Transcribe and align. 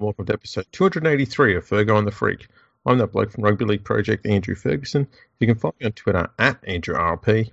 welcome 0.00 0.24
to 0.24 0.32
episode 0.32 0.66
283 0.72 1.56
of 1.56 1.66
Fergo 1.66 1.98
and 1.98 2.06
the 2.06 2.10
Freak. 2.10 2.48
I'm 2.86 2.96
that 2.98 3.08
bloke 3.12 3.32
from 3.32 3.44
Rugby 3.44 3.66
League 3.66 3.84
Project, 3.84 4.24
Andrew 4.24 4.54
Ferguson. 4.54 5.06
You 5.38 5.46
can 5.46 5.56
find 5.56 5.74
me 5.78 5.86
on 5.86 5.92
Twitter 5.92 6.30
at 6.38 6.62
AndrewRLP. 6.62 7.50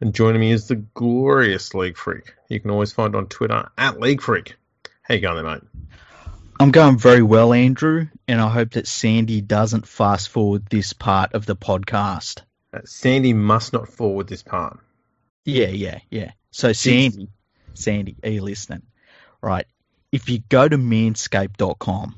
And 0.00 0.14
joining 0.14 0.40
me 0.40 0.50
is 0.50 0.66
the 0.66 0.76
glorious 0.76 1.74
League 1.74 1.98
Freak. 1.98 2.32
You 2.48 2.58
can 2.58 2.70
always 2.70 2.92
find 2.92 3.14
on 3.14 3.26
Twitter 3.26 3.68
at 3.76 4.00
League 4.00 4.22
Freak. 4.22 4.56
How 5.02 5.14
you 5.14 5.20
going 5.20 5.44
there, 5.44 5.44
mate? 5.44 5.62
I'm 6.58 6.70
going 6.70 6.96
very 6.96 7.22
well, 7.22 7.52
Andrew, 7.52 8.08
and 8.26 8.40
I 8.40 8.48
hope 8.48 8.70
that 8.70 8.86
Sandy 8.86 9.42
doesn't 9.42 9.86
fast 9.86 10.30
forward 10.30 10.64
this 10.70 10.94
part 10.94 11.34
of 11.34 11.44
the 11.44 11.56
podcast. 11.56 12.40
Uh, 12.72 12.80
Sandy 12.86 13.34
must 13.34 13.74
not 13.74 13.88
forward 13.88 14.26
this 14.26 14.42
part. 14.42 14.78
Yeah, 15.44 15.68
yeah, 15.68 15.98
yeah. 16.10 16.32
So, 16.50 16.72
Sandy, 16.72 17.28
Sandy, 17.74 18.16
are 18.24 18.30
you 18.30 18.42
listening? 18.42 18.82
Right. 19.42 19.66
If 20.12 20.28
you 20.28 20.40
go 20.48 20.68
to 20.68 20.76
manscaped.com 20.76 22.16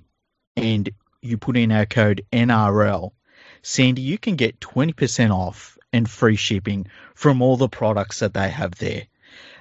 and 0.56 0.90
you 1.20 1.36
put 1.36 1.58
in 1.58 1.70
our 1.70 1.84
code 1.84 2.24
NRL, 2.32 3.12
Sandy, 3.60 4.00
you 4.00 4.16
can 4.16 4.36
get 4.36 4.60
20% 4.60 5.30
off 5.30 5.76
and 5.92 6.08
free 6.08 6.36
shipping 6.36 6.86
from 7.14 7.42
all 7.42 7.58
the 7.58 7.68
products 7.68 8.20
that 8.20 8.32
they 8.32 8.48
have 8.48 8.74
there. 8.76 9.02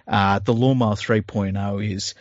Uh, 0.08 0.40
the 0.40 0.54
Lawnmower 0.54 0.96
3.0 0.96 1.94
is 1.94 2.16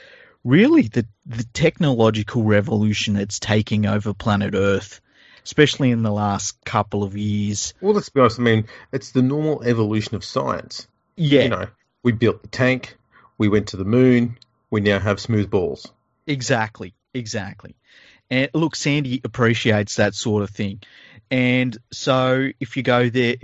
really 0.44 0.82
the, 0.82 1.06
the 1.26 1.44
technological 1.52 2.42
revolution 2.42 3.14
that's 3.14 3.38
taking 3.38 3.86
over 3.86 4.12
planet 4.12 4.54
Earth, 4.54 5.00
especially 5.44 5.92
in 5.92 6.02
the 6.02 6.10
last 6.10 6.62
couple 6.64 7.04
of 7.04 7.16
years. 7.16 7.72
Well, 7.80 7.94
let's 7.94 8.08
be 8.08 8.20
honest. 8.20 8.40
I 8.40 8.42
mean, 8.42 8.66
it's 8.92 9.12
the 9.12 9.22
normal 9.22 9.62
evolution 9.62 10.16
of 10.16 10.24
science. 10.24 10.88
Yeah. 11.16 11.42
You 11.42 11.48
know, 11.50 11.66
we 12.02 12.12
built 12.12 12.42
the 12.42 12.48
tank, 12.48 12.96
we 13.38 13.48
went 13.48 13.68
to 13.68 13.76
the 13.76 13.84
moon, 13.84 14.38
we 14.70 14.80
now 14.80 14.98
have 14.98 15.20
smooth 15.20 15.50
balls. 15.50 15.92
Exactly, 16.26 16.94
exactly. 17.14 17.76
And 18.30 18.50
look, 18.54 18.76
Sandy 18.76 19.20
appreciates 19.24 19.96
that 19.96 20.14
sort 20.14 20.42
of 20.42 20.50
thing. 20.50 20.80
And 21.30 21.76
so 21.92 22.50
if 22.60 22.76
you 22.76 22.82
go 22.82 23.08
there, 23.08 23.36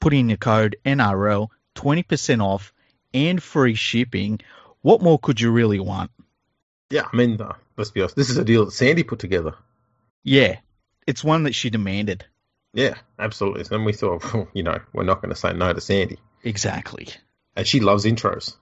put 0.00 0.14
in 0.14 0.28
your 0.28 0.38
code 0.38 0.76
NRL, 0.84 1.48
20% 1.76 2.42
off 2.42 2.72
and 3.14 3.42
free 3.42 3.74
shipping, 3.74 4.40
what 4.80 5.02
more 5.02 5.18
could 5.18 5.40
you 5.40 5.50
really 5.50 5.80
want? 5.80 6.10
Yeah, 6.90 7.06
I 7.10 7.16
mean, 7.16 7.40
uh, 7.40 7.54
let's 7.76 7.90
be 7.90 8.00
honest. 8.00 8.16
This 8.16 8.30
is 8.30 8.36
a 8.36 8.44
deal 8.44 8.64
that 8.64 8.72
Sandy 8.72 9.02
put 9.02 9.18
together. 9.18 9.54
Yeah, 10.24 10.58
it's 11.06 11.24
one 11.24 11.44
that 11.44 11.54
she 11.54 11.70
demanded. 11.70 12.26
Yeah, 12.74 12.94
absolutely. 13.18 13.64
And 13.74 13.84
we 13.84 13.92
thought, 13.92 14.22
well, 14.34 14.48
you 14.52 14.62
know, 14.62 14.80
we're 14.92 15.04
not 15.04 15.22
going 15.22 15.30
to 15.30 15.40
say 15.40 15.52
no 15.52 15.72
to 15.72 15.80
Sandy. 15.80 16.18
Exactly. 16.42 17.08
And 17.56 17.66
she 17.66 17.80
loves 17.80 18.04
intros. 18.04 18.56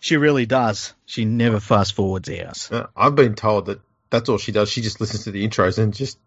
She 0.00 0.16
really 0.16 0.46
does. 0.46 0.94
She 1.06 1.24
never 1.24 1.60
fast 1.60 1.94
forwards 1.94 2.28
ours. 2.28 2.70
Uh, 2.70 2.86
I've 2.96 3.14
been 3.14 3.34
told 3.34 3.66
that 3.66 3.80
that's 4.10 4.28
all 4.28 4.38
she 4.38 4.52
does. 4.52 4.70
She 4.70 4.82
just 4.82 5.00
listens 5.00 5.24
to 5.24 5.30
the 5.30 5.46
intros 5.46 5.78
and 5.78 5.94
just 5.94 6.18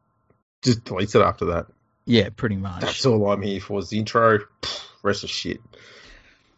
just 0.61 0.83
deletes 0.83 1.15
it 1.15 1.21
after 1.21 1.45
that. 1.45 1.67
Yeah, 2.05 2.29
pretty 2.35 2.55
much. 2.55 2.81
That's 2.81 3.05
all 3.05 3.31
I'm 3.31 3.41
here 3.41 3.61
for 3.61 3.79
is 3.79 3.89
the 3.89 3.99
intro. 3.99 4.39
Pfft, 4.61 4.81
rest 5.03 5.23
of 5.23 5.29
shit. 5.29 5.59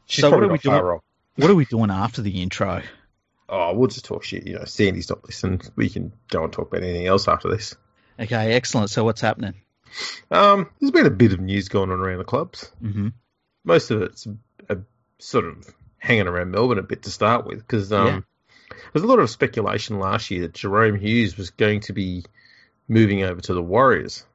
She's 0.05 0.23
So 0.23 0.31
what 0.31 0.43
are 0.43 0.47
we 0.47 0.57
doing? 0.57 0.99
What 1.35 1.49
are 1.49 1.55
we 1.55 1.65
doing 1.65 1.91
after 1.91 2.21
the 2.21 2.41
intro? 2.41 2.81
Oh, 3.47 3.73
we'll 3.73 3.87
just 3.87 4.05
talk 4.05 4.23
shit. 4.23 4.47
You 4.47 4.55
know, 4.55 4.65
Sandy's 4.65 5.09
not 5.09 5.25
listening. 5.25 5.61
We 5.75 5.89
can 5.89 6.13
go 6.29 6.43
and 6.43 6.53
talk 6.53 6.67
about 6.69 6.83
anything 6.83 7.07
else 7.07 7.27
after 7.27 7.49
this. 7.49 7.75
Okay, 8.19 8.53
excellent. 8.53 8.89
So 8.89 9.03
what's 9.03 9.21
happening? 9.21 9.55
Um, 10.29 10.69
there's 10.79 10.91
been 10.91 11.05
a 11.05 11.09
bit 11.11 11.33
of 11.33 11.41
news 11.41 11.67
going 11.67 11.91
on 11.91 11.99
around 11.99 12.19
the 12.19 12.23
clubs. 12.23 12.71
hmm 12.79 13.09
Most 13.65 13.91
of 13.91 14.01
it's 14.03 14.27
a, 14.69 14.77
sort 15.19 15.45
of 15.45 15.67
hanging 16.01 16.27
around 16.27 16.49
Melbourne 16.51 16.79
a 16.79 16.83
bit 16.83 17.03
to 17.03 17.11
start 17.11 17.45
with 17.45 17.59
because 17.59 17.93
um, 17.93 18.07
Yeah. 18.07 18.75
there's 18.91 19.03
a 19.03 19.07
lot 19.07 19.19
of 19.19 19.29
speculation 19.29 19.99
last 19.99 20.31
year 20.31 20.41
that 20.41 20.53
Jahrome 20.53 20.99
Hughes 20.99 21.37
was 21.37 21.51
going 21.51 21.81
to 21.81 21.93
be 21.93 22.25
moving 22.87 23.23
over 23.23 23.39
to 23.41 23.53
the 23.53 23.61
Warriors. 23.61 24.25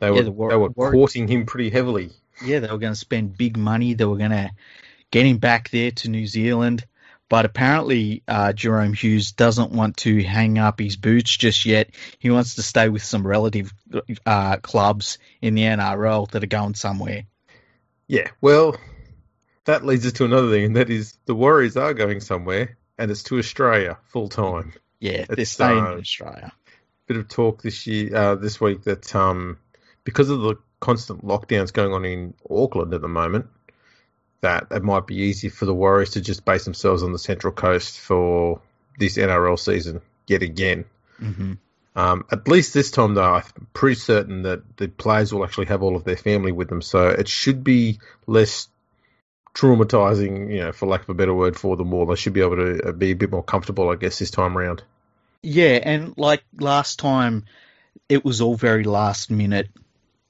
They 0.00 0.10
were 0.10 0.22
the 0.22 0.30
War- 0.30 0.50
they 0.50 0.56
were 0.56 0.68
War- 0.70 0.92
courting 0.92 1.26
him 1.26 1.44
pretty 1.46 1.70
heavily. 1.70 2.12
Yeah, 2.44 2.60
they 2.60 2.68
were 2.70 2.78
going 2.78 2.92
to 2.92 2.98
spend 2.98 3.36
big 3.36 3.56
money. 3.56 3.94
They 3.94 4.04
were 4.04 4.16
going 4.16 4.30
to 4.30 4.50
get 5.10 5.26
him 5.26 5.38
back 5.38 5.70
there 5.70 5.90
to 5.90 6.08
New 6.08 6.26
Zealand. 6.28 6.86
But 7.28 7.44
apparently, 7.44 8.22
uh, 8.28 8.52
Jahrome 8.54 8.94
Hughes 8.96 9.32
doesn't 9.32 9.72
want 9.72 9.96
to 9.98 10.22
hang 10.22 10.56
up 10.58 10.78
his 10.78 10.96
boots 10.96 11.36
just 11.36 11.66
yet. 11.66 11.90
He 12.20 12.30
wants 12.30 12.54
to 12.54 12.62
stay 12.62 12.88
with 12.88 13.02
some 13.02 13.26
relative 13.26 13.74
uh, 14.24 14.58
clubs 14.58 15.18
in 15.42 15.54
the 15.54 15.62
NRL 15.64 16.30
that 16.30 16.42
are 16.44 16.46
going 16.46 16.74
somewhere. 16.74 17.24
Yeah, 18.06 18.28
well, 18.40 18.76
that 19.68 19.84
leads 19.84 20.06
us 20.06 20.14
to 20.14 20.24
another 20.24 20.50
thing, 20.50 20.64
and 20.64 20.76
that 20.76 20.90
is 20.90 21.16
the 21.26 21.34
Warriors 21.34 21.76
are 21.76 21.94
going 21.94 22.20
somewhere, 22.20 22.76
and 22.98 23.10
it's 23.10 23.22
to 23.24 23.38
Australia 23.38 23.98
full 24.08 24.28
time. 24.28 24.72
Yeah, 24.98 25.26
they're 25.28 25.40
It's, 25.40 25.50
staying 25.52 25.78
uh, 25.78 25.92
in 25.92 25.98
Australia. 26.00 26.52
bit 27.06 27.16
of 27.18 27.28
talk 27.28 27.62
this 27.62 27.86
year, 27.86 28.14
uh, 28.16 28.34
this 28.34 28.60
week 28.60 28.82
that 28.84 29.14
um, 29.14 29.58
because 30.04 30.30
of 30.30 30.40
the 30.40 30.56
constant 30.80 31.24
lockdowns 31.24 31.72
going 31.72 31.92
on 31.92 32.04
in 32.04 32.34
Auckland 32.50 32.94
at 32.94 33.00
the 33.02 33.08
moment, 33.08 33.46
that 34.40 34.68
it 34.70 34.82
might 34.82 35.06
be 35.06 35.16
easy 35.16 35.48
for 35.48 35.66
the 35.66 35.74
Warriors 35.74 36.10
to 36.10 36.20
just 36.20 36.44
base 36.44 36.64
themselves 36.64 37.02
on 37.02 37.12
the 37.12 37.18
Central 37.18 37.52
Coast 37.52 37.98
for 38.00 38.60
this 38.98 39.16
NRL 39.16 39.58
season 39.58 40.00
yet 40.26 40.42
again. 40.42 40.84
hmm 41.18 41.54
Um, 41.94 42.24
at 42.30 42.46
least 42.48 42.74
this 42.74 42.90
time, 42.90 43.14
though, 43.14 43.34
I'm 43.34 43.66
pretty 43.74 43.96
certain 44.00 44.42
that 44.42 44.62
the 44.76 44.88
players 44.88 45.32
will 45.32 45.44
actually 45.44 45.66
have 45.66 45.82
all 45.82 45.96
of 45.96 46.04
their 46.04 46.16
family 46.16 46.52
with 46.52 46.68
them, 46.68 46.80
so 46.80 47.08
it 47.08 47.28
should 47.28 47.64
be 47.64 47.98
less 48.26 48.68
traumatizing, 49.54 50.50
you 50.52 50.60
know, 50.60 50.72
for 50.72 50.86
lack 50.86 51.02
of 51.02 51.08
a 51.10 51.14
better 51.14 51.34
word, 51.34 51.56
for 51.56 51.76
them 51.76 51.92
all. 51.92 52.06
They 52.06 52.16
should 52.16 52.32
be 52.32 52.40
able 52.40 52.56
to 52.56 52.88
uh, 52.88 52.92
be 52.92 53.10
a 53.10 53.16
bit 53.16 53.30
more 53.30 53.42
comfortable, 53.42 53.90
I 53.90 53.96
guess, 53.96 54.18
this 54.18 54.30
time 54.30 54.56
round. 54.56 54.82
Yeah, 55.42 55.78
and 55.82 56.16
like 56.16 56.44
last 56.58 56.98
time, 56.98 57.46
it 58.08 58.24
was 58.24 58.40
all 58.40 58.56
very 58.56 58.84
last 58.84 59.30
minute, 59.30 59.68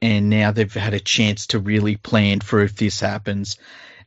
and 0.02 0.28
now 0.28 0.52
they've 0.52 0.72
had 0.72 0.94
a 0.94 1.00
chance 1.00 1.48
to 1.48 1.58
really 1.58 1.96
plan 1.96 2.40
for 2.40 2.60
if 2.60 2.76
this 2.76 3.00
happens. 3.00 3.56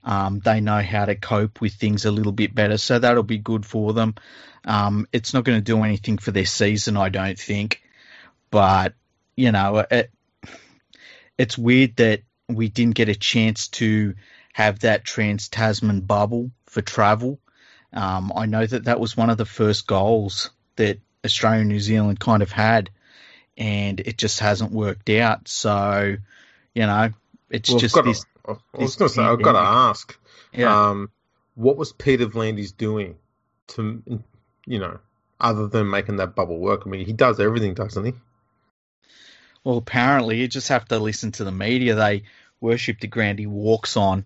Um, 0.03 0.39
they 0.39 0.61
know 0.61 0.81
how 0.81 1.05
to 1.05 1.16
cope 1.16 1.61
with 1.61 1.73
things 1.73 2.05
a 2.05 2.11
little 2.11 2.31
bit 2.31 2.55
better, 2.55 2.78
so 2.78 2.99
that'll 2.99 3.23
be 3.23 3.38
good 3.38 3.66
for 3.66 3.93
them. 3.93 4.16
Um, 4.66 5.07
it's 5.11 5.33
not 5.33 5.43
going 5.43 5.57
to 5.57 5.63
do 5.63 5.83
anything 5.83 6.17
for 6.17 6.31
their 6.31 6.45
season, 6.45 6.97
I 6.97 7.09
don't 7.09 7.39
think, 7.39 7.81
but 8.49 8.93
you 9.35 9.51
know, 9.51 9.85
it, 9.89 10.11
it's 11.38 11.57
weird 11.57 11.95
that 11.97 12.22
we 12.47 12.69
didn't 12.69 12.95
get 12.95 13.09
a 13.09 13.16
chance 13.16 13.69
to 13.69 14.13
have 14.53 14.79
that 14.79 15.03
Trans 15.06 15.50
Tasman 15.50 16.01
bubble 16.01 16.51
for 16.66 16.81
travel. 16.81 17.39
Um, 17.94 18.31
I 18.35 18.45
know 18.45 18.66
that 18.66 18.85
that 18.85 19.00
was 19.00 19.17
one 19.17 19.29
of 19.29 19.38
the 19.38 19.45
first 19.45 19.88
goals 19.88 20.51
that 20.78 21.00
Australia 21.25 21.59
and 21.62 21.69
New 21.69 21.79
Zealand 21.79 22.19
kind 22.19 22.41
of 22.41 22.51
had, 22.51 22.90
and 23.57 24.00
it 24.00 24.17
just 24.17 24.40
hasn't 24.40 24.72
worked 24.72 25.09
out. 25.09 25.47
So, 25.47 26.16
you 26.73 26.85
know, 26.85 27.09
it's 27.50 27.69
Well, 27.69 27.79
just 27.79 27.95
this. 28.03 28.22
to, 28.22 28.28
I 28.47 28.56
was 28.78 28.95
going 28.95 29.09
to 29.09 29.16
say, 29.16 29.23
I've 29.23 29.41
got 29.41 29.53
to 29.53 29.59
ask, 29.59 30.17
Yeah. 30.53 30.90
um, 30.90 31.11
what 31.56 31.78
was 31.78 31.91
Peter 31.91 32.28
V'landys 32.28 32.75
doing 32.75 33.17
to, 33.67 34.01
you 34.66 34.79
know, 34.79 35.00
other 35.40 35.67
than 35.67 35.90
making 35.90 36.17
that 36.17 36.35
bubble 36.35 36.59
work? 36.59 36.84
I 36.85 36.90
mean, 36.90 37.06
he 37.06 37.13
does 37.13 37.40
everything, 37.40 37.73
doesn't 37.73 38.06
he? 38.06 38.13
Well, 39.63 39.78
apparently, 39.78 40.38
you 40.40 40.47
just 40.47 40.69
have 40.69 40.85
to 40.85 40.97
listen 40.97 41.34
to 41.34 41.44
the 41.44 41.51
media. 41.51 41.95
They 41.95 42.23
worship 42.59 43.00
the 43.00 43.07
ground 43.07 43.38
he 43.38 43.45
walks 43.45 43.95
on. 43.97 44.25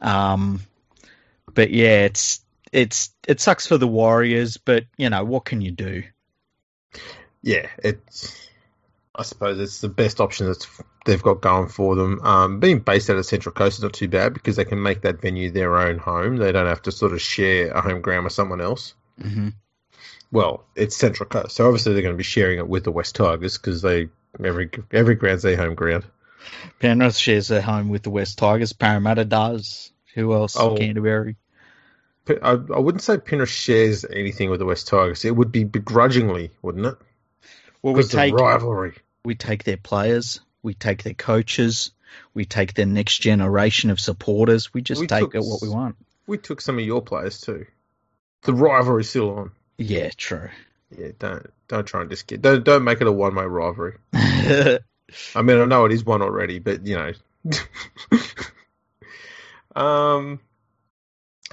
Um, 0.00 0.60
but 1.54 1.70
yeah, 1.70 2.04
it's 2.04 2.40
it's 2.72 3.10
it 3.26 3.40
sucks 3.40 3.66
for 3.66 3.78
the 3.78 3.88
Warriors, 3.88 4.56
but 4.56 4.84
you 4.96 5.10
know 5.10 5.24
what 5.24 5.44
can 5.44 5.60
you 5.60 5.70
do? 5.70 6.02
Yeah, 7.42 7.68
it's. 7.78 8.48
I 9.18 9.22
suppose 9.22 9.58
it's 9.58 9.80
the 9.80 9.88
best 9.88 10.20
option 10.20 10.46
that 10.46 10.66
they've 11.06 11.22
got 11.22 11.40
going 11.40 11.68
for 11.68 11.94
them. 11.94 12.20
Um, 12.22 12.60
being 12.60 12.80
based 12.80 13.08
out 13.08 13.16
of 13.16 13.24
Central 13.24 13.54
Coast 13.54 13.78
is 13.78 13.82
not 13.82 13.94
too 13.94 14.08
bad 14.08 14.34
because 14.34 14.56
they 14.56 14.66
can 14.66 14.82
make 14.82 15.00
that 15.02 15.22
venue 15.22 15.50
their 15.50 15.78
own 15.78 15.96
home. 15.96 16.36
They 16.36 16.52
don't 16.52 16.66
have 16.66 16.82
to 16.82 16.92
sort 16.92 17.12
of 17.12 17.22
share 17.22 17.70
a 17.70 17.80
home 17.80 18.02
ground 18.02 18.24
with 18.24 18.34
someone 18.34 18.60
else. 18.60 18.94
hmm 19.20 19.48
Well, 20.30 20.66
it's 20.74 20.96
Central 20.96 21.28
Coast, 21.28 21.56
so 21.56 21.66
obviously 21.66 21.94
they're 21.94 22.02
going 22.02 22.14
to 22.14 22.18
be 22.18 22.24
sharing 22.24 22.58
it 22.58 22.68
with 22.68 22.84
the 22.84 22.92
West 22.92 23.14
Tigers 23.14 23.56
because 23.56 23.80
they 23.80 24.08
every 24.44 24.68
every 24.92 25.14
ground's 25.14 25.44
their 25.44 25.56
home 25.56 25.74
ground. 25.74 26.04
Penrith 26.80 27.16
shares 27.16 27.48
their 27.48 27.62
home 27.62 27.88
with 27.88 28.02
the 28.02 28.10
West 28.10 28.38
Tigers. 28.38 28.72
Parramatta 28.72 29.24
does. 29.24 29.92
Who 30.14 30.32
else? 30.32 30.56
Oh. 30.56 30.76
Canterbury. 30.76 31.36
I 32.42 32.54
wouldn't 32.54 33.02
say 33.02 33.18
Penrith 33.18 33.50
shares 33.50 34.04
anything 34.04 34.50
with 34.50 34.58
the 34.58 34.66
West 34.66 34.88
Tigers. 34.88 35.24
It 35.24 35.36
would 35.36 35.52
be 35.52 35.64
begrudgingly, 35.64 36.50
wouldn't 36.60 36.86
it? 36.86 36.96
Well, 37.82 37.94
we 37.94 38.02
take 38.02 38.34
rivalry. 38.34 38.94
we 39.24 39.36
take 39.36 39.62
their 39.62 39.76
players, 39.76 40.40
we 40.62 40.74
take 40.74 41.04
their 41.04 41.14
coaches, 41.14 41.92
we 42.34 42.44
take 42.44 42.74
their 42.74 42.86
next 42.86 43.18
generation 43.18 43.90
of 43.90 44.00
supporters. 44.00 44.74
We 44.74 44.82
just 44.82 45.00
We 45.00 45.06
take 45.06 45.20
took 45.20 45.34
it 45.36 45.44
what 45.44 45.62
we 45.62 45.68
want. 45.68 45.96
We 46.26 46.38
took 46.38 46.60
some 46.60 46.78
of 46.78 46.84
your 46.84 47.00
players 47.00 47.40
too. 47.40 47.66
The 48.42 48.54
rivalry's 48.54 49.10
still 49.10 49.30
on. 49.38 49.52
Yeah, 49.78 50.10
true. 50.16 50.48
Yeah, 50.96 51.08
don't 51.18 51.46
don't 51.68 51.86
try 51.86 52.00
and 52.00 52.10
just 52.10 52.26
get 52.26 52.42
don't 52.42 52.64
don't 52.64 52.82
make 52.84 53.00
it 53.00 53.06
a 53.06 53.12
one 53.12 53.34
way 53.36 53.44
rivalry. 53.44 53.98
I 55.34 55.42
mean, 55.42 55.58
I 55.58 55.64
know 55.64 55.84
it 55.84 55.92
is 55.92 56.04
one 56.04 56.22
already, 56.22 56.58
but 56.58 56.86
you 56.86 56.96
know. 56.96 57.12
um, 59.80 60.40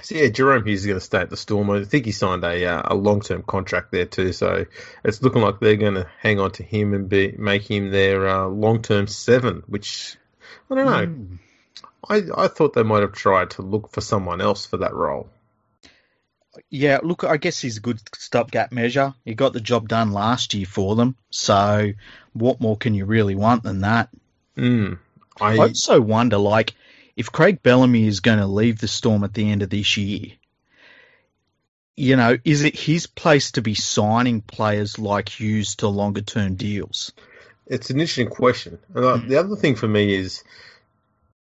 So 0.02 0.16
yeah, 0.16 0.28
Jahrome 0.28 0.66
Hughes 0.66 0.80
is 0.80 0.86
going 0.86 0.98
to 0.98 1.04
stay 1.04 1.20
at 1.20 1.30
the 1.30 1.36
Storm. 1.36 1.70
I 1.70 1.84
think 1.84 2.04
he 2.04 2.12
signed 2.12 2.44
a 2.44 2.66
uh, 2.66 2.82
a 2.86 2.94
long 2.94 3.20
term 3.20 3.42
contract 3.42 3.92
there 3.92 4.06
too. 4.06 4.32
So 4.32 4.66
it's 5.04 5.22
looking 5.22 5.40
like 5.40 5.60
they're 5.60 5.76
going 5.76 5.94
to 5.94 6.06
hang 6.20 6.40
on 6.40 6.50
to 6.52 6.62
him 6.62 6.94
and 6.94 7.08
be 7.08 7.32
make 7.38 7.70
him 7.70 7.90
their 7.90 8.28
uh, 8.28 8.46
long 8.48 8.82
term 8.82 9.06
seven. 9.06 9.62
Which 9.66 10.16
I 10.70 10.74
don't 10.74 10.86
know. 10.86 11.06
Mm. 11.06 11.38
I 12.36 12.44
I 12.44 12.48
thought 12.48 12.74
they 12.74 12.82
might 12.82 13.02
have 13.02 13.12
tried 13.12 13.50
to 13.52 13.62
look 13.62 13.92
for 13.92 14.00
someone 14.00 14.40
else 14.40 14.66
for 14.66 14.78
that 14.78 14.94
role. 14.94 15.28
Yeah, 16.70 17.00
look, 17.02 17.24
I 17.24 17.36
guess 17.36 17.60
he's 17.60 17.78
a 17.78 17.80
good 17.80 18.00
stopgap 18.14 18.72
measure. 18.72 19.14
He 19.24 19.34
got 19.34 19.52
the 19.54 19.60
job 19.60 19.88
done 19.88 20.12
last 20.12 20.54
year 20.54 20.66
for 20.66 20.96
them. 20.96 21.16
So 21.30 21.92
what 22.34 22.60
more 22.60 22.76
can 22.76 22.94
you 22.94 23.06
really 23.06 23.34
want 23.34 23.62
than 23.62 23.80
that? 23.80 24.10
Mm. 24.56 24.98
I 25.40 25.56
also 25.58 26.00
wonder, 26.00 26.36
like, 26.36 26.74
if 27.16 27.32
Craig 27.32 27.62
Bellamy 27.62 28.06
is 28.06 28.20
going 28.20 28.38
to 28.38 28.46
leave 28.46 28.78
the 28.78 28.88
Storm 28.88 29.24
at 29.24 29.34
the 29.34 29.50
end 29.50 29.62
of 29.62 29.70
this 29.70 29.96
year, 29.96 30.32
you 31.96 32.16
know, 32.16 32.36
is 32.44 32.64
it 32.64 32.78
his 32.78 33.06
place 33.06 33.52
to 33.52 33.62
be 33.62 33.74
signing 33.74 34.40
players 34.40 34.98
like 34.98 35.28
Hughes 35.28 35.76
to 35.76 35.88
longer 35.88 36.20
term 36.20 36.56
deals? 36.56 37.12
It's 37.66 37.90
an 37.90 38.00
interesting 38.00 38.28
question. 38.28 38.78
And 38.94 39.30
the 39.30 39.38
other 39.38 39.56
thing 39.56 39.76
for 39.76 39.88
me 39.88 40.14
is, 40.14 40.44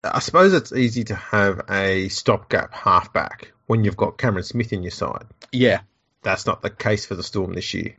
I 0.04 0.19
suppose 0.19 0.54
it's 0.54 0.74
easy 0.74 1.04
to 1.06 1.16
have 1.16 1.62
a 1.69 2.10
stopgap 2.10 2.74
halfback 2.74 3.51
when 3.68 3.84
you've 3.84 3.98
got 3.98 4.18
Cameron 4.18 4.44
Smith 4.44 4.74
in 4.74 4.84
your 4.84 4.92
side. 4.92 5.25
Yeah. 5.51 5.81
That's 6.24 6.45
not 6.45 6.62
the 6.62 6.69
case 6.69 7.06
for 7.06 7.16
the 7.16 7.24
Storm 7.24 7.54
this 7.54 7.74
year. 7.74 7.95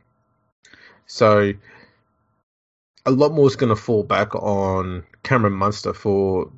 So 1.07 1.53
a 3.05 3.11
lot 3.11 3.33
more 3.33 3.47
is 3.47 3.55
going 3.55 3.69
to 3.69 3.81
fall 3.81 4.03
back 4.03 4.35
on 4.35 5.03
Cameron 5.23 5.53
Munster 5.53 5.93
for 5.93 6.51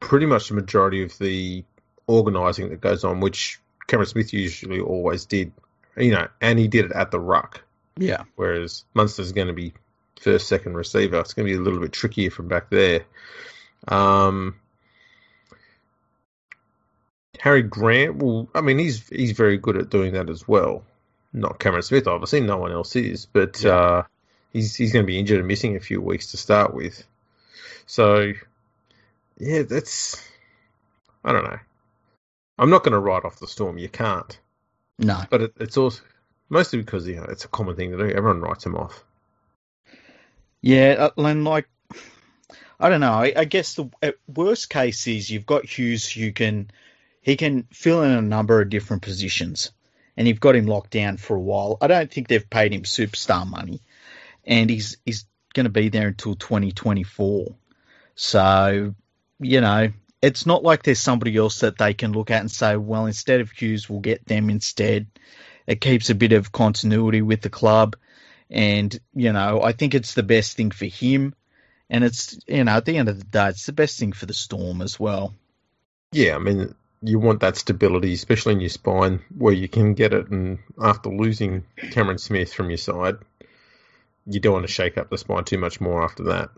pretty 0.00 0.26
much 0.26 0.48
the 0.48 0.54
majority 0.54 1.02
of 1.02 1.16
the 1.18 1.64
organising 2.06 2.70
that 2.70 2.80
goes 2.80 3.04
on, 3.04 3.20
which 3.20 3.58
Cameron 3.86 4.08
Smith 4.08 4.32
usually 4.32 4.80
always 4.80 5.26
did. 5.26 5.52
You 5.96 6.12
know, 6.12 6.28
and 6.40 6.58
he 6.58 6.68
did 6.68 6.86
it 6.86 6.92
at 6.92 7.10
the 7.10 7.18
ruck. 7.18 7.62
Yeah. 7.96 8.24
Whereas 8.36 8.84
Munster's 8.94 9.32
going 9.32 9.48
to 9.48 9.52
be 9.52 9.72
first, 10.20 10.48
second 10.48 10.74
receiver. 10.74 11.18
It's 11.18 11.34
going 11.34 11.48
to 11.48 11.52
be 11.52 11.58
a 11.58 11.62
little 11.62 11.80
bit 11.80 11.92
trickier 11.92 12.30
from 12.30 12.46
back 12.46 12.70
there. 12.70 13.04
Um, 13.88 14.54
Harry 17.40 17.62
Grant, 17.62 18.16
well, 18.16 18.48
I 18.54 18.60
mean, 18.60 18.78
he's 18.78 19.08
he's 19.08 19.32
very 19.32 19.58
good 19.58 19.76
at 19.76 19.90
doing 19.90 20.12
that 20.14 20.30
as 20.30 20.46
well. 20.46 20.84
Not 21.32 21.58
Cameron 21.58 21.82
Smith, 21.82 22.06
obviously. 22.06 22.40
No 22.40 22.56
one 22.58 22.72
else 22.72 22.94
is, 22.96 23.26
but 23.26 23.62
yeah. 23.62 23.70
uh, 23.70 24.02
he's 24.52 24.74
he's 24.74 24.92
going 24.92 25.04
to 25.04 25.06
be 25.06 25.18
injured 25.18 25.38
and 25.38 25.48
missing 25.48 25.76
a 25.76 25.80
few 25.80 26.00
weeks 26.00 26.30
to 26.32 26.36
start 26.36 26.74
with. 26.74 27.04
So, 27.86 28.32
yeah, 29.38 29.62
that's 29.62 30.22
I 31.24 31.32
don't 31.32 31.44
know. 31.44 31.58
I'm 32.58 32.70
not 32.70 32.82
going 32.82 32.92
to 32.92 32.98
write 32.98 33.24
off 33.24 33.38
the 33.38 33.46
storm. 33.46 33.78
You 33.78 33.88
can't. 33.88 34.38
No, 34.98 35.22
but 35.30 35.42
it, 35.42 35.52
it's 35.60 35.76
also 35.76 36.02
mostly 36.48 36.80
because 36.80 37.06
you 37.06 37.16
know 37.16 37.24
it's 37.24 37.44
a 37.44 37.48
common 37.48 37.76
thing 37.76 37.90
to 37.92 37.98
do. 37.98 38.10
Everyone 38.10 38.40
writes 38.40 38.64
them 38.64 38.76
off. 38.76 39.04
Yeah, 40.60 41.10
uh, 41.16 41.22
and 41.22 41.44
like 41.44 41.68
I 42.80 42.88
don't 42.88 43.00
know. 43.00 43.12
I, 43.12 43.32
I 43.36 43.44
guess 43.44 43.74
the 43.74 43.90
worst 44.26 44.70
case 44.70 45.06
is 45.06 45.30
you've 45.30 45.46
got 45.46 45.64
Hughes 45.64 46.10
who 46.10 46.32
can 46.32 46.70
he 47.20 47.36
can 47.36 47.64
fill 47.72 48.02
in 48.02 48.10
a 48.10 48.22
number 48.22 48.60
of 48.60 48.70
different 48.70 49.02
positions, 49.02 49.70
and 50.16 50.26
you've 50.26 50.40
got 50.40 50.56
him 50.56 50.66
locked 50.66 50.90
down 50.90 51.16
for 51.16 51.36
a 51.36 51.40
while. 51.40 51.78
I 51.80 51.86
don't 51.86 52.10
think 52.10 52.28
they've 52.28 52.50
paid 52.50 52.72
him 52.72 52.82
superstar 52.82 53.46
money, 53.46 53.80
and 54.48 54.68
he's 54.70 54.96
he's 55.04 55.26
going 55.54 55.64
to 55.64 55.70
be 55.70 55.90
there 55.90 56.08
until 56.08 56.34
2024. 56.34 57.54
So, 58.16 58.94
you 59.38 59.60
know, 59.60 59.92
it's 60.20 60.46
not 60.46 60.64
like 60.64 60.82
there's 60.82 60.98
somebody 60.98 61.36
else 61.36 61.60
that 61.60 61.78
they 61.78 61.94
can 61.94 62.12
look 62.12 62.30
at 62.30 62.40
and 62.40 62.50
say, 62.50 62.76
well, 62.76 63.06
instead 63.06 63.40
of 63.40 63.50
Hughes, 63.50 63.88
we'll 63.88 64.00
get 64.00 64.26
them 64.26 64.50
instead. 64.50 65.06
It 65.66 65.80
keeps 65.80 66.10
a 66.10 66.14
bit 66.14 66.32
of 66.32 66.50
continuity 66.50 67.22
with 67.22 67.42
the 67.42 67.50
club. 67.50 67.94
And, 68.50 68.98
you 69.14 69.32
know, 69.32 69.62
I 69.62 69.72
think 69.72 69.94
it's 69.94 70.14
the 70.14 70.22
best 70.22 70.56
thing 70.56 70.70
for 70.70 70.86
him. 70.86 71.34
And 71.90 72.02
it's, 72.02 72.38
you 72.46 72.64
know, 72.64 72.72
at 72.72 72.86
the 72.86 72.96
end 72.96 73.08
of 73.08 73.18
the 73.18 73.24
day, 73.24 73.48
it's 73.48 73.66
the 73.66 73.72
best 73.72 73.98
thing 73.98 74.12
for 74.12 74.26
the 74.26 74.34
Storm 74.34 74.82
as 74.82 74.98
well. 74.98 75.34
Yeah, 76.12 76.36
I 76.36 76.38
mean, 76.38 76.74
you 77.02 77.18
want 77.18 77.40
that 77.40 77.56
stability, 77.56 78.14
especially 78.14 78.54
in 78.54 78.60
your 78.60 78.70
spine, 78.70 79.20
where 79.36 79.54
you 79.54 79.68
can 79.68 79.94
get 79.94 80.14
it. 80.14 80.28
And 80.30 80.58
after 80.80 81.10
losing 81.10 81.64
Cameron 81.92 82.18
Smith 82.18 82.52
from 82.52 82.70
your 82.70 82.78
side, 82.78 83.16
you 84.28 84.40
don't 84.40 84.52
want 84.52 84.66
to 84.66 84.72
shake 84.72 84.98
up 84.98 85.10
the 85.10 85.18
spine 85.18 85.44
too 85.44 85.58
much 85.58 85.80
more 85.80 86.02
after 86.02 86.24
that. 86.24 86.50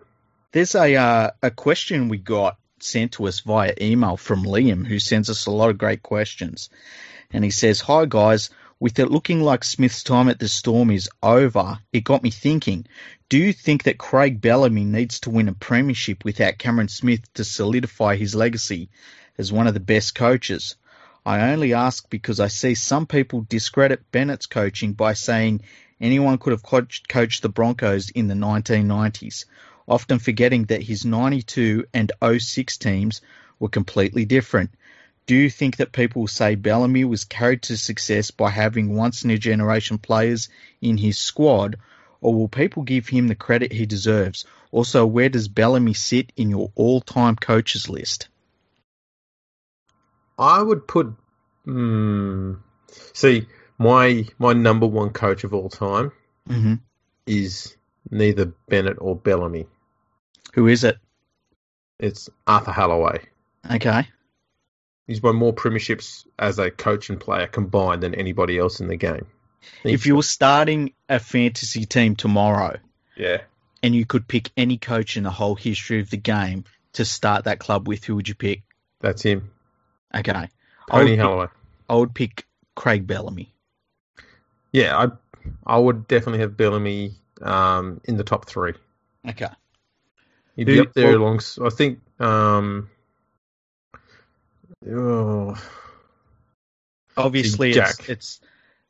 There's 0.52 0.74
a 0.74 0.96
uh, 0.96 1.30
a 1.42 1.50
question 1.50 2.08
we 2.08 2.18
got 2.18 2.58
sent 2.80 3.12
to 3.12 3.28
us 3.28 3.40
via 3.40 3.74
email 3.80 4.16
from 4.16 4.44
Liam, 4.44 4.86
who 4.86 4.98
sends 4.98 5.30
us 5.30 5.46
a 5.46 5.50
lot 5.50 5.70
of 5.70 5.78
great 5.78 6.02
questions, 6.02 6.68
and 7.30 7.44
he 7.44 7.50
says, 7.50 7.80
"Hi 7.80 8.04
guys." 8.06 8.50
With 8.80 8.98
it 8.98 9.10
looking 9.10 9.42
like 9.42 9.62
Smith's 9.62 10.02
time 10.02 10.30
at 10.30 10.38
the 10.38 10.48
Storm 10.48 10.90
is 10.90 11.10
over, 11.22 11.78
it 11.92 12.02
got 12.02 12.22
me 12.22 12.30
thinking. 12.30 12.86
Do 13.28 13.36
you 13.36 13.52
think 13.52 13.82
that 13.82 13.98
Craig 13.98 14.40
Bellamy 14.40 14.84
needs 14.84 15.20
to 15.20 15.30
win 15.30 15.48
a 15.48 15.52
premiership 15.52 16.24
without 16.24 16.56
Cameron 16.56 16.88
Smith 16.88 17.30
to 17.34 17.44
solidify 17.44 18.16
his 18.16 18.34
legacy 18.34 18.88
as 19.36 19.52
one 19.52 19.66
of 19.66 19.74
the 19.74 19.80
best 19.80 20.14
coaches? 20.14 20.76
I 21.26 21.52
only 21.52 21.74
ask 21.74 22.08
because 22.08 22.40
I 22.40 22.48
see 22.48 22.74
some 22.74 23.06
people 23.06 23.44
discredit 23.46 24.10
Bennett's 24.10 24.46
coaching 24.46 24.94
by 24.94 25.12
saying 25.12 25.60
anyone 26.00 26.38
could 26.38 26.52
have 26.52 26.62
coached, 26.62 27.42
the 27.42 27.48
Broncos 27.48 28.10
in 28.10 28.28
the 28.28 28.34
1990s, 28.34 29.44
often 29.86 30.18
forgetting 30.18 30.64
that 30.64 30.82
his 30.82 31.04
92 31.04 31.86
and 31.92 32.12
06 32.22 32.78
teams 32.78 33.20
were 33.58 33.68
completely 33.68 34.24
different. 34.24 34.70
Do 35.26 35.36
you 35.36 35.50
think 35.50 35.76
that 35.76 35.92
people 35.92 36.22
will 36.22 36.28
say 36.28 36.54
Bellamy 36.54 37.04
was 37.04 37.24
carried 37.24 37.62
to 37.62 37.76
success 37.76 38.30
by 38.30 38.50
having 38.50 38.96
once 38.96 39.24
in 39.24 39.30
a 39.30 39.38
generation 39.38 39.98
players 39.98 40.48
in 40.80 40.96
his 40.96 41.18
squad, 41.18 41.76
or 42.20 42.34
will 42.34 42.48
people 42.48 42.82
give 42.82 43.08
him 43.08 43.28
the 43.28 43.34
credit 43.34 43.72
he 43.72 43.86
deserves? 43.86 44.44
Also, 44.72 45.06
where 45.06 45.28
does 45.28 45.48
Bellamy 45.48 45.94
sit 45.94 46.32
in 46.36 46.50
your 46.50 46.70
all 46.74 47.00
time 47.00 47.36
coaches 47.36 47.88
list? 47.88 48.28
I 50.38 50.62
would 50.62 50.88
put. 50.88 51.12
Hmm, 51.64 52.54
see, 53.12 53.46
my 53.80 54.26
my 54.38 54.52
number 54.52 54.86
one 54.86 55.10
coach 55.10 55.42
of 55.42 55.54
all 55.54 55.70
time 55.70 56.12
mm-hmm. 56.48 56.74
is 57.26 57.76
neither 58.10 58.52
Bennett 58.68 58.98
or 59.00 59.16
Bellamy. 59.16 59.66
Who 60.54 60.68
is 60.68 60.84
it? 60.84 60.98
It's 61.98 62.28
Arthur 62.46 62.72
Halloway. 62.72 63.22
Okay. 63.70 64.06
He's 65.06 65.22
won 65.22 65.36
more 65.36 65.54
premierships 65.54 66.26
as 66.38 66.58
a 66.58 66.70
coach 66.70 67.08
and 67.08 67.18
player 67.18 67.46
combined 67.46 68.02
than 68.02 68.14
anybody 68.14 68.58
else 68.58 68.80
in 68.80 68.88
the 68.88 68.96
game. 68.96 69.26
He's 69.82 69.94
if 69.94 70.06
you 70.06 70.14
were 70.14 70.22
starting 70.22 70.92
a 71.08 71.18
fantasy 71.18 71.84
team 71.84 72.16
tomorrow, 72.16 72.78
yeah, 73.16 73.38
and 73.82 73.94
you 73.94 74.04
could 74.04 74.28
pick 74.28 74.50
any 74.56 74.76
coach 74.76 75.16
in 75.16 75.24
the 75.24 75.30
whole 75.30 75.54
history 75.54 76.00
of 76.00 76.10
the 76.10 76.16
game 76.16 76.64
to 76.94 77.04
start 77.04 77.44
that 77.44 77.58
club 77.58 77.88
with, 77.88 78.04
who 78.04 78.16
would 78.16 78.28
you 78.28 78.34
pick? 78.34 78.62
That's 79.00 79.22
him. 79.22 79.50
Okay. 80.14 80.48
Tony 80.90 81.16
Halloway. 81.16 81.46
I 81.88 81.94
would 81.94 82.14
pick 82.14 82.46
Craig 82.74 83.06
Bellamy. 83.06 83.52
Yeah, 84.72 84.96
I 84.96 85.08
I 85.66 85.78
would 85.78 86.06
definitely 86.08 86.40
have 86.40 86.56
Bellamy 86.56 87.12
um, 87.42 88.00
in 88.04 88.16
the 88.16 88.24
top 88.24 88.46
three. 88.46 88.74
Okay. 89.28 89.48
He'd 90.56 90.64
be 90.64 90.80
up 90.80 90.92
there 90.92 91.18
well, 91.18 91.22
along. 91.22 91.40
I 91.64 91.70
think. 91.70 92.00
Um, 92.18 92.90
oh, 94.88 95.56
obviously, 97.16 97.72
Jack. 97.72 97.90
it's 98.00 98.08
it's 98.08 98.40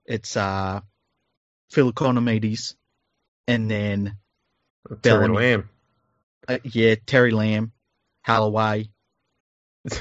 it's 0.06 0.36
uh, 0.36 0.80
Phil 1.70 1.92
Economides, 1.92 2.74
and 3.46 3.70
then 3.70 4.16
Terry 4.88 5.28
Bellamy. 5.28 5.36
Lamb. 5.36 5.68
Uh, 6.48 6.58
yeah, 6.64 6.96
Terry 7.06 7.30
Lamb, 7.30 7.72
Halloway. 8.22 8.88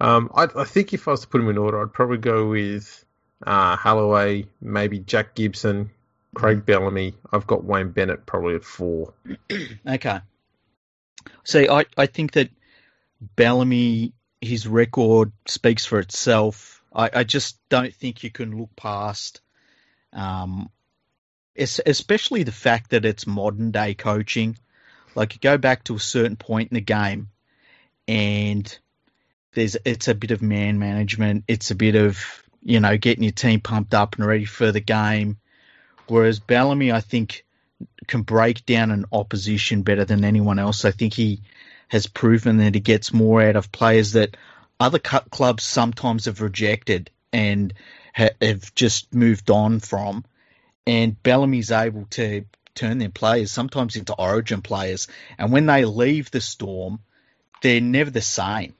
um, 0.00 0.30
I, 0.34 0.44
I 0.54 0.64
think 0.64 0.92
if 0.92 1.08
I 1.08 1.12
was 1.12 1.22
to 1.22 1.28
put 1.28 1.38
them 1.38 1.48
in 1.48 1.58
order, 1.58 1.82
I'd 1.82 1.92
probably 1.92 2.18
go 2.18 2.48
with 2.48 3.05
uh, 3.46 3.76
Halloway, 3.76 4.46
maybe 4.60 4.98
Jack 4.98 5.34
Gibson, 5.34 5.90
Craig 6.34 6.66
Bellamy. 6.66 7.14
I've 7.32 7.46
got 7.46 7.64
Wayne 7.64 7.90
Bennett 7.90 8.26
probably 8.26 8.56
at 8.56 8.64
four. 8.64 9.14
okay. 9.86 10.20
See, 11.44 11.68
I, 11.68 11.86
I 11.96 12.06
think 12.06 12.32
that 12.32 12.50
Bellamy, 13.20 14.12
his 14.40 14.66
record 14.66 15.32
speaks 15.46 15.86
for 15.86 15.98
itself. 16.00 16.82
I, 16.94 17.10
I 17.14 17.24
just 17.24 17.58
don't 17.68 17.94
think 17.94 18.24
you 18.24 18.30
can 18.30 18.58
look 18.58 18.74
past, 18.76 19.40
um, 20.12 20.70
especially 21.56 22.42
the 22.42 22.52
fact 22.52 22.90
that 22.90 23.04
it's 23.04 23.26
modern 23.26 23.70
day 23.70 23.94
coaching. 23.94 24.58
Like 25.14 25.34
you 25.34 25.40
go 25.40 25.56
back 25.56 25.84
to 25.84 25.94
a 25.94 26.00
certain 26.00 26.36
point 26.36 26.70
in 26.70 26.74
the 26.74 26.80
game, 26.82 27.30
and 28.06 28.78
there's 29.54 29.76
it's 29.84 30.08
a 30.08 30.14
bit 30.14 30.32
of 30.32 30.42
man 30.42 30.78
management. 30.78 31.44
It's 31.48 31.70
a 31.70 31.74
bit 31.74 31.94
of 31.94 32.42
you 32.66 32.80
know, 32.80 32.98
getting 32.98 33.22
your 33.22 33.32
team 33.32 33.60
pumped 33.60 33.94
up 33.94 34.16
and 34.16 34.26
ready 34.26 34.44
for 34.44 34.72
the 34.72 34.80
game. 34.80 35.38
Whereas 36.08 36.40
Bellamy, 36.40 36.90
I 36.90 37.00
think, 37.00 37.44
can 38.08 38.22
break 38.22 38.66
down 38.66 38.90
an 38.90 39.06
opposition 39.12 39.82
better 39.82 40.04
than 40.04 40.24
anyone 40.24 40.58
else. 40.58 40.84
I 40.84 40.90
think 40.90 41.14
he 41.14 41.42
has 41.88 42.08
proven 42.08 42.56
that 42.58 42.74
he 42.74 42.80
gets 42.80 43.12
more 43.12 43.40
out 43.40 43.54
of 43.54 43.70
players 43.70 44.12
that 44.12 44.36
other 44.80 44.98
clubs 44.98 45.62
sometimes 45.62 46.24
have 46.24 46.40
rejected 46.40 47.10
and 47.32 47.72
ha- 48.14 48.30
have 48.42 48.74
just 48.74 49.14
moved 49.14 49.48
on 49.48 49.78
from. 49.78 50.24
And 50.88 51.20
Bellamy's 51.22 51.70
able 51.70 52.06
to 52.10 52.46
turn 52.74 52.98
their 52.98 53.10
players 53.10 53.52
sometimes 53.52 53.94
into 53.94 54.14
origin 54.14 54.60
players. 54.60 55.06
And 55.38 55.52
when 55.52 55.66
they 55.66 55.84
leave 55.84 56.32
the 56.32 56.40
Storm, 56.40 56.98
they're 57.62 57.80
never 57.80 58.10
the 58.10 58.20
same. 58.20 58.74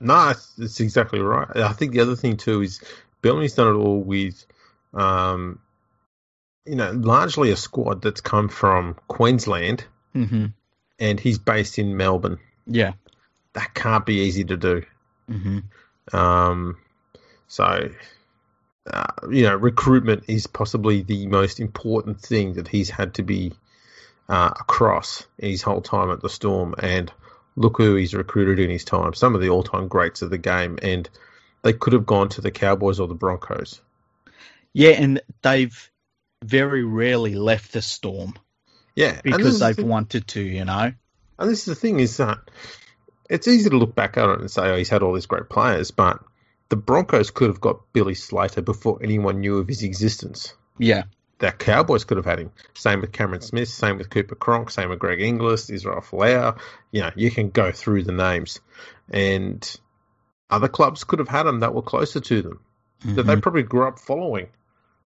No, 0.00 0.34
that's 0.58 0.80
exactly 0.80 1.20
right. 1.20 1.48
I 1.56 1.72
think 1.72 1.92
the 1.92 2.00
other 2.00 2.16
thing 2.16 2.36
too 2.36 2.62
is 2.62 2.80
Bellamy's 3.22 3.54
done 3.54 3.68
it 3.68 3.78
all 3.78 4.00
with, 4.00 4.44
um, 4.92 5.58
you 6.66 6.76
know, 6.76 6.90
largely 6.92 7.50
a 7.50 7.56
squad 7.56 8.02
that's 8.02 8.20
come 8.20 8.48
from 8.48 8.96
Queensland, 9.08 9.84
mm-hmm. 10.14 10.46
and 10.98 11.20
he's 11.20 11.38
based 11.38 11.78
in 11.78 11.96
Melbourne. 11.96 12.38
Yeah, 12.66 12.92
that 13.54 13.74
can't 13.74 14.04
be 14.04 14.16
easy 14.16 14.44
to 14.44 14.56
do. 14.56 14.82
Mm-hmm. 15.30 16.16
Um, 16.16 16.76
so, 17.48 17.90
uh, 18.92 19.12
you 19.30 19.44
know, 19.44 19.56
recruitment 19.56 20.24
is 20.28 20.46
possibly 20.46 21.02
the 21.02 21.26
most 21.26 21.58
important 21.58 22.20
thing 22.20 22.54
that 22.54 22.68
he's 22.68 22.90
had 22.90 23.14
to 23.14 23.22
be 23.22 23.54
uh, 24.28 24.50
across 24.60 25.26
his 25.38 25.62
whole 25.62 25.80
time 25.80 26.10
at 26.10 26.20
the 26.20 26.28
Storm, 26.28 26.74
and 26.78 27.12
look 27.56 27.78
who 27.78 27.96
he's 27.96 28.14
recruited 28.14 28.58
in 28.58 28.70
his 28.70 28.84
time. 28.84 29.14
Some 29.14 29.34
of 29.34 29.40
the 29.40 29.48
all-time 29.48 29.88
greats 29.88 30.22
of 30.22 30.30
the 30.30 30.38
game, 30.38 30.78
and 30.82 31.08
they 31.62 31.72
could 31.72 31.94
have 31.94 32.06
gone 32.06 32.28
to 32.30 32.40
the 32.40 32.50
Cowboys 32.50 33.00
or 33.00 33.08
the 33.08 33.14
Broncos. 33.14 33.80
Yeah, 34.72 34.90
and 34.90 35.20
they've 35.42 35.90
very 36.44 36.84
rarely 36.84 37.34
left 37.34 37.72
the 37.72 37.82
Storm. 37.82 38.34
Yeah, 38.94 39.20
because 39.22 39.58
they've 39.58 39.76
the 39.76 39.84
wanted 39.84 40.28
to, 40.28 40.40
you 40.40 40.64
know. 40.64 40.92
And 41.38 41.50
this 41.50 41.60
is 41.60 41.64
the 41.64 41.74
thing 41.74 42.00
is 42.00 42.16
that 42.18 42.38
it's 43.28 43.48
easy 43.48 43.68
to 43.70 43.76
look 43.76 43.94
back 43.94 44.16
at 44.16 44.28
it 44.28 44.40
and 44.40 44.50
say, 44.50 44.62
oh, 44.70 44.76
he's 44.76 44.88
had 44.88 45.02
all 45.02 45.12
these 45.12 45.26
great 45.26 45.48
players, 45.48 45.90
but 45.90 46.20
the 46.68 46.76
Broncos 46.76 47.30
could 47.30 47.48
have 47.48 47.60
got 47.60 47.92
Billy 47.92 48.14
Slater 48.14 48.62
before 48.62 49.00
anyone 49.02 49.40
knew 49.40 49.58
of 49.58 49.68
his 49.68 49.82
existence. 49.82 50.54
Yeah. 50.78 51.04
The 51.38 51.52
Cowboys 51.52 52.04
could 52.04 52.16
have 52.16 52.24
had 52.24 52.38
him. 52.38 52.50
Same 52.74 53.00
with 53.02 53.12
Cameron 53.12 53.42
Smith, 53.42 53.68
same 53.68 53.98
with 53.98 54.08
Cooper 54.08 54.34
Cronk, 54.34 54.70
same 54.70 54.88
with 54.88 54.98
Greg 54.98 55.20
Inglis, 55.20 55.68
Israel 55.68 56.00
Folau. 56.00 56.58
You 56.90 57.02
know, 57.02 57.10
you 57.14 57.30
can 57.30 57.50
go 57.50 57.72
through 57.72 58.04
the 58.04 58.12
names. 58.12 58.60
And 59.10 59.80
other 60.48 60.68
clubs 60.68 61.04
could 61.04 61.18
have 61.18 61.28
had 61.28 61.46
him 61.46 61.60
that 61.60 61.74
were 61.74 61.82
closer 61.82 62.20
to 62.20 62.42
them, 62.42 62.60
mm-hmm. 63.00 63.16
that 63.16 63.24
they 63.24 63.32
mm-hmm. 63.34 63.40
probably 63.40 63.64
grew 63.64 63.86
up 63.86 63.98
following. 63.98 64.48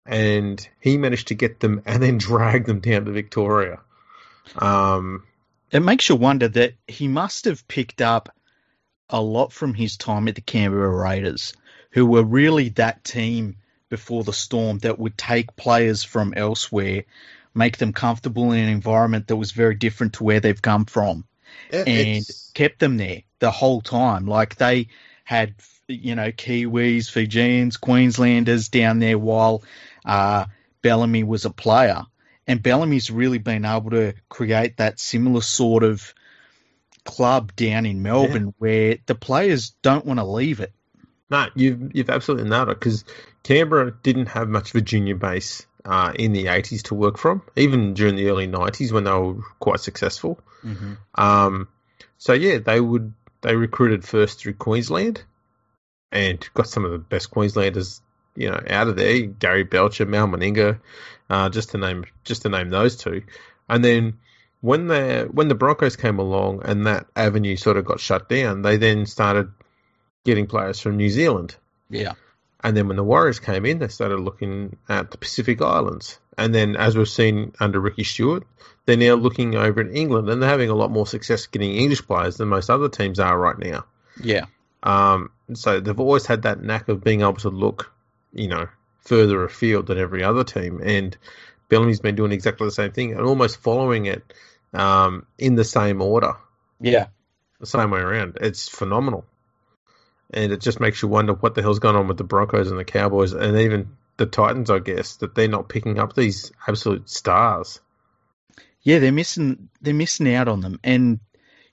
And 0.07 0.67
he 0.81 0.97
managed 0.97 1.29
to 1.29 1.35
get 1.35 1.61
them 1.61 1.83
and 1.87 2.03
then 2.03 2.19
drag 2.19 2.67
them 2.67 2.81
down 2.81 3.07
to 3.07 3.13
Victoria. 3.13 3.81
Um, 4.57 5.25
it 5.71 5.81
makes 5.81 6.09
you 6.09 6.17
wonder 6.17 6.49
that 6.49 6.75
he 6.87 7.09
must 7.09 7.47
have 7.47 7.67
picked 7.67 8.01
up 8.01 8.35
a 9.09 9.21
lot 9.21 9.53
from 9.53 9.75
his 9.75 9.97
time 9.97 10.29
at 10.29 10.35
the 10.35 10.41
Canberra 10.41 10.91
Raiders, 10.91 11.53
who 11.91 12.07
were 12.07 12.23
really 12.23 12.71
that 12.71 13.05
team 13.05 13.57
before 13.93 14.25
the 14.25 14.33
storm 14.33 14.79
that 14.79 14.99
would 14.99 15.19
take 15.19 15.55
players 15.55 16.03
from 16.03 16.33
elsewhere, 16.35 17.05
make 17.55 17.77
them 17.77 17.93
comfortable 17.93 18.53
in 18.53 18.59
an 18.59 18.71
environment 18.71 19.27
that 19.27 19.37
was 19.37 19.53
very 19.53 19.75
different 19.75 20.15
to 20.15 20.25
where 20.25 20.41
they've 20.41 20.63
come 20.63 20.87
from, 20.87 21.27
and 21.71 21.87
it's... 21.87 22.51
kept 22.55 22.79
them 22.79 22.97
there 22.97 23.21
the 23.39 23.51
whole 23.51 23.83
time. 23.83 24.27
Like 24.27 24.57
they 24.57 24.89
had, 25.25 25.55
you 25.89 26.15
know, 26.15 26.33
Kiwis, 26.33 27.11
Fijians, 27.11 27.77
Queenslanders 27.77 28.71
down 28.71 28.99
there 28.99 29.19
while 29.19 29.63
uh, 30.07 30.47
Bellamy 30.81 31.23
was 31.23 31.45
a 31.45 31.51
player 31.51 32.07
and 32.47 32.63
Bellamy's 32.63 33.11
really 33.11 33.37
been 33.37 33.67
able 33.67 33.91
to 33.91 34.15
create 34.31 34.79
that 34.79 34.99
similar 34.99 35.43
sort 35.43 35.85
of 35.85 36.15
club 37.05 37.55
down 37.57 37.85
in 37.85 38.03
Melbourne 38.03 38.47
yeah. 38.47 38.53
where 38.57 38.99
the 39.05 39.15
players 39.15 39.75
don't 39.83 40.07
want 40.07 40.19
to 40.19 40.25
leave 40.25 40.61
it. 40.61 40.73
No, 41.31 41.49
you've 41.55 41.95
you've 41.95 42.11
absolutely 42.11 42.49
nailed 42.49 42.69
it 42.69 42.79
because 42.79 43.05
Canberra 43.43 43.93
didn't 44.03 44.27
have 44.27 44.49
much 44.49 44.73
Virginia 44.73 45.17
base 45.17 45.67
uh, 45.85 46.13
in 46.15 46.33
the 46.33 46.47
'80s 46.47 46.83
to 46.85 46.95
work 46.95 47.19
from, 47.19 47.43
even 47.57 47.95
during 47.95 48.17
the 48.17 48.29
early 48.29 48.47
'90s 48.47 48.93
when 48.93 49.05
they 49.05 49.13
were 49.13 49.43
quite 49.59 49.81
successful. 49.81 50.39
Mm-hmm. 50.65 50.95
Um, 51.15 51.69
so 52.19 52.33
yeah, 52.33 52.59
they 52.59 52.81
would 52.81 53.13
they 53.41 53.57
recruited 53.57 54.05
first 54.05 54.39
through 54.39 54.55
Queensland 54.55 55.23
and 56.13 56.49
got 56.55 56.69
some 56.69 56.85
of 56.85 56.93
the 56.93 56.99
best 56.99 57.31
Queenslanders 57.31 58.01
you 58.37 58.51
know 58.51 58.61
out 58.69 58.89
of 58.89 58.97
there. 58.97 59.23
Gary 59.23 59.65
Belcher, 59.65 60.07
Mal 60.07 60.27
Meninga, 60.29 60.79
uh, 61.29 61.49
just 61.49 61.71
to 61.71 61.79
name 61.79 62.05
just 62.25 62.43
to 62.43 62.49
name 62.49 62.71
those 62.71 62.97
two. 62.97 63.23
And 63.69 63.85
then 63.85 64.19
when 64.61 64.87
the 64.87 65.29
when 65.33 65.49
the 65.49 65.55
Broncos 65.55 65.97
came 65.97 66.19
along 66.19 66.63
and 66.65 66.87
that 66.87 67.07
avenue 67.17 67.57
sort 67.57 67.77
of 67.77 67.85
got 67.85 68.01
shut 68.01 68.29
down, 68.29 68.63
they 68.63 68.77
then 68.77 69.07
started 69.07 69.51
getting 70.25 70.47
players 70.47 70.81
from 70.81 70.97
New 70.97 71.11
Zealand. 71.11 71.57
Yeah. 71.91 72.13
And 72.65 72.77
then 72.77 72.87
when 72.89 72.97
the 72.97 73.05
Warriors 73.05 73.41
came 73.41 73.67
in, 73.67 73.79
they 73.79 73.89
started 73.89 74.21
looking 74.21 74.77
at 74.89 75.11
the 75.11 75.19
Pacific 75.19 75.61
Islands. 75.61 76.19
And 76.39 76.55
then, 76.55 76.77
as 76.77 76.97
we've 76.97 77.09
seen 77.09 77.53
under 77.61 77.81
Ricky 77.81 78.05
Stuart, 78.05 78.45
they're 78.87 78.97
now 78.97 79.15
looking 79.15 79.55
over 79.55 79.81
in 79.81 79.95
England, 79.95 80.29
and 80.29 80.41
they're 80.41 80.49
having 80.49 80.71
a 80.71 80.75
lot 80.75 80.91
more 80.91 81.07
success 81.07 81.47
getting 81.47 81.75
English 81.77 82.07
players 82.07 82.37
than 82.37 82.49
most 82.49 82.71
other 82.71 82.89
teams 82.89 83.19
are 83.19 83.39
right 83.39 83.59
now. 83.59 83.85
Yeah. 84.23 84.47
Um, 84.83 85.31
so 85.55 85.81
they've 85.81 85.99
always 85.99 86.27
had 86.27 86.43
that 86.43 86.63
knack 86.63 86.89
of 86.89 87.05
being 87.05 87.21
able 87.21 87.35
to 87.35 87.51
look, 87.51 87.93
you 88.33 88.49
know, 88.49 88.69
further 89.01 89.45
afield 89.45 89.87
than 89.87 89.99
every 89.99 90.25
other 90.25 90.45
team. 90.45 90.81
And 90.83 91.17
Bellamy's 91.69 92.01
been 92.01 92.17
doing 92.17 92.33
exactly 92.33 92.67
the 92.67 92.73
same 92.73 92.93
thing 92.93 93.13
and 93.13 93.23
almost 93.23 93.59
following 93.59 94.07
it 94.07 94.33
um, 94.73 95.27
in 95.39 95.55
the 95.55 95.65
same 95.65 96.03
order. 96.03 96.35
Yeah. 96.81 97.07
The 97.61 97.67
same 97.67 97.91
way 97.91 98.01
around. 98.01 98.39
It's 98.41 98.69
phenomenal. 98.69 99.25
And 100.33 100.53
it 100.53 100.61
just 100.61 100.81
makes 100.81 101.03
you 101.03 101.09
wonder 101.09 101.35
what 101.35 101.55
the 101.55 101.63
hell's 101.63 101.79
going 101.79 101.97
on 101.97 102.09
with 102.09 102.17
the 102.17 102.25
Broncos 102.25 102.71
and 102.71 102.79
the 102.79 102.85
Cowboys 102.85 103.33
and 103.33 103.59
even 103.59 103.97
the 104.17 104.27
Titans, 104.27 104.71
I 104.71 104.79
guess, 104.79 105.17
that 105.17 105.35
they're 105.35 105.49
not 105.49 105.69
picking 105.69 105.99
up 105.99 106.15
these 106.15 106.53
absolute 106.67 107.09
stars. 107.09 107.81
Yeah, 108.83 108.99
they're 108.99 109.13
missing 109.13 109.69
they're 109.81 109.95
missing 109.95 110.35
out 110.35 110.49
on 110.49 110.61
them. 110.61 110.81
And, 110.83 111.21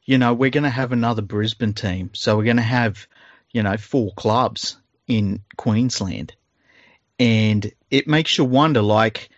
you 0.03 0.17
know, 0.17 0.33
we're 0.33 0.49
gonna 0.49 0.69
have 0.69 0.91
another 0.91 1.21
Brisbane 1.21 1.73
team. 1.73 2.11
So 2.13 2.37
we're 2.37 2.43
gonna 2.43 2.61
have, 2.61 3.07
you 3.51 3.63
know, 3.63 3.77
four 3.77 4.11
clubs 4.13 4.77
in 5.07 5.41
Queensland 5.57 6.35
and 7.19 7.71
it 7.91 8.07
makes 8.07 8.37
you 8.37 8.45
wonder 8.45 8.81
like 8.81 9.29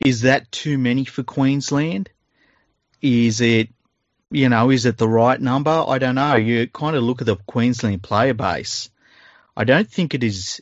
is 0.00 0.22
that 0.22 0.50
too 0.50 0.78
many 0.78 1.04
for 1.04 1.22
Queensland? 1.22 2.08
Is 3.02 3.42
it 3.42 3.68
you 4.30 4.48
know, 4.48 4.70
is 4.70 4.86
it 4.86 4.96
the 4.96 5.08
right 5.08 5.40
number? 5.40 5.84
I 5.86 5.98
don't 5.98 6.14
know. 6.14 6.36
You 6.36 6.66
kind 6.68 6.96
of 6.96 7.02
look 7.02 7.20
at 7.20 7.26
the 7.26 7.36
Queensland 7.36 8.02
player 8.02 8.34
base. 8.34 8.90
I 9.56 9.64
don't 9.64 9.90
think 9.90 10.14
it 10.14 10.22
is 10.22 10.60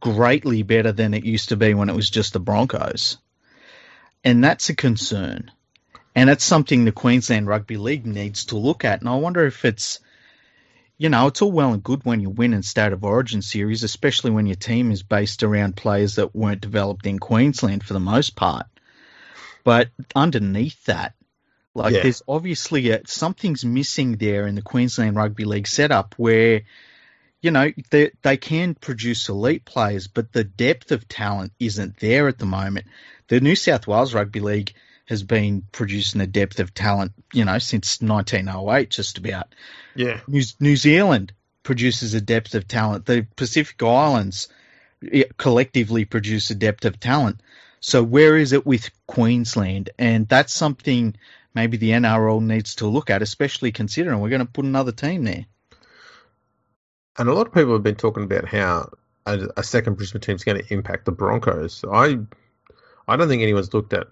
greatly 0.00 0.62
better 0.62 0.92
than 0.92 1.14
it 1.14 1.24
used 1.24 1.50
to 1.50 1.56
be 1.56 1.74
when 1.74 1.90
it 1.90 1.96
was 1.96 2.08
just 2.08 2.32
the 2.32 2.40
Broncos. 2.40 3.18
And 4.24 4.42
that's 4.42 4.70
a 4.70 4.74
concern. 4.74 5.50
And 6.14 6.28
that's 6.28 6.44
something 6.44 6.84
the 6.84 6.92
Queensland 6.92 7.46
Rugby 7.46 7.76
League 7.76 8.06
needs 8.06 8.46
to 8.46 8.56
look 8.56 8.84
at. 8.84 9.00
And 9.00 9.08
I 9.08 9.16
wonder 9.16 9.44
if 9.44 9.64
it's 9.64 10.00
you 10.96 11.08
know, 11.08 11.26
it's 11.26 11.42
all 11.42 11.50
well 11.50 11.72
and 11.72 11.82
good 11.82 12.04
when 12.04 12.20
you 12.20 12.30
win 12.30 12.54
in 12.54 12.62
State 12.62 12.92
of 12.92 13.04
Origin 13.04 13.42
series, 13.42 13.82
especially 13.82 14.30
when 14.30 14.46
your 14.46 14.56
team 14.56 14.92
is 14.92 15.02
based 15.02 15.42
around 15.42 15.76
players 15.76 16.16
that 16.16 16.34
weren't 16.34 16.60
developed 16.60 17.06
in 17.06 17.18
Queensland 17.18 17.84
for 17.84 17.94
the 17.94 18.00
most 18.00 18.36
part. 18.36 18.66
But 19.64 19.90
underneath 20.14 20.84
that, 20.84 21.14
like 21.74 21.94
yeah. 21.94 22.02
there's 22.02 22.22
obviously 22.28 22.90
a, 22.90 23.02
something's 23.06 23.64
missing 23.64 24.16
there 24.16 24.46
in 24.46 24.54
the 24.54 24.62
Queensland 24.62 25.16
Rugby 25.16 25.44
League 25.44 25.66
setup 25.66 26.14
where, 26.16 26.62
you 27.42 27.50
know, 27.50 27.70
they, 27.90 28.12
they 28.22 28.36
can 28.36 28.74
produce 28.74 29.28
elite 29.28 29.64
players, 29.64 30.06
but 30.06 30.32
the 30.32 30.44
depth 30.44 30.92
of 30.92 31.08
talent 31.08 31.52
isn't 31.58 31.98
there 31.98 32.28
at 32.28 32.38
the 32.38 32.46
moment. 32.46 32.86
The 33.28 33.40
New 33.40 33.56
South 33.56 33.86
Wales 33.86 34.14
Rugby 34.14 34.40
League 34.40 34.72
has 35.06 35.22
been 35.22 35.64
producing 35.72 36.20
a 36.20 36.26
depth 36.26 36.60
of 36.60 36.72
talent, 36.72 37.12
you 37.32 37.44
know, 37.44 37.58
since 37.58 38.00
1908, 38.00 38.88
just 38.88 39.18
about. 39.18 39.54
Yeah. 39.94 40.20
New, 40.28 40.42
New 40.60 40.76
Zealand 40.76 41.32
produces 41.62 42.14
a 42.14 42.20
depth 42.20 42.54
of 42.54 42.68
talent. 42.68 43.04
The 43.04 43.26
Pacific 43.36 43.82
Islands 43.82 44.48
collectively 45.36 46.04
produce 46.04 46.50
a 46.50 46.54
depth 46.54 46.84
of 46.84 47.00
talent. 47.00 47.40
So 47.80 48.02
where 48.02 48.36
is 48.36 48.52
it 48.52 48.64
with 48.64 48.90
Queensland? 49.06 49.90
And 49.98 50.26
that's 50.26 50.54
something 50.54 51.16
maybe 51.54 51.76
the 51.76 51.90
NRL 51.90 52.42
needs 52.42 52.76
to 52.76 52.86
look 52.86 53.10
at, 53.10 53.22
especially 53.22 53.72
considering 53.72 54.20
we're 54.20 54.28
going 54.28 54.40
to 54.40 54.46
put 54.46 54.64
another 54.64 54.92
team 54.92 55.24
there. 55.24 55.46
And 57.16 57.28
a 57.28 57.32
lot 57.32 57.46
of 57.46 57.54
people 57.54 57.72
have 57.72 57.82
been 57.82 57.94
talking 57.94 58.24
about 58.24 58.48
how 58.48 58.90
a, 59.26 59.48
a 59.56 59.62
second 59.62 59.94
Brisbane 59.94 60.20
team 60.20 60.36
is 60.36 60.44
going 60.44 60.60
to 60.60 60.74
impact 60.74 61.04
the 61.04 61.12
Broncos. 61.12 61.84
I, 61.90 62.18
I 63.06 63.16
don't 63.16 63.28
think 63.28 63.42
anyone's 63.42 63.72
looked 63.72 63.92
at 63.92 64.08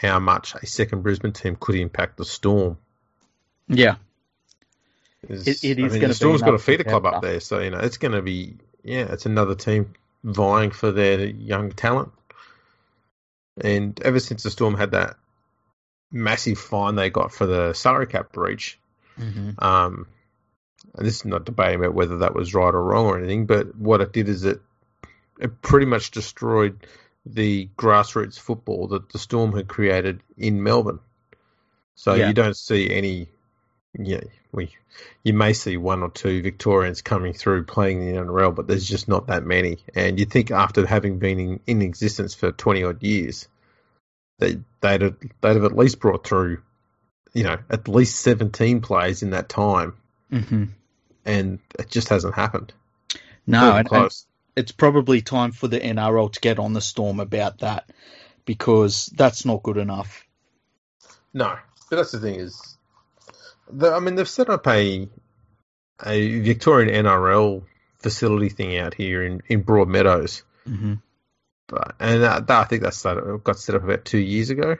how 0.00 0.18
much 0.18 0.54
a 0.54 0.66
second 0.66 1.02
Brisbane 1.02 1.32
team 1.32 1.56
could 1.60 1.74
impact 1.74 2.16
the 2.16 2.24
Storm. 2.24 2.78
Yeah, 3.68 3.96
it, 5.22 5.64
it 5.64 5.78
is 5.78 5.94
I 5.94 5.98
mean, 5.98 6.08
the 6.08 6.14
Storm's 6.14 6.42
got 6.42 6.54
a 6.54 6.58
feeder 6.58 6.84
club 6.84 7.04
up 7.04 7.22
there, 7.22 7.40
so 7.40 7.58
you 7.60 7.70
know 7.70 7.78
it's 7.78 7.98
going 7.98 8.12
to 8.12 8.22
be 8.22 8.56
yeah, 8.82 9.12
it's 9.12 9.26
another 9.26 9.54
team 9.54 9.92
vying 10.24 10.70
for 10.70 10.92
their 10.92 11.26
young 11.26 11.72
talent. 11.72 12.12
And 13.60 14.00
ever 14.02 14.20
since 14.20 14.44
the 14.44 14.50
Storm 14.50 14.74
had 14.74 14.92
that 14.92 15.16
massive 16.10 16.58
fine 16.58 16.94
they 16.94 17.10
got 17.10 17.32
for 17.32 17.46
the 17.46 17.72
salary 17.72 18.06
cap 18.06 18.32
breach, 18.32 18.78
mm-hmm. 19.18 19.50
um, 19.64 20.06
and 20.94 21.06
this 21.06 21.16
is 21.16 21.24
not 21.24 21.44
debating 21.44 21.80
about 21.80 21.94
whether 21.94 22.18
that 22.18 22.34
was 22.34 22.54
right 22.54 22.74
or 22.74 22.82
wrong 22.82 23.06
or 23.06 23.18
anything, 23.18 23.46
but 23.46 23.74
what 23.76 24.00
it 24.00 24.12
did 24.12 24.28
is 24.28 24.44
it 24.44 24.60
it 25.38 25.62
pretty 25.62 25.86
much 25.86 26.10
destroyed 26.10 26.78
the 27.24 27.68
grassroots 27.76 28.38
football 28.38 28.88
that 28.88 29.10
the 29.10 29.18
Storm 29.18 29.52
had 29.52 29.68
created 29.68 30.20
in 30.36 30.62
Melbourne. 30.62 31.00
So 31.94 32.14
Yeah. 32.14 32.28
you 32.28 32.34
don't 32.34 32.56
see 32.56 32.90
any. 32.90 33.28
Yeah, 33.98 34.20
we 34.52 34.76
you 35.22 35.32
may 35.32 35.52
see 35.52 35.76
one 35.76 36.02
or 36.02 36.10
two 36.10 36.42
Victorians 36.42 37.02
coming 37.02 37.32
through 37.32 37.64
playing 37.64 38.00
the 38.00 38.18
NRL, 38.18 38.54
but 38.54 38.66
there's 38.66 38.88
just 38.88 39.08
not 39.08 39.26
that 39.28 39.44
many. 39.44 39.78
And 39.94 40.18
you 40.18 40.26
think 40.26 40.50
after 40.50 40.86
having 40.86 41.18
been 41.18 41.38
in, 41.38 41.60
in 41.66 41.82
existence 41.82 42.34
for 42.34 42.52
twenty 42.52 42.84
odd 42.84 43.02
years, 43.02 43.48
they 44.38 44.58
they'd 44.80 45.02
have, 45.02 45.16
they'd 45.40 45.54
have 45.56 45.64
at 45.64 45.76
least 45.76 46.00
brought 46.00 46.26
through, 46.26 46.62
you 47.32 47.44
know, 47.44 47.58
at 47.70 47.88
least 47.88 48.20
seventeen 48.20 48.80
players 48.80 49.22
in 49.22 49.30
that 49.30 49.48
time, 49.48 49.94
hmm 50.30 50.64
and 51.24 51.58
it 51.78 51.90
just 51.90 52.08
hasn't 52.08 52.34
happened. 52.34 52.72
No, 53.46 53.76
and, 53.76 53.88
and 53.92 54.10
it's 54.56 54.72
probably 54.72 55.20
time 55.20 55.52
for 55.52 55.68
the 55.68 55.78
NRL 55.78 56.32
to 56.32 56.40
get 56.40 56.58
on 56.58 56.72
the 56.72 56.80
storm 56.80 57.20
about 57.20 57.58
that 57.58 57.90
because 58.44 59.06
that's 59.06 59.44
not 59.44 59.62
good 59.62 59.76
enough. 59.76 60.24
No, 61.34 61.56
but 61.90 61.96
that's 61.96 62.12
the 62.12 62.18
thing 62.18 62.36
is, 62.36 62.76
the, 63.70 63.92
I 63.92 64.00
mean, 64.00 64.14
they've 64.14 64.28
set 64.28 64.48
up 64.48 64.66
a 64.66 65.08
a 66.04 66.40
Victorian 66.40 67.04
NRL 67.04 67.62
facility 67.98 68.48
thing 68.48 68.78
out 68.78 68.94
here 68.94 69.22
in 69.22 69.42
in 69.48 69.64
Broadmeadows, 69.64 70.42
hmm 70.66 70.94
but 71.68 71.94
and 72.00 72.22
that, 72.22 72.46
that 72.46 72.60
I 72.60 72.64
think 72.64 72.82
that 72.82 73.40
got 73.44 73.58
set 73.58 73.74
up 73.74 73.84
about 73.84 74.04
two 74.04 74.18
years 74.18 74.50
ago. 74.50 74.76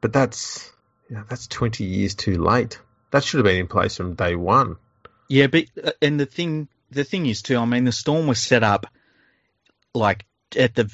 But 0.00 0.12
that's 0.12 0.70
know, 1.16 1.24
that's 1.28 1.46
twenty 1.46 1.84
years 1.84 2.14
too 2.14 2.42
late. 2.42 2.80
That 3.12 3.24
should 3.24 3.38
have 3.38 3.46
been 3.46 3.60
in 3.60 3.68
place 3.68 3.96
from 3.96 4.14
day 4.14 4.34
one. 4.34 4.76
Yeah, 5.28 5.46
but 5.46 5.64
uh, 5.82 5.92
and 6.02 6.20
the 6.20 6.26
thing 6.26 6.68
the 6.90 7.04
thing 7.04 7.26
is 7.26 7.42
too. 7.42 7.56
I 7.56 7.64
mean, 7.64 7.84
the 7.84 7.92
storm 7.92 8.26
was 8.26 8.42
set 8.42 8.62
up 8.62 8.86
like 9.94 10.24
at 10.56 10.74
the 10.74 10.90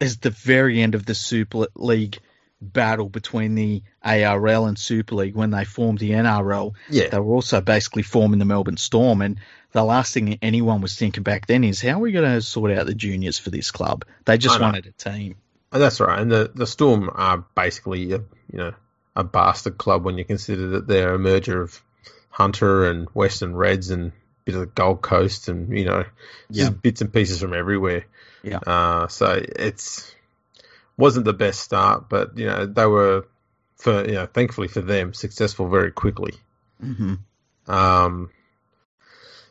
as 0.00 0.18
the 0.18 0.30
very 0.30 0.80
end 0.80 0.94
of 0.94 1.06
the 1.06 1.14
Super 1.14 1.66
League 1.76 2.18
battle 2.62 3.08
between 3.08 3.54
the 3.54 3.82
ARL 4.04 4.66
and 4.66 4.78
Super 4.78 5.14
League 5.16 5.34
when 5.34 5.50
they 5.50 5.64
formed 5.64 5.98
the 5.98 6.10
NRL. 6.12 6.74
Yeah, 6.88 7.08
They 7.08 7.18
were 7.18 7.34
also 7.34 7.60
basically 7.60 8.02
forming 8.02 8.38
the 8.38 8.44
Melbourne 8.44 8.76
Storm, 8.76 9.20
and 9.22 9.38
the 9.72 9.84
last 9.84 10.14
thing 10.14 10.38
anyone 10.42 10.80
was 10.80 10.96
thinking 10.96 11.22
back 11.22 11.46
then 11.46 11.64
is 11.64 11.80
how 11.80 11.92
are 11.98 11.98
we 11.98 12.12
going 12.12 12.30
to 12.30 12.40
sort 12.42 12.70
out 12.72 12.86
the 12.86 12.94
juniors 12.94 13.38
for 13.38 13.50
this 13.50 13.70
club? 13.70 14.04
They 14.24 14.38
just 14.38 14.60
wanted 14.60 14.86
a 14.86 14.92
team. 14.92 15.36
And 15.72 15.82
that's 15.82 16.00
right. 16.00 16.18
And 16.18 16.30
the 16.30 16.50
the 16.54 16.66
Storm 16.66 17.10
are 17.14 17.44
basically 17.54 18.12
a 18.12 18.18
you 18.18 18.58
know 18.58 18.72
a 19.16 19.24
bastard 19.24 19.78
club 19.78 20.04
when 20.04 20.18
you 20.18 20.24
consider 20.24 20.68
that 20.70 20.86
they're 20.86 21.14
a 21.14 21.18
merger 21.18 21.62
of 21.62 21.82
Hunter 22.28 22.84
and 22.90 23.08
Western 23.14 23.54
Reds 23.56 23.90
and 23.90 24.08
a 24.10 24.12
bit 24.44 24.54
of 24.54 24.60
the 24.60 24.66
Gold 24.66 25.00
Coast 25.02 25.48
and 25.48 25.76
you 25.76 25.86
know 25.86 26.04
just 26.50 26.70
Yeah. 26.72 26.76
bits 26.76 27.00
and 27.00 27.10
pieces 27.12 27.40
from 27.40 27.54
everywhere. 27.54 28.04
Yeah. 28.42 28.58
Uh, 28.58 29.08
so 29.08 29.40
it's 29.42 30.14
wasn't 30.96 31.24
the 31.24 31.32
best 31.32 31.60
start, 31.60 32.08
but 32.08 32.36
you 32.36 32.46
know 32.46 32.66
they 32.66 32.86
were 32.86 33.26
for 33.76 34.04
you 34.06 34.14
know 34.14 34.26
thankfully 34.26 34.68
for 34.68 34.80
them 34.80 35.14
successful 35.14 35.68
very 35.68 35.90
quickly. 35.90 36.34
hmm 36.80 37.14
Um, 37.66 38.30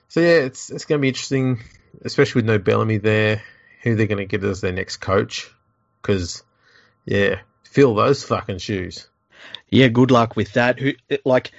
so 0.08 0.20
yeah, 0.20 0.40
it's 0.40 0.70
it's 0.70 0.86
going 0.86 1.00
to 1.00 1.02
be 1.02 1.10
interesting, 1.10 1.60
especially 2.04 2.40
with 2.40 2.46
no 2.46 2.58
Bellamy 2.58 2.98
there. 2.98 3.42
Who 3.84 3.96
they're 3.96 4.08
going 4.08 4.20
to 4.20 4.26
get 4.26 4.44
as 4.44 4.62
their 4.62 4.72
next 4.72 4.98
coach? 4.98 5.50
Because 6.02 6.44
yeah, 7.06 7.42
fill 7.64 7.96
those 7.96 8.24
fucking 8.24 8.60
shoes. 8.60 9.08
Yeah, 9.70 9.88
good 9.88 10.12
luck 10.12 10.36
with 10.36 10.54
that. 10.54 10.80
Who 10.80 10.94
like 11.26 11.52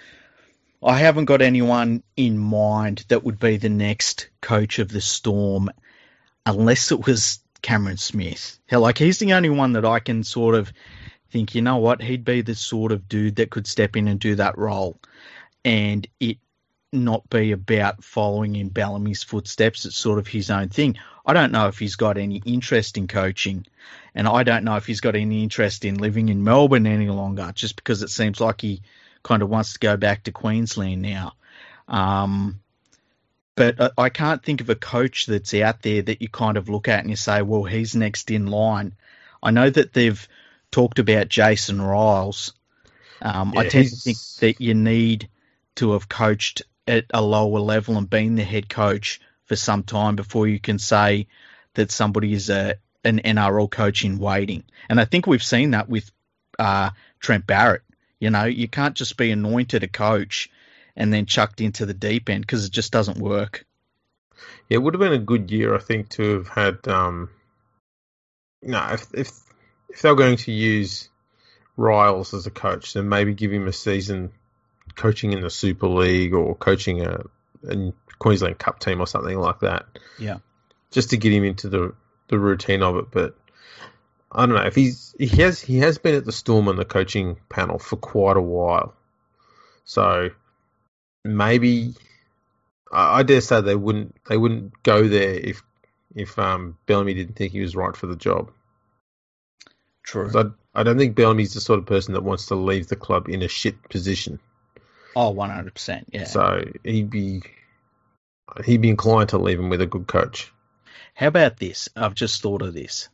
I 0.82 0.98
haven't 0.98 1.26
got 1.26 1.42
anyone 1.42 2.02
in 2.16 2.38
mind 2.38 3.04
that 3.08 3.24
would 3.24 3.38
be 3.38 3.56
the 3.56 3.68
next 3.68 4.28
coach 4.40 4.78
of 4.78 4.88
the 4.88 5.00
Storm 5.00 5.70
unless 6.44 6.90
it 6.92 7.06
was 7.06 7.40
Cameron 7.62 7.96
Smith. 7.96 8.58
Hell, 8.66 8.80
like 8.80 8.98
he's 8.98 9.18
the 9.18 9.32
only 9.32 9.50
one 9.50 9.72
that 9.72 9.84
I 9.84 10.00
can 10.00 10.24
sort 10.24 10.54
of 10.54 10.72
think, 11.30 11.54
you 11.54 11.62
know 11.62 11.78
what, 11.78 12.02
he'd 12.02 12.24
be 12.24 12.42
the 12.42 12.54
sort 12.54 12.92
of 12.92 13.08
dude 13.08 13.36
that 13.36 13.50
could 13.50 13.66
step 13.66 13.96
in 13.96 14.08
and 14.08 14.20
do 14.20 14.34
that 14.34 14.58
role 14.58 14.98
and 15.64 16.06
it 16.20 16.38
not 16.92 17.28
be 17.30 17.52
about 17.52 18.04
following 18.04 18.56
in 18.56 18.68
Bellamy's 18.68 19.22
footsteps. 19.22 19.86
It's 19.86 19.96
sort 19.96 20.18
of 20.18 20.26
his 20.26 20.50
own 20.50 20.68
thing. 20.68 20.98
I 21.24 21.32
don't 21.32 21.52
know 21.52 21.68
if 21.68 21.78
he's 21.78 21.96
got 21.96 22.18
any 22.18 22.42
interest 22.44 22.98
in 22.98 23.06
coaching, 23.06 23.64
and 24.14 24.28
I 24.28 24.42
don't 24.42 24.64
know 24.64 24.76
if 24.76 24.86
he's 24.86 25.00
got 25.00 25.16
any 25.16 25.42
interest 25.42 25.84
in 25.84 25.96
living 25.96 26.28
in 26.28 26.44
Melbourne 26.44 26.86
any 26.86 27.08
longer, 27.08 27.50
just 27.54 27.76
because 27.76 28.02
it 28.02 28.10
seems 28.10 28.40
like 28.40 28.60
he 28.60 28.82
kind 29.22 29.42
of 29.42 29.48
wants 29.48 29.74
to 29.74 29.78
go 29.78 29.96
back 29.96 30.24
to 30.24 30.32
Queensland 30.32 31.00
now. 31.00 31.34
Um, 31.88 32.60
but 33.54 33.80
I, 33.80 33.90
I 34.04 34.08
can't 34.08 34.42
think 34.42 34.60
of 34.60 34.70
a 34.70 34.74
coach 34.74 35.26
that's 35.26 35.54
out 35.54 35.82
there 35.82 36.02
that 36.02 36.22
you 36.22 36.28
kind 36.28 36.56
of 36.56 36.68
look 36.68 36.88
at 36.88 37.00
and 37.00 37.10
you 37.10 37.16
say, 37.16 37.42
well, 37.42 37.64
he's 37.64 37.94
next 37.94 38.30
in 38.30 38.46
line. 38.46 38.94
I 39.42 39.50
know 39.50 39.68
that 39.68 39.92
they've 39.92 40.26
talked 40.70 40.98
about 40.98 41.28
Jason 41.28 41.78
Ryles. 41.78 42.52
Um, 43.20 43.54
I 43.56 43.64
Yeah, 43.64 43.70
tend 43.70 43.90
to 43.90 43.96
think 43.96 44.18
that 44.40 44.60
you 44.60 44.74
need 44.74 45.28
to 45.76 45.92
have 45.92 46.08
coached 46.08 46.62
at 46.86 47.06
a 47.14 47.22
lower 47.22 47.60
level 47.60 47.96
and 47.96 48.08
been 48.08 48.34
the 48.34 48.44
head 48.44 48.68
coach 48.68 49.20
for 49.46 49.56
some 49.56 49.82
time 49.82 50.16
before 50.16 50.48
you 50.48 50.58
can 50.58 50.78
say 50.78 51.26
that 51.74 51.90
somebody 51.90 52.32
is 52.32 52.50
a 52.50 52.76
an 53.04 53.20
NRL 53.20 53.68
coach 53.70 54.04
in 54.04 54.18
waiting. 54.18 54.62
And 54.88 55.00
I 55.00 55.04
think 55.04 55.26
we've 55.26 55.42
seen 55.42 55.72
that 55.72 55.88
with 55.88 56.10
uh, 56.58 56.90
Trent 57.18 57.46
Barrett. 57.46 57.82
You 58.20 58.30
know, 58.30 58.44
you 58.44 58.68
can't 58.68 58.94
just 58.94 59.16
be 59.16 59.32
anointed 59.32 59.82
a 59.82 59.88
coach 59.88 60.48
and 60.96 61.12
then 61.12 61.26
chucked 61.26 61.60
into 61.60 61.86
the 61.86 61.94
deep 61.94 62.28
end 62.28 62.42
because 62.42 62.64
it 62.64 62.72
just 62.72 62.92
doesn't 62.92 63.18
work. 63.18 63.64
Yeah, 64.68 64.76
it 64.76 64.82
would 64.82 64.94
have 64.94 65.00
been 65.00 65.12
a 65.12 65.18
good 65.18 65.50
year, 65.50 65.74
I 65.74 65.78
think, 65.78 66.08
to 66.10 66.38
have 66.38 66.48
had. 66.48 66.88
Um, 66.88 67.30
no, 68.62 68.88
if 68.92 69.06
if 69.14 69.30
if 69.88 70.02
they 70.02 70.08
were 70.10 70.16
going 70.16 70.36
to 70.38 70.52
use 70.52 71.08
Ryles 71.78 72.34
as 72.34 72.46
a 72.46 72.50
coach, 72.50 72.92
then 72.94 73.08
maybe 73.08 73.34
give 73.34 73.52
him 73.52 73.66
a 73.66 73.72
season 73.72 74.32
coaching 74.94 75.32
in 75.32 75.40
the 75.40 75.50
Super 75.50 75.88
League 75.88 76.34
or 76.34 76.54
coaching 76.54 77.02
a, 77.02 77.24
a 77.68 77.92
Queensland 78.18 78.58
Cup 78.58 78.78
team 78.78 79.00
or 79.00 79.06
something 79.06 79.38
like 79.38 79.60
that. 79.60 79.86
Yeah. 80.18 80.38
just 80.90 81.10
to 81.10 81.16
get 81.16 81.32
him 81.32 81.44
into 81.44 81.68
the 81.68 81.94
the 82.28 82.38
routine 82.38 82.82
of 82.82 82.96
it. 82.96 83.10
But 83.10 83.36
I 84.30 84.46
don't 84.46 84.54
know 84.54 84.62
if 84.62 84.74
he's 84.74 85.14
he 85.18 85.42
has 85.42 85.60
he 85.60 85.78
has 85.78 85.98
been 85.98 86.14
at 86.14 86.24
the 86.24 86.32
Storm 86.32 86.68
on 86.68 86.76
the 86.76 86.84
coaching 86.84 87.36
panel 87.48 87.78
for 87.78 87.96
quite 87.96 88.36
a 88.36 88.42
while, 88.42 88.94
so 89.84 90.30
maybe 91.24 91.94
I, 92.92 93.20
I 93.20 93.22
dare 93.22 93.40
say 93.40 93.60
they 93.60 93.76
wouldn't 93.76 94.16
they 94.28 94.36
wouldn't 94.36 94.82
go 94.82 95.06
there 95.06 95.34
if 95.34 95.62
if 96.14 96.38
um, 96.38 96.76
Bellamy 96.86 97.14
didn't 97.14 97.36
think 97.36 97.52
he 97.52 97.60
was 97.60 97.74
right 97.74 97.96
for 97.96 98.06
the 98.06 98.16
job. 98.16 98.50
True. 100.02 100.30
I 100.34 100.80
I 100.80 100.82
don't 100.82 100.98
think 100.98 101.16
Bellamy's 101.16 101.54
the 101.54 101.60
sort 101.60 101.78
of 101.78 101.86
person 101.86 102.14
that 102.14 102.22
wants 102.22 102.46
to 102.46 102.54
leave 102.54 102.88
the 102.88 102.96
club 102.96 103.28
in 103.28 103.42
a 103.42 103.48
shit 103.48 103.88
position. 103.88 104.38
Oh, 105.14 105.34
100%. 105.34 106.04
Yeah. 106.10 106.24
So 106.24 106.64
he'd 106.82 107.10
be 107.10 107.42
he'd 108.64 108.80
be 108.80 108.88
inclined 108.88 109.30
to 109.30 109.38
leave 109.38 109.58
him 109.58 109.68
with 109.68 109.82
a 109.82 109.86
good 109.86 110.06
coach. 110.06 110.52
How 111.14 111.26
about 111.26 111.58
this? 111.58 111.88
I've 111.94 112.14
just 112.14 112.40
thought 112.40 112.62
of 112.62 112.72
this. 112.72 113.08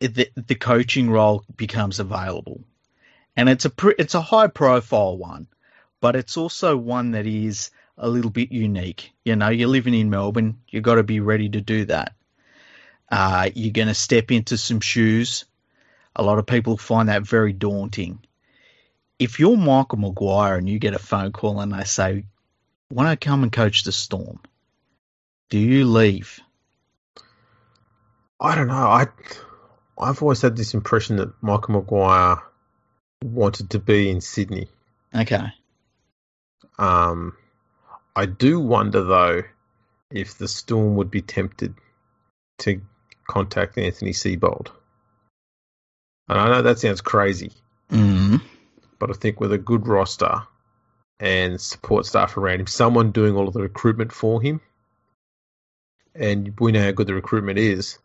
The, 0.00 0.28
the 0.36 0.54
coaching 0.54 1.08
role 1.08 1.42
becomes 1.56 2.00
available, 2.00 2.60
and 3.34 3.48
it's 3.48 3.64
a 3.64 3.70
pre, 3.70 3.94
it's 3.98 4.14
a 4.14 4.20
high 4.20 4.48
profile 4.48 5.16
one, 5.16 5.48
but 6.06 6.14
it's 6.14 6.36
also 6.36 6.76
one 6.76 7.10
that 7.10 7.26
is 7.26 7.72
a 7.98 8.08
little 8.08 8.30
bit 8.30 8.52
unique. 8.52 9.10
You 9.24 9.34
know, 9.34 9.48
you're 9.48 9.66
living 9.66 9.92
in 9.92 10.08
Melbourne, 10.08 10.60
you've 10.68 10.84
got 10.84 10.94
to 10.94 11.02
be 11.02 11.18
ready 11.18 11.48
to 11.48 11.60
do 11.60 11.84
that. 11.86 12.14
Uh, 13.10 13.50
you're 13.56 13.72
going 13.72 13.88
to 13.88 13.94
step 13.94 14.30
into 14.30 14.56
some 14.56 14.78
shoes. 14.78 15.46
A 16.14 16.22
lot 16.22 16.38
of 16.38 16.46
people 16.46 16.76
find 16.76 17.08
that 17.08 17.24
very 17.24 17.52
daunting. 17.52 18.20
If 19.18 19.40
you're 19.40 19.56
Michael 19.56 19.98
Maguire 19.98 20.54
and 20.54 20.68
you 20.68 20.78
get 20.78 20.94
a 20.94 21.00
phone 21.00 21.32
call 21.32 21.58
and 21.58 21.72
they 21.72 21.82
say, 21.82 22.24
"Want 22.88 23.10
to 23.10 23.28
come 23.28 23.42
and 23.42 23.50
coach 23.50 23.82
the 23.82 23.90
Storm?" 23.90 24.38
Do 25.50 25.58
you 25.58 25.86
leave? 25.86 26.38
I 28.38 28.54
don't 28.54 28.68
know. 28.68 28.74
I 28.74 29.08
I've 29.98 30.22
always 30.22 30.42
had 30.42 30.56
this 30.56 30.72
impression 30.72 31.16
that 31.16 31.32
Michael 31.42 31.74
Maguire 31.74 32.44
wanted 33.24 33.70
to 33.70 33.80
be 33.80 34.08
in 34.08 34.20
Sydney. 34.20 34.68
Okay. 35.12 35.52
Um, 36.78 37.36
I 38.14 38.26
do 38.26 38.60
wonder 38.60 39.02
though 39.02 39.42
if 40.10 40.38
the 40.38 40.48
Storm 40.48 40.96
would 40.96 41.10
be 41.10 41.22
tempted 41.22 41.74
to 42.58 42.80
contact 43.28 43.76
Anthony 43.78 44.12
Seibold. 44.12 44.68
And 46.28 46.38
I 46.38 46.48
know 46.48 46.62
that 46.62 46.78
sounds 46.78 47.00
crazy, 47.00 47.52
Mm. 47.90 48.40
but 48.98 49.10
I 49.10 49.12
think 49.12 49.40
with 49.40 49.52
a 49.52 49.58
good 49.58 49.86
roster 49.86 50.42
and 51.20 51.60
support 51.60 52.06
staff 52.06 52.36
around 52.36 52.60
him, 52.60 52.66
someone 52.66 53.12
doing 53.12 53.36
all 53.36 53.48
of 53.48 53.54
the 53.54 53.62
recruitment 53.62 54.12
for 54.12 54.42
him, 54.42 54.60
and 56.14 56.58
we 56.58 56.72
know 56.72 56.82
how 56.82 56.90
good 56.90 57.06
the 57.06 57.14
recruitment 57.14 57.58
is, 57.58 57.98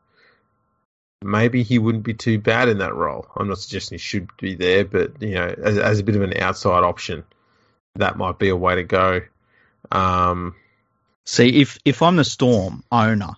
maybe 1.23 1.63
he 1.63 1.79
wouldn't 1.79 2.03
be 2.03 2.13
too 2.13 2.37
bad 2.39 2.69
in 2.69 2.79
that 2.79 2.93
role. 2.93 3.27
I'm 3.35 3.47
not 3.47 3.57
suggesting 3.59 3.95
he 3.95 3.99
should 3.99 4.29
be 4.37 4.55
there, 4.55 4.85
but 4.85 5.21
you 5.21 5.35
know, 5.35 5.55
as, 5.63 5.77
as 5.77 5.99
a 5.99 6.03
bit 6.03 6.15
of 6.15 6.21
an 6.21 6.37
outside 6.37 6.83
option, 6.83 7.23
that 7.95 8.17
might 8.17 8.39
be 8.39 8.49
a 8.49 8.55
way 8.55 8.75
to 8.75 8.83
go. 8.83 9.21
Um, 9.91 10.55
See, 11.25 11.61
if 11.61 11.77
if 11.85 12.01
I'm 12.01 12.15
the 12.15 12.23
Storm 12.23 12.83
owner 12.91 13.31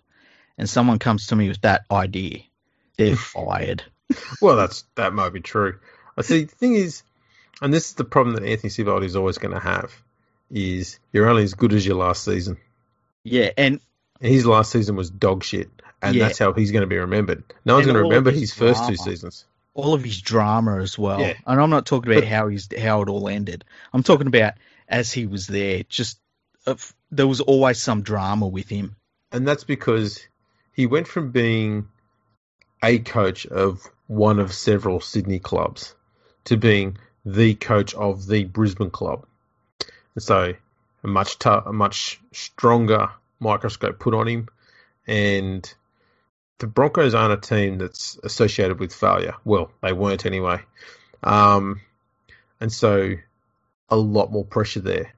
and 0.58 0.70
someone 0.70 1.00
comes 1.00 1.28
to 1.28 1.36
me 1.36 1.50
with 1.50 1.62
that 1.62 1.86
idea, 1.92 2.40
they're 2.98 3.16
fired. 3.18 3.84
well, 4.42 4.56
that's 4.56 4.86
that 4.96 5.14
might 5.14 5.32
be 5.34 5.42
true. 5.42 5.80
I 6.18 6.22
see. 6.22 6.44
The 6.46 6.56
thing 6.56 6.76
is, 6.76 7.04
and 7.62 7.74
this 7.74 7.88
is 7.90 7.94
the 7.96 8.04
problem 8.06 8.36
that 8.36 8.44
Anthony 8.46 8.70
Seibold 8.70 9.04
is 9.04 9.16
always 9.16 9.38
going 9.38 9.54
to 9.54 9.60
have, 9.60 9.94
is 10.52 11.00
you're 11.12 11.28
only 11.30 11.44
as 11.44 11.54
good 11.56 11.74
as 11.74 11.86
your 11.86 11.98
last 11.98 12.24
season. 12.24 12.58
Yeah, 13.24 13.50
and 13.58 13.80
His 14.22 14.46
last 14.46 14.72
season 14.72 14.96
was 14.96 15.10
dog 15.10 15.44
shit, 15.44 15.70
and 16.02 16.16
Yeah. 16.16 16.28
that's 16.28 16.38
how 16.40 16.54
he's 16.54 16.72
going 16.72 16.82
to 16.84 16.88
be 16.88 16.98
remembered. 16.98 17.44
No 17.66 17.76
one's 17.76 17.86
going 17.88 17.96
to 17.96 18.02
remember 18.04 18.32
his 18.32 18.42
his 18.42 18.54
first 18.54 18.88
two 18.88 18.96
seasons. 18.96 19.46
All 19.74 19.94
of 19.94 20.04
his 20.04 20.22
drama 20.22 20.82
as 20.82 20.98
well. 20.98 21.20
Yeah. 21.20 21.34
And 21.46 21.60
I'm 21.60 21.70
not 21.70 21.86
talking 21.86 22.12
about 22.12 22.26
how 22.26 22.48
he's 22.48 22.68
how 22.78 23.02
it 23.02 23.10
all 23.10 23.28
ended. 23.28 23.66
I'm 23.94 24.04
talking 24.04 24.28
about 24.28 24.54
as 24.88 25.12
he 25.12 25.26
was 25.26 25.48
there. 25.48 25.84
Just 25.90 26.20
uh, 26.68 26.76
there 27.12 27.28
was 27.28 27.42
always 27.42 27.82
some 27.82 28.02
drama 28.02 28.48
with 28.48 28.70
him. 28.70 28.96
and 29.32 29.48
that's 29.48 29.64
because 29.64 30.20
he 30.74 30.86
went 30.86 31.08
from 31.08 31.32
being 31.32 31.88
a 32.84 33.00
coach 33.00 33.46
of 33.46 33.82
one 34.08 34.40
of 34.40 34.54
several 34.54 35.00
Sydney 35.00 35.40
clubs 35.40 35.96
to 36.46 36.58
being 36.58 36.98
the 37.26 37.56
coach 37.56 37.94
of 37.96 38.28
the 38.28 38.44
Brisbane 38.44 38.90
club. 38.92 39.26
And 40.16 40.24
so 40.24 40.54
a 41.04 41.08
much 41.08 41.40
tou- 41.40 41.64
a 41.66 41.74
much 41.74 42.20
stronger 42.32 43.10
microscope 43.40 44.00
put 44.00 44.14
on 44.14 44.28
him, 44.28 44.48
and 45.08 45.74
the 46.64 46.68
Broncos 46.68 47.14
aren't 47.14 47.34
a 47.34 47.56
team 47.56 47.78
that's 47.78 48.18
associated 48.24 48.80
with 48.80 48.94
failure. 48.96 49.36
Well, 49.44 49.70
they 49.82 49.92
weren't 49.92 50.26
anyway. 50.26 50.62
Um, 51.22 51.82
and 52.62 52.72
so 52.72 53.16
a 53.90 53.98
lot 53.98 54.32
more 54.32 54.46
pressure 54.46 54.80
there. 54.80 55.14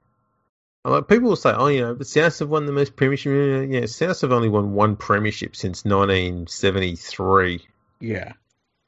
And 0.84 0.92
Like 0.94 1.06
people 1.06 1.28
will 1.28 1.36
say, 1.36 1.52
oh, 1.52 1.68
you 1.68 1.82
know, 1.82 1.94
the 1.94 2.04
South 2.04 2.36
have 2.40 2.48
won 2.48 2.66
the 2.66 2.72
most 2.72 2.96
premiership. 2.96 3.68
Yeah, 3.70 3.86
South 3.86 4.22
have 4.22 4.32
only 4.32 4.48
won 4.48 4.72
one 4.72 4.96
premiership 4.96 5.54
since 5.54 5.84
1973, 5.84 7.64
Yeah. 8.00 8.32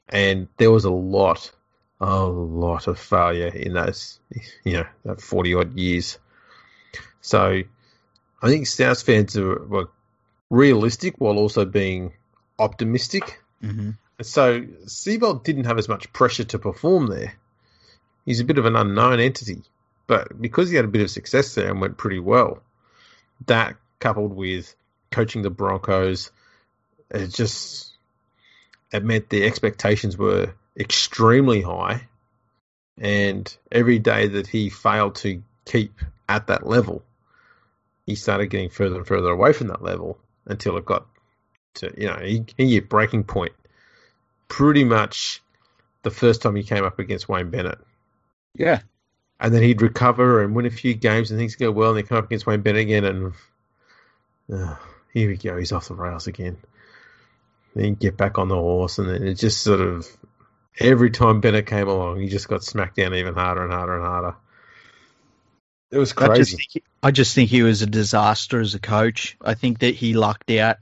and 0.09 0.49
there 0.57 0.73
was 0.73 0.85
a 0.85 0.91
lot, 0.91 1.53
a 2.01 2.25
lot 2.25 2.89
of 2.89 2.99
failure 2.99 3.55
in 3.55 3.75
those, 3.75 4.19
you 4.65 4.73
know, 4.79 4.87
that 5.05 5.21
40 5.21 5.55
odd 5.55 5.75
years. 5.75 6.19
So 7.21 7.63
I 8.43 8.49
think 8.49 8.67
South 8.67 9.01
fans 9.01 9.37
are 9.37 9.65
were 9.65 9.91
realistic 10.51 11.15
while 11.19 11.37
also 11.39 11.65
being 11.65 12.15
optimistic. 12.59 13.43
hmm 13.61 13.91
so 14.21 14.63
Seibold 14.87 15.45
didn't 15.45 15.65
have 15.65 15.79
as 15.79 15.89
much 15.89 16.13
pressure 16.13 16.45
to 16.45 16.59
perform 16.59 17.07
there. 17.07 17.35
He's 18.25 18.41
a 18.41 18.45
bit 18.45 18.59
of 18.59 18.67
an 18.67 18.77
unknown 18.77 19.21
entity, 19.21 19.63
but 20.07 20.41
because 20.41 20.71
he 20.71 20.77
had 20.77 20.85
a 20.85 20.89
bit 20.89 21.03
of 21.03 21.11
success 21.11 21.55
there 21.55 21.71
and 21.71 21.81
went 21.81 21.97
pretty 21.97 22.19
well, 22.19 22.61
that 23.47 23.77
coupled 24.01 24.35
with 24.35 24.75
coaching 25.11 25.43
the 25.43 25.51
Broncos, 25.51 26.31
it 27.11 27.29
just 27.29 27.93
it 28.93 29.05
meant 29.05 29.29
the 29.29 29.45
expectations 29.45 30.17
were 30.17 30.53
extremely 30.77 31.63
high, 31.63 32.09
and 32.99 33.57
every 33.71 33.99
day 33.99 34.29
that 34.29 34.47
he 34.47 34.69
failed 34.69 35.15
to 35.17 35.43
keep 35.65 35.93
at 36.29 36.49
that 36.49 36.67
level, 36.67 37.03
he 38.05 38.15
started 38.15 38.49
getting 38.49 38.71
further 38.71 38.97
and 38.97 39.07
further 39.07 39.31
away 39.31 39.53
from 39.53 39.69
that 39.69 39.83
level 39.83 40.19
until 40.47 40.77
it 40.77 40.85
got 40.85 41.07
to 41.79 41.93
you 41.97 42.07
know 42.07 42.19
he, 42.23 42.45
he 42.57 42.75
hit 42.75 42.89
breaking 42.89 43.25
point 43.25 43.53
pretty 44.49 44.85
much 44.85 45.43
the 46.03 46.11
first 46.11 46.43
time 46.43 46.57
he 46.57 46.63
came 46.63 46.85
up 46.85 46.99
against 46.99 47.29
Wayne 47.29 47.51
Bennett. 47.51 47.79
Yeah. 48.55 48.81
And 49.41 49.55
then 49.55 49.63
he'd 49.63 49.83
recover 49.83 50.43
and 50.43 50.55
win 50.55 50.67
a 50.67 50.71
few 50.71 50.95
games 50.95 51.31
and 51.31 51.39
things 51.39 51.55
go 51.55 51.71
well, 51.71 51.91
and 51.91 51.99
they 51.99 52.03
come 52.03 52.19
up 52.19 52.25
against 52.25 52.47
Wayne 52.47 52.63
Bennett 52.63 52.83
again, 52.83 53.05
and 53.05 53.33
uh, 54.53 54.75
here 55.13 55.29
we 55.29 55.37
go, 55.37 55.57
he's 55.57 55.73
off 55.73 55.89
the 55.89 55.95
rails 55.95 56.27
again. 56.27 56.57
Then 57.75 57.85
you 57.85 57.95
get 57.95 58.17
back 58.17 58.39
on 58.39 58.49
the 58.49 58.57
horse, 58.57 58.99
and 58.99 59.09
then 59.09 59.23
it 59.23 59.35
just 59.35 59.63
sort 59.63 59.81
of 59.81 60.09
every 60.81 61.11
time 61.11 61.41
Bennett 61.41 61.67
came 61.67 61.87
along, 61.87 62.21
he 62.21 62.29
just 62.29 62.49
got 62.49 62.65
smacked 62.65 62.97
down 62.97 63.15
even 63.15 63.35
harder 63.35 63.63
and 63.63 63.73
harder 63.73 63.97
and 63.97 64.05
harder. 64.05 64.37
It 65.91 65.99
was 65.99 66.13
I 66.17 66.37
just, 66.37 66.53
crazy. 66.53 66.57
think, 66.73 66.85
I 67.03 67.11
just 67.13 67.35
think 67.35 67.49
he 67.49 67.63
was 67.63 67.83
a 67.83 67.87
disaster 67.87 68.61
as 68.61 68.75
a 68.75 68.81
coach. 68.81 69.37
I 69.41 69.55
think 69.55 69.79
that 69.79 69.95
he 69.95 70.15
lucked 70.15 70.51
out 70.51 70.79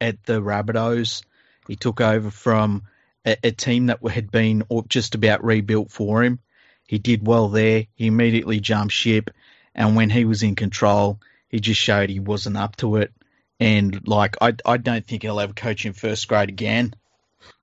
at 0.00 0.22
the 0.24 0.40
Rabbitohs. 0.40 1.22
He 1.66 1.76
took 1.76 2.00
over 2.00 2.30
from 2.30 2.82
a, 3.24 3.36
a 3.42 3.50
team 3.50 3.86
that 3.86 4.06
had 4.06 4.30
been 4.30 4.64
just 4.88 5.14
about 5.14 5.44
rebuilt 5.44 5.90
for 5.90 6.22
him. 6.22 6.38
He 6.86 6.98
did 6.98 7.26
well 7.26 7.48
there. 7.48 7.86
He 7.94 8.06
immediately 8.06 8.60
jumped 8.60 8.94
ship, 8.94 9.30
and 9.74 9.94
when 9.94 10.08
he 10.10 10.24
was 10.24 10.42
in 10.42 10.54
control, 10.56 11.20
he 11.48 11.60
just 11.60 11.80
showed 11.80 12.08
he 12.08 12.20
wasn't 12.20 12.56
up 12.56 12.76
to 12.76 12.96
it. 12.96 13.12
And 13.60 14.06
like, 14.08 14.36
I, 14.40 14.54
I 14.64 14.76
don't 14.76 15.06
think 15.06 15.22
he'll 15.22 15.40
ever 15.40 15.52
coach 15.52 15.84
in 15.84 15.92
first 15.92 16.26
grade 16.28 16.48
again. 16.48 16.94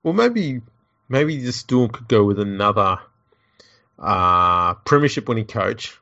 Well, 0.02 0.14
maybe 0.14 0.60
maybe 1.08 1.38
the 1.38 1.52
Storm 1.52 1.90
could 1.90 2.08
go 2.08 2.24
with 2.24 2.38
another 2.38 2.98
uh, 3.98 4.74
premiership 4.74 5.28
winning 5.28 5.46
coach 5.46 5.98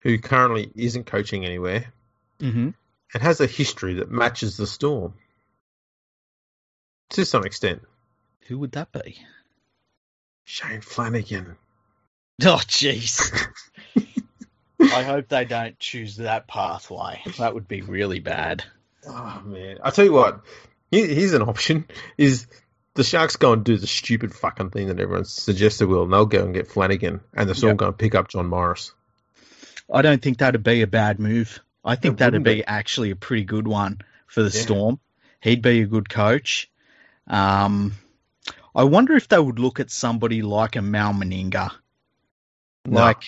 who 0.00 0.18
currently 0.18 0.70
isn't 0.74 1.06
coaching 1.06 1.44
anywhere 1.44 1.92
Mm-hmm. 2.40 2.70
and 3.12 3.22
has 3.22 3.42
a 3.42 3.46
history 3.46 3.94
that 3.94 4.10
matches 4.10 4.56
the 4.56 4.66
Storm 4.66 5.12
to 7.10 7.24
some 7.24 7.44
extent. 7.44 7.82
Who 8.46 8.58
would 8.58 8.72
that 8.72 8.90
be? 8.92 9.18
Shane 10.44 10.80
Flanagan. 10.80 11.56
Oh, 12.42 12.60
jeez. 12.66 13.30
I 14.80 15.02
hope 15.02 15.28
they 15.28 15.44
don't 15.44 15.78
choose 15.78 16.16
that 16.16 16.48
pathway. 16.48 17.20
That 17.38 17.54
would 17.54 17.68
be 17.68 17.82
really 17.82 18.18
bad. 18.20 18.64
Oh 19.06 19.42
man, 19.44 19.78
I 19.82 19.90
tell 19.90 20.04
you 20.04 20.12
what, 20.12 20.40
here's 20.90 21.32
an 21.34 21.42
option: 21.42 21.86
is 22.18 22.46
the 22.94 23.04
Sharks 23.04 23.36
go 23.36 23.52
and 23.52 23.62
do 23.64 23.76
the 23.76 23.86
stupid 23.86 24.34
fucking 24.34 24.70
thing 24.70 24.88
that 24.88 24.98
everyone 24.98 25.24
suggests 25.26 25.78
they 25.78 25.84
will, 25.84 26.02
and 26.04 26.12
they'll 26.12 26.26
go 26.26 26.44
and 26.44 26.54
get 26.54 26.66
Flanagan, 26.68 27.20
and 27.34 27.48
the 27.48 27.54
Storm 27.54 27.72
Yep. 27.72 27.76
go 27.78 27.86
and 27.88 27.98
pick 27.98 28.14
up 28.14 28.28
John 28.28 28.46
Morris. 28.46 28.92
I 29.92 30.02
don't 30.02 30.20
think 30.22 30.38
that'd 30.38 30.62
be 30.62 30.82
a 30.82 30.86
bad 30.86 31.18
move. 31.18 31.60
I 31.84 31.96
think 31.96 32.14
It 32.14 32.18
that'd 32.18 32.42
be, 32.42 32.54
be. 32.56 32.64
actually 32.64 33.10
a 33.10 33.16
pretty 33.16 33.44
good 33.44 33.66
one 33.68 34.00
for 34.26 34.42
the 34.42 34.54
Yeah. 34.56 34.62
Storm. 34.62 35.00
He'd 35.40 35.62
be 35.62 35.80
a 35.82 35.86
good 35.86 36.08
coach. 36.08 36.69
Um, 37.26 37.92
I 38.74 38.84
wonder 38.84 39.14
if 39.14 39.28
they 39.28 39.38
would 39.38 39.58
look 39.58 39.80
at 39.80 39.90
somebody 39.90 40.42
like 40.42 40.76
a 40.76 40.82
Mal 40.82 41.12
Meninga. 41.12 41.70
No. 42.86 43.00
Like, 43.00 43.22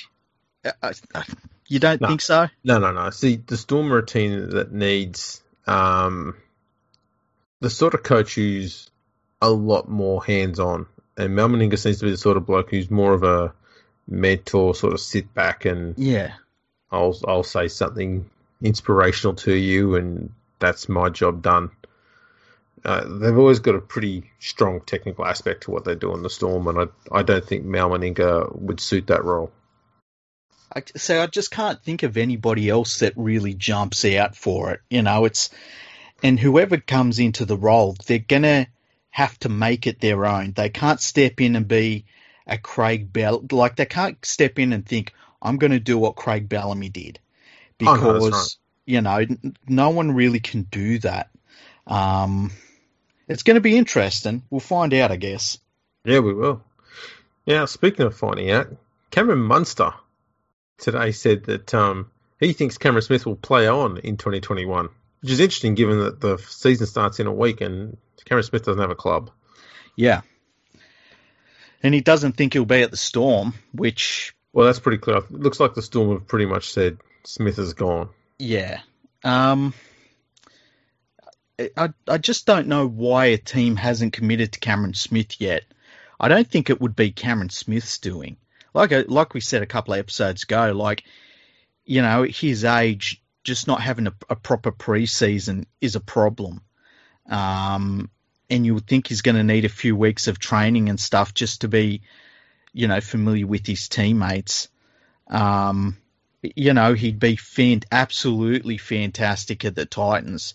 uh, 0.65 0.93
uh, 1.15 1.23
you 1.69 1.79
don't 1.79 2.01
No. 2.01 2.09
think 2.09 2.21
so? 2.21 2.49
No, 2.65 2.79
no, 2.79 2.93
no. 2.93 3.11
See, 3.11 3.37
the 3.37 3.57
Storm 3.57 4.07
team 4.07 4.51
that 4.51 4.73
needs 4.73 5.43
um, 5.67 6.37
the 7.61 7.71
sort 7.71 7.95
of 7.95 8.03
coach 8.03 8.35
who's 8.35 8.91
a 9.41 9.51
lot 9.51 9.89
more 9.89 10.25
hands 10.25 10.59
on. 10.59 10.87
And 11.17 11.35
Mal 11.35 11.49
Meninga 11.49 11.79
seems 11.79 11.99
to 11.99 12.07
be 12.07 12.11
the 12.13 12.17
sort 12.17 12.37
of 12.37 12.47
bloke 12.47 12.71
who's 12.71 12.91
more 12.91 13.13
of 13.13 13.23
a 13.23 13.53
mentor, 14.09 14.75
sort 14.75 14.95
of 14.95 15.01
sit 15.01 15.33
back 15.35 15.65
and 15.65 15.95
Yeah. 15.99 16.33
I'll 16.91 17.17
I'll 17.27 17.43
say 17.43 17.69
something 17.69 18.29
inspirational 18.63 19.35
to 19.37 19.55
you, 19.55 19.97
and 19.97 20.31
that's 20.59 20.89
my 20.89 21.09
job 21.09 21.43
done. 21.43 21.71
Uh, 22.85 23.05
they've 23.07 23.39
always 23.39 23.61
got 23.61 23.75
a 23.75 23.81
pretty 23.81 24.31
strong 24.41 24.81
technical 24.81 25.25
aspect 25.25 25.65
to 25.65 25.71
what 25.71 25.85
they 25.85 25.95
do 25.95 26.15
in 26.15 26.23
the 26.23 26.31
Storm, 26.31 26.67
and 26.69 26.79
I 26.79 27.19
I 27.19 27.23
don't 27.23 27.45
think 27.45 27.65
Mal 27.65 27.91
Meninga 27.91 28.55
would 28.61 28.81
suit 28.81 29.07
that 29.07 29.25
role. 29.25 29.53
I, 30.75 30.83
so 30.97 31.23
I 31.23 31.27
just 31.27 31.51
can't 31.51 31.83
think 31.83 32.03
of 32.03 32.17
anybody 32.17 32.69
else 32.69 33.01
that 33.01 33.13
really 33.17 33.55
jumps 33.55 34.05
out 34.05 34.37
for 34.37 34.73
it. 34.73 34.81
You 34.91 35.03
know, 35.03 35.27
it's 35.27 35.51
and 36.23 36.41
whoever 36.41 36.79
comes 36.79 37.19
into 37.19 37.45
the 37.45 37.57
role, 37.57 37.97
they're 38.07 38.19
gonna 38.19 38.67
have 39.11 39.39
to 39.41 39.49
make 39.49 39.87
it 39.87 40.01
their 40.01 40.27
own. 40.27 40.53
They 40.53 40.71
can't 40.71 41.01
step 41.01 41.41
in 41.41 41.55
and 41.55 41.69
be 41.69 42.07
a 42.47 42.59
Craig 42.59 43.13
Bell 43.13 43.45
like 43.53 43.77
they 43.77 43.87
can't 43.87 44.25
step 44.25 44.59
in 44.59 44.73
and 44.73 44.85
think 44.85 45.13
I'm 45.41 45.59
going 45.59 45.73
to 45.73 45.81
do 45.81 45.99
what 45.99 46.17
Craig 46.17 46.49
Bellamy 46.49 46.89
did 46.89 47.21
Oh, 47.87 47.95
because 47.95 48.23
no, 48.23 48.31
that's 48.31 48.59
you 48.87 49.01
know 49.01 49.17
n- 49.17 49.57
no 49.69 49.91
one 49.91 50.13
really 50.13 50.41
can 50.41 50.63
do 50.63 50.99
that. 51.01 51.31
Um, 51.87 52.53
it's 53.29 53.43
going 53.43 53.55
to 53.55 53.61
be 53.61 53.77
interesting. 53.77 54.43
We'll 54.51 54.61
find 54.61 54.93
out, 54.95 55.11
I 55.11 55.17
guess. 55.17 55.59
Yeah, 56.05 56.21
we 56.21 56.35
will. 56.35 56.63
Now, 57.47 57.67
speaking 57.67 58.07
of 58.07 58.17
finding 58.17 58.51
out, 58.51 58.69
Cameron 59.11 59.41
Munster 59.41 59.93
today 60.79 61.13
said 61.13 61.45
that 61.45 61.75
um, 61.75 62.11
he 62.41 62.53
thinks 62.53 62.79
Cameron 62.79 63.03
Smith 63.03 63.27
will 63.27 63.37
play 63.37 63.69
on 63.69 63.99
in 63.99 64.17
2021, 64.17 64.89
which 65.21 65.33
is 65.33 65.41
interesting 65.41 65.75
given 65.75 66.01
that 66.01 66.21
the 66.21 66.39
season 66.39 66.87
starts 66.87 67.21
in 67.21 67.27
a 67.27 67.33
week 67.33 67.61
and 67.61 67.97
Cameron 68.25 68.45
Smith 68.45 68.65
doesn't 68.65 68.81
have 68.81 68.91
a 68.91 68.97
club. 68.97 69.31
Yeah. 69.97 70.23
And 71.83 71.95
he 71.95 72.01
doesn't 72.01 72.33
think 72.33 72.53
he'll 72.53 72.65
be 72.65 72.83
at 72.83 72.91
the 72.91 72.97
Storm, 72.97 73.55
which 73.73 74.35
Well, 74.53 74.67
that's 74.67 74.81
pretty 74.81 74.99
clear. 74.99 75.19
It 75.19 75.31
looks 75.33 75.61
like 75.61 75.75
the 75.75 75.83
Storm 75.83 76.11
have 76.11 76.27
pretty 76.27 76.47
much 76.47 76.71
said 76.71 76.99
Smith 77.25 77.59
is 77.59 77.75
gone. 77.75 78.09
Yeah. 78.39 78.81
Um, 79.25 79.75
I 81.77 81.91
I 82.09 82.19
just 82.19 82.47
don't 82.47 82.69
know 82.69 82.87
why 82.87 83.27
a 83.27 83.39
team 83.39 83.77
hasn't 83.77 84.13
committed 84.13 84.53
to 84.53 84.61
Cameron 84.61 84.95
Smith 84.95 85.41
yet. 85.41 85.65
I 86.19 86.29
don't 86.29 86.49
think 86.49 86.71
it 86.71 86.81
would 86.81 86.97
be 86.97 87.11
Cameron 87.11 87.51
Smith's 87.51 87.99
doing. 87.99 88.37
Like 88.75 88.93
like 89.09 89.35
we 89.35 89.41
said 89.41 89.63
a 89.63 89.67
couple 89.67 89.95
of 89.95 90.01
episodes 90.01 90.45
ago, 90.45 90.73
like 90.73 91.05
you 91.85 92.03
know, 92.03 92.23
his 92.23 92.65
age, 92.65 93.23
just 93.45 93.67
not 93.67 93.81
having 93.81 94.07
a, 94.07 94.15
a 94.31 94.37
proper 94.37 94.73
preseason 94.73 95.67
is 95.81 95.97
a 95.97 96.01
problem. 96.01 96.63
Um, 97.29 98.11
and 98.49 98.67
you 98.67 98.75
would 98.75 98.87
think 98.87 99.09
he's 99.09 99.23
going 99.23 99.37
to 99.37 99.43
need 99.43 99.65
a 99.65 99.71
few 99.71 99.97
weeks 99.97 100.29
of 100.29 100.39
training 100.39 100.89
and 100.89 101.01
stuff 101.01 101.35
just 101.35 101.63
to 101.63 101.69
be, 101.69 102.03
you 102.73 102.87
know, 102.87 103.01
familiar 103.01 103.47
with 103.47 103.67
his 103.67 103.89
teammates. 103.89 104.69
Um, 105.29 105.97
you 106.43 106.75
know, 106.75 106.95
he'd 106.95 107.19
be 107.19 107.37
fan- 107.37 107.83
absolutely 107.91 108.79
fantastic 108.79 109.65
at 109.65 109.75
the 109.75 109.87
Titans, 109.87 110.55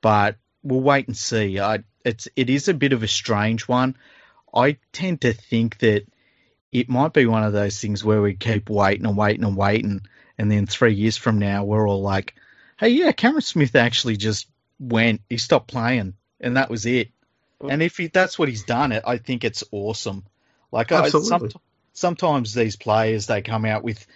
but 0.00 0.36
we'll 0.62 0.80
wait 0.80 1.06
and 1.06 1.16
see. 1.16 1.58
I, 1.60 1.80
it's 2.04 2.28
it 2.36 2.50
is 2.50 2.68
a 2.68 2.74
bit 2.74 2.92
of 2.92 3.02
a 3.02 3.08
strange 3.08 3.68
one. 3.68 3.96
I 4.54 4.78
tend 4.92 5.22
to 5.22 5.32
think 5.32 5.78
that 5.78 6.06
it 6.72 6.88
might 6.88 7.12
be 7.12 7.26
one 7.26 7.44
of 7.44 7.52
those 7.52 7.80
things 7.80 8.04
where 8.04 8.22
we 8.22 8.34
keep 8.34 8.70
waiting 8.70 9.06
and 9.06 9.16
waiting 9.16 9.44
and 9.44 9.56
waiting, 9.56 10.02
and 10.38 10.50
then 10.50 10.66
three 10.66 10.94
years 10.94 11.16
from 11.16 11.38
now 11.38 11.64
we're 11.64 11.88
all 11.88 12.02
like, 12.02 12.34
"Hey, 12.78 12.90
yeah, 12.90 13.12
Cameron 13.12 13.42
Smith 13.42 13.74
actually 13.76 14.16
just 14.16 14.48
went. 14.78 15.22
He 15.28 15.38
stopped 15.38 15.68
playing, 15.68 16.14
and 16.40 16.56
that 16.56 16.70
was 16.70 16.86
it." 16.86 17.10
And 17.68 17.82
if 17.82 17.98
he, 17.98 18.06
that's 18.06 18.38
what 18.38 18.48
he's 18.48 18.64
done, 18.64 18.92
it 18.92 19.02
I 19.06 19.18
think 19.18 19.44
it's 19.44 19.64
awesome. 19.70 20.24
Like 20.72 20.92
I, 20.92 21.08
some, 21.10 21.50
sometimes 21.92 22.54
these 22.54 22.76
players 22.76 23.26
they 23.26 23.42
come 23.42 23.64
out 23.64 23.82
with, 23.82 24.06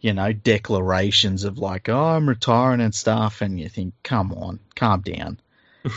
you 0.00 0.12
know, 0.12 0.32
declarations 0.32 1.44
of 1.44 1.58
like, 1.58 1.88
"Oh, 1.88 2.04
I'm 2.04 2.28
retiring" 2.28 2.80
and 2.80 2.94
stuff, 2.94 3.40
and 3.40 3.58
you 3.58 3.68
think, 3.68 3.94
"Come 4.02 4.32
on, 4.32 4.60
calm 4.74 5.02
down." 5.02 5.40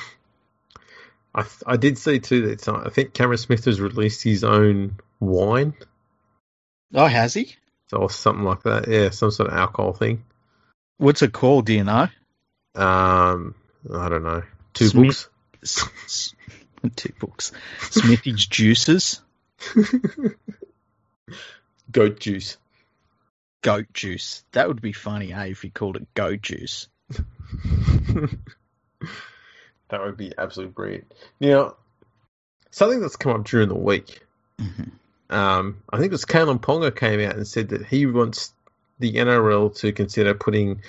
I 1.36 1.46
I 1.66 1.78
did 1.78 1.98
see 1.98 2.20
too 2.20 2.48
that 2.48 2.68
I 2.68 2.90
think 2.90 3.14
Cameron 3.14 3.38
Smith 3.38 3.66
has 3.66 3.80
released 3.80 4.24
his 4.24 4.44
own 4.44 4.98
wine. 5.20 5.74
Oh, 6.94 7.06
has 7.06 7.34
he? 7.34 7.56
Or 7.94 8.10
something 8.10 8.44
like 8.44 8.64
that. 8.64 8.88
Yeah, 8.88 9.10
some 9.10 9.32
sort 9.32 9.50
of 9.50 9.58
alcohol 9.58 9.94
thing. 9.94 10.24
What's 10.98 11.22
it 11.22 11.34
called? 11.34 11.66
Do 11.66 11.74
you 11.74 11.84
know? 11.84 12.08
Um, 12.76 13.56
I 13.94 14.10
don't 14.10 14.24
know. 14.24 14.44
Two 14.74 14.88
Smith, 14.88 15.28
books. 15.62 16.34
two 16.96 17.14
books. 17.20 17.52
Smithy's 17.90 18.46
juices. 18.46 19.22
goat 21.92 22.20
juice. 22.20 22.58
Goat 23.62 23.94
juice. 23.94 24.44
That 24.52 24.68
would 24.68 24.82
be 24.82 24.94
funny, 24.94 25.34
eh? 25.34 25.46
If 25.46 25.62
he 25.62 25.70
called 25.70 25.96
it 25.98 26.14
goat 26.14 26.42
juice. 26.42 26.88
That 29.92 30.02
would 30.02 30.18
be 30.18 30.34
absolutely 30.38 30.72
brilliant. 30.72 31.14
Now, 31.40 31.76
something 32.72 33.02
that's 33.02 33.18
come 33.18 33.34
up 33.34 33.46
during 33.46 33.68
the 33.68 33.76
week. 33.76 34.22
Mm-hmm. 34.58 35.36
Um, 35.36 35.84
I 35.90 35.98
think 35.98 36.08
it 36.08 36.12
was 36.14 36.26
Kalyn 36.26 36.60
Ponga 36.60 36.96
came 36.96 37.20
out 37.20 37.36
and 37.36 37.48
said 37.48 37.70
that 37.70 37.86
he 37.86 38.06
wants 38.06 38.54
the 39.00 39.14
NRL 39.14 39.76
to 39.80 39.92
consider 39.92 40.34
putting 40.34 40.82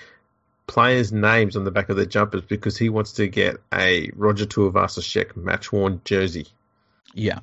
players' 0.69 1.13
names 1.13 1.57
on 1.57 1.65
the 1.65 1.73
back 1.73 1.89
of 1.89 1.97
their 1.97 2.07
jumpers 2.07 2.43
because 2.43 2.79
he 2.79 2.89
wants 2.89 3.15
to 3.15 3.27
get 3.27 3.57
a 3.75 4.11
Roger 4.15 4.47
Tuivasa-Sheck 4.47 5.37
match 5.37 5.73
worn 5.73 6.01
jersey. 6.05 6.47
Yeah. 7.13 7.41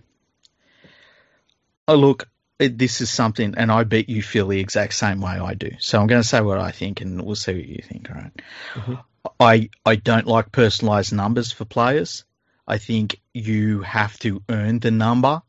Oh, 1.90 1.96
look, 1.96 2.30
this 2.60 3.00
is 3.00 3.10
something, 3.10 3.56
and 3.56 3.72
I 3.72 3.84
bet 3.86 4.10
you 4.10 4.22
feel 4.22 4.48
the 4.48 4.60
exact 4.60 4.94
same 4.94 5.22
way 5.22 5.32
I 5.32 5.54
do. 5.54 5.72
So 5.80 6.00
I'm 6.00 6.08
going 6.08 6.22
to 6.22 6.28
say 6.28 6.42
what 6.42 6.60
I 6.60 6.72
think, 6.72 7.02
and 7.02 7.22
we'll 7.22 7.36
see 7.36 7.54
what 7.54 7.66
you 7.66 7.82
think. 7.82 8.10
All 8.10 8.16
right? 8.18 8.42
mm-hmm. 8.74 8.94
I 9.40 9.70
I 9.86 9.96
don't 9.96 10.28
like 10.28 10.52
personalized 10.52 11.14
numbers 11.14 11.52
for 11.52 11.66
players. 11.66 12.26
I 12.68 12.78
think 12.78 13.20
you 13.34 13.82
have 13.82 14.18
to 14.20 14.44
earn 14.50 14.80
the 14.80 14.92
number, 14.92 15.42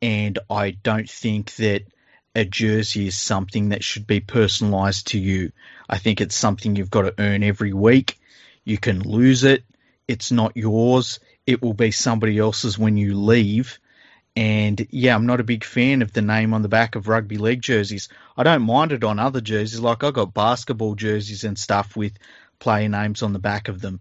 and 0.00 0.38
I 0.48 0.70
don't 0.70 1.08
think 1.08 1.54
that 1.56 1.82
a 2.34 2.44
jersey 2.44 3.08
is 3.08 3.18
something 3.18 3.70
that 3.70 3.84
should 3.84 4.06
be 4.06 4.20
personalized 4.20 5.08
to 5.08 5.18
you. 5.18 5.52
I 5.88 5.98
think 5.98 6.20
it's 6.20 6.36
something 6.36 6.76
you've 6.76 6.90
got 6.90 7.02
to 7.02 7.14
earn 7.18 7.42
every 7.42 7.72
week. 7.72 8.18
You 8.64 8.78
can 8.78 9.00
lose 9.00 9.44
it. 9.44 9.64
It's 10.08 10.30
not 10.30 10.56
yours. 10.56 11.20
It 11.46 11.60
will 11.60 11.74
be 11.74 11.90
somebody 11.90 12.38
else's 12.38 12.78
when 12.78 12.96
you 12.96 13.14
leave. 13.14 13.78
And 14.36 14.86
yeah, 14.90 15.14
I'm 15.14 15.26
not 15.26 15.40
a 15.40 15.44
big 15.44 15.64
fan 15.64 16.02
of 16.02 16.12
the 16.12 16.22
name 16.22 16.54
on 16.54 16.62
the 16.62 16.68
back 16.68 16.94
of 16.94 17.08
rugby 17.08 17.36
league 17.36 17.62
jerseys. 17.62 18.08
I 18.36 18.42
don't 18.42 18.62
mind 18.62 18.92
it 18.92 19.04
on 19.04 19.18
other 19.18 19.40
jerseys. 19.40 19.80
Like 19.80 20.04
I 20.04 20.12
got 20.12 20.34
basketball 20.34 20.94
jerseys 20.94 21.44
and 21.44 21.58
stuff 21.58 21.96
with 21.96 22.12
player 22.58 22.88
names 22.88 23.22
on 23.22 23.32
the 23.32 23.38
back 23.38 23.68
of 23.68 23.80
them. 23.80 24.00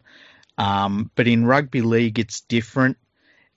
Um, 0.57 1.09
but 1.15 1.27
in 1.27 1.45
rugby 1.45 1.81
league, 1.81 2.19
it's 2.19 2.41
different. 2.41 2.97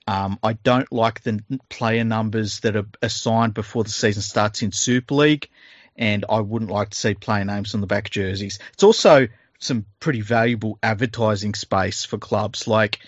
Um, 0.07 0.39
I 0.43 0.53
don't 0.53 0.91
like 0.91 1.21
the 1.21 1.41
player 1.69 2.03
numbers 2.03 2.59
that 2.61 2.75
are 2.75 2.87
assigned 3.01 3.53
before 3.53 3.83
the 3.83 3.89
season 3.89 4.21
starts 4.21 4.61
in 4.61 4.71
Super 4.71 5.15
League, 5.15 5.49
and 5.95 6.25
I 6.27 6.39
wouldn't 6.39 6.71
like 6.71 6.89
to 6.89 6.97
see 6.97 7.13
player 7.13 7.45
names 7.45 7.73
on 7.73 7.81
the 7.81 7.87
back 7.87 8.09
jerseys. 8.09 8.59
It's 8.73 8.83
also 8.83 9.27
some 9.59 9.85
pretty 9.99 10.21
valuable 10.21 10.77
advertising 10.83 11.53
space 11.53 12.03
for 12.03 12.17
clubs, 12.17 12.67
like 12.67 12.99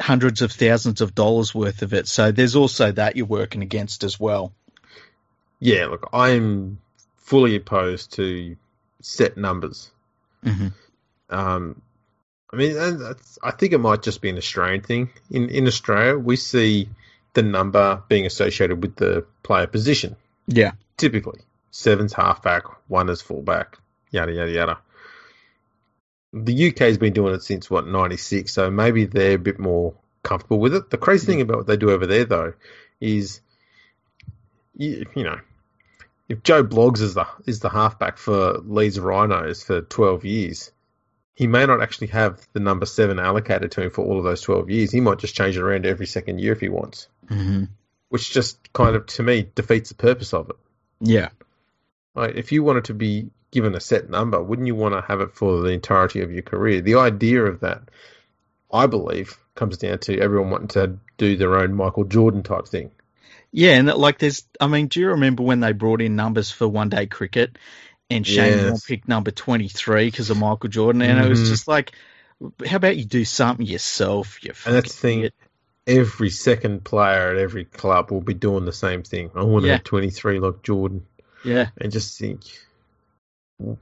hundreds 0.00 0.42
of 0.42 0.52
thousands 0.52 1.00
of 1.00 1.14
dollars 1.14 1.54
worth 1.54 1.82
of 1.82 1.92
it. 1.92 2.08
So 2.08 2.32
there's 2.32 2.56
also 2.56 2.92
that 2.92 3.16
you're 3.16 3.26
working 3.26 3.62
against 3.62 4.04
as 4.04 4.18
well. 4.18 4.52
Yeah, 5.60 5.86
look, 5.86 6.08
I'm 6.12 6.78
fully 7.16 7.56
opposed 7.56 8.14
to 8.14 8.56
set 9.00 9.36
numbers. 9.36 9.90
Mm-hmm. 10.44 10.68
Um, 11.30 11.80
I 12.52 12.56
mean, 12.56 12.76
I 13.42 13.50
think 13.52 13.72
it 13.72 13.78
might 13.78 14.02
just 14.02 14.20
be 14.20 14.30
an 14.30 14.36
Australian 14.36 14.82
thing. 14.82 15.10
In 15.30 15.48
in 15.48 15.66
Australia, 15.66 16.16
we 16.16 16.36
see 16.36 16.88
the 17.32 17.42
number 17.42 18.02
being 18.08 18.26
associated 18.26 18.80
with 18.82 18.96
the 18.96 19.26
player 19.42 19.66
position. 19.66 20.16
Yeah, 20.46 20.72
typically 20.96 21.40
seven's 21.74 22.12
halfback, 22.12 22.64
one 22.88 23.08
is 23.08 23.20
fullback, 23.20 23.78
yada 24.10 24.32
yada 24.32 24.50
yada. 24.50 24.78
The 26.34 26.68
UK 26.68 26.78
has 26.80 26.98
been 26.98 27.12
doing 27.12 27.34
it 27.34 27.42
since 27.42 27.70
what 27.70 27.86
'96, 27.86 28.52
so 28.52 28.70
maybe 28.70 29.04
they're 29.04 29.36
a 29.36 29.38
bit 29.38 29.58
more 29.58 29.94
comfortable 30.22 30.58
with 30.58 30.74
it. 30.74 30.90
The 30.90 30.98
crazy 30.98 31.26
thing 31.26 31.40
about 31.40 31.58
what 31.58 31.66
they 31.66 31.76
do 31.76 31.90
over 31.90 32.06
there, 32.06 32.24
though, 32.24 32.54
is 33.00 33.40
you, 34.76 35.06
you 35.14 35.22
know 35.22 35.38
if 36.28 36.42
Joe 36.42 36.64
Bloggs 36.64 37.00
is 37.00 37.14
the 37.14 37.26
is 37.46 37.60
the 37.60 37.68
halfback 37.68 38.18
for 38.18 38.58
Leeds 38.58 38.98
Rhinos 38.98 39.62
for 39.62 39.82
12 39.82 40.24
years, 40.24 40.70
he 41.34 41.46
may 41.46 41.66
not 41.66 41.82
actually 41.82 42.08
have 42.08 42.46
the 42.52 42.60
number 42.60 42.86
seven 42.86 43.18
allocated 43.18 43.72
to 43.72 43.82
him 43.82 43.90
for 43.90 44.04
all 44.04 44.18
of 44.18 44.24
those 44.24 44.40
12 44.40 44.70
years. 44.70 44.92
He 44.92 45.00
might 45.00 45.18
just 45.18 45.34
change 45.34 45.56
it 45.56 45.62
around 45.62 45.86
every 45.86 46.06
second 46.06 46.40
year 46.40 46.52
if 46.52 46.60
he 46.60 46.68
wants, 46.68 47.08
mm-hmm. 47.26 47.64
which 48.08 48.30
just 48.30 48.72
kind 48.72 48.96
of, 48.96 49.06
to 49.06 49.22
me, 49.22 49.48
defeats 49.54 49.90
the 49.90 49.96
purpose 49.96 50.32
of 50.32 50.50
it. 50.50 50.56
Yeah. 51.00 51.28
Like, 52.14 52.36
if 52.36 52.52
you 52.52 52.62
wanted 52.62 52.84
to 52.84 52.94
be 52.94 53.30
given 53.54 53.74
a 53.74 53.80
set 53.80 54.10
number, 54.10 54.42
wouldn't 54.42 54.66
you 54.66 54.74
want 54.74 54.94
to 54.94 55.00
have 55.00 55.20
it 55.20 55.34
for 55.34 55.62
the 55.62 55.70
entirety 55.70 56.20
of 56.20 56.30
your 56.30 56.42
career? 56.42 56.82
The 56.82 56.96
idea 56.96 57.44
of 57.44 57.60
that, 57.60 57.82
I 58.72 58.86
believe, 58.86 59.38
comes 59.54 59.78
down 59.78 60.00
to 60.00 60.20
everyone 60.20 60.50
wanting 60.50 60.68
to 60.68 60.98
do 61.16 61.36
their 61.36 61.56
own 61.56 61.72
Michael 61.72 62.04
Jordan 62.04 62.42
type 62.42 62.68
thing. 62.68 62.90
Yeah, 63.52 63.78
and 63.78 63.86
like 63.86 64.18
there's, 64.18 64.42
I 64.60 64.66
mean, 64.66 64.88
do 64.88 65.00
you 65.00 65.10
remember 65.10 65.44
when 65.44 65.60
they 65.60 65.72
brought 65.72 66.02
in 66.02 66.16
numbers 66.16 66.50
for 66.50 66.68
one 66.68 66.88
day 66.88 67.06
cricket 67.06 67.56
and 68.10 68.26
Shane 68.26 68.58
yes. 68.58 68.84
Picked 68.84 69.08
number 69.08 69.30
23 69.30 70.06
because 70.06 70.30
of 70.30 70.38
Michael 70.38 70.68
Jordan. 70.68 71.02
And 71.02 71.18
mm-hmm. 71.18 71.26
it 71.26 71.30
was 71.30 71.40
mm-hmm. 71.40 71.48
just 71.48 71.68
like, 71.68 71.92
how 72.66 72.76
about 72.76 72.96
you 72.96 73.04
do 73.04 73.24
something 73.24 73.66
yourself? 73.66 74.42
You 74.42 74.52
and 74.66 74.74
that's 74.74 74.94
the 74.94 75.00
thing. 75.00 75.30
Every 75.86 76.30
second 76.30 76.84
player 76.84 77.30
at 77.30 77.36
every 77.36 77.64
club 77.64 78.10
will 78.10 78.22
be 78.22 78.34
doing 78.34 78.64
the 78.64 78.72
same 78.72 79.02
thing. 79.02 79.30
I 79.34 79.42
want 79.42 79.64
to 79.64 79.68
yeah. 79.68 79.74
have 79.74 79.84
23 79.84 80.40
like 80.40 80.62
Jordan. 80.62 81.06
Yeah. 81.44 81.68
And 81.76 81.92
just 81.92 82.18
think, 82.18 82.42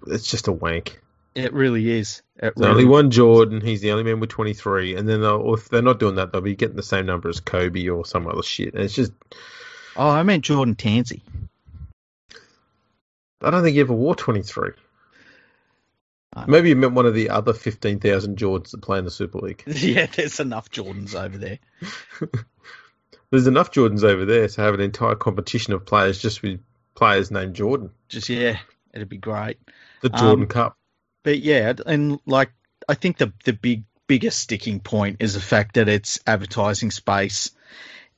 it's 0.07 0.27
just 0.27 0.49
a 0.49 0.53
wank. 0.53 1.01
It 1.35 1.53
really 1.53 1.91
is. 1.91 2.23
It 2.37 2.55
really 2.57 2.71
only 2.71 2.85
one 2.85 3.11
Jordan. 3.11 3.61
He's 3.61 3.81
the 3.81 3.93
only 3.93 4.05
man 4.05 4.21
with 4.21 4.31
23. 4.31 4.97
And 4.97 5.09
then 5.09 5.25
uh, 5.25 5.39
if 5.53 5.69
they're 5.69 5.81
not 5.81 5.99
doing 5.99 6.17
that, 6.17 6.33
they'll 6.33 6.43
be 6.43 6.57
getting 6.57 6.77
the 6.77 6.83
same 6.83 7.07
number 7.07 7.29
as 7.29 7.41
Kobe 7.41 7.89
or 7.89 8.05
some 8.05 8.27
other 8.27 8.43
shit. 8.43 8.75
And 8.75 8.83
it's 8.83 8.95
just. 8.95 9.13
Oh, 9.97 10.09
I 10.09 10.23
meant 10.23 10.45
Jordan 10.45 10.75
Tansey. 10.75 11.23
I 13.41 13.51
don't 13.51 13.63
think 13.63 13.75
he 13.75 13.81
ever 13.81 13.95
wore 13.95 14.15
23. 14.15 14.71
Maybe 16.47 16.71
you 16.71 16.77
meant 16.77 16.95
one 16.95 17.07
of 17.07 17.15
the 17.15 17.29
other 17.29 17.53
15,000 17.53 18.39
Jordans 18.39 18.71
that 18.71 18.81
play 18.81 18.99
in 18.99 19.05
the 19.05 19.11
Super 19.11 19.39
League. 19.39 19.63
Yeah, 19.67 20.07
there's 20.07 20.41
enough 20.41 20.71
Jordans 20.71 21.15
over 21.15 21.37
there. 21.37 21.59
there's 23.31 23.47
enough 23.47 23.71
Jordans 23.71 24.03
over 24.03 24.25
there 24.25 24.49
to 24.49 24.61
have 24.63 24.73
an 24.73 24.81
entire 24.81 25.15
competition 25.15 25.75
of 25.75 25.85
players 25.85 26.21
just 26.21 26.43
with 26.43 26.61
players 26.95 27.31
named 27.31 27.55
Jordan. 27.55 27.91
Just, 28.09 28.31
yeah, 28.31 28.59
it'd 28.93 29.09
be 29.09 29.19
great. 29.19 29.59
The 30.01 30.09
Jordan 30.09 30.45
um, 30.45 30.49
Cup. 30.49 30.77
But 31.23 31.39
yeah, 31.39 31.73
and 31.87 32.21
like, 32.27 32.51
I 32.89 32.95
think 32.95 33.19
the, 33.19 33.33
the 33.45 33.53
big, 33.53 33.85
biggest 34.07 34.41
sticking 34.41 34.81
point 34.81 35.19
is 35.21 35.35
the 35.35 35.41
fact 35.41 35.75
that 35.75 35.89
it's 35.89 36.21
advertising 36.27 36.91
space. 36.91 37.51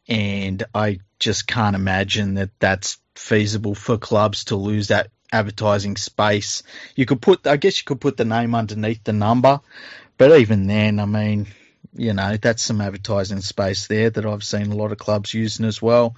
And 0.09 0.63
I 0.75 1.01
just 1.19 1.47
can't 1.47 1.77
imagine 1.77 2.35
that 2.35 2.51
that's 2.59 2.99
feasible 3.15 3.75
for 3.75 3.97
clubs 3.97 4.45
to 4.45 4.57
lose 4.57 4.89
that 4.89 5.09
advertising 5.33 5.97
space. 5.97 6.63
You 6.95 7.07
could 7.07 7.23
put, 7.23 7.47
I 7.47 7.57
guess, 7.57 7.79
you 7.79 7.85
could 7.85 8.01
put 8.01 8.17
the 8.17 8.25
name 8.25 8.55
underneath 8.55 9.03
the 9.05 9.13
number, 9.13 9.61
but 10.19 10.39
even 10.39 10.67
then, 10.67 11.01
I 11.01 11.07
mean, 11.07 11.47
you 11.95 12.13
know, 12.13 12.37
that's 12.37 12.63
some 12.63 12.81
advertising 12.81 13.41
space 13.41 13.87
there 13.87 14.11
that 14.11 14.27
I've 14.27 14.45
seen 14.45 14.73
a 14.73 14.77
lot 14.77 14.93
of 14.93 14.99
clubs 14.99 15.33
using 15.33 15.65
as 15.65 15.81
well. 15.81 16.17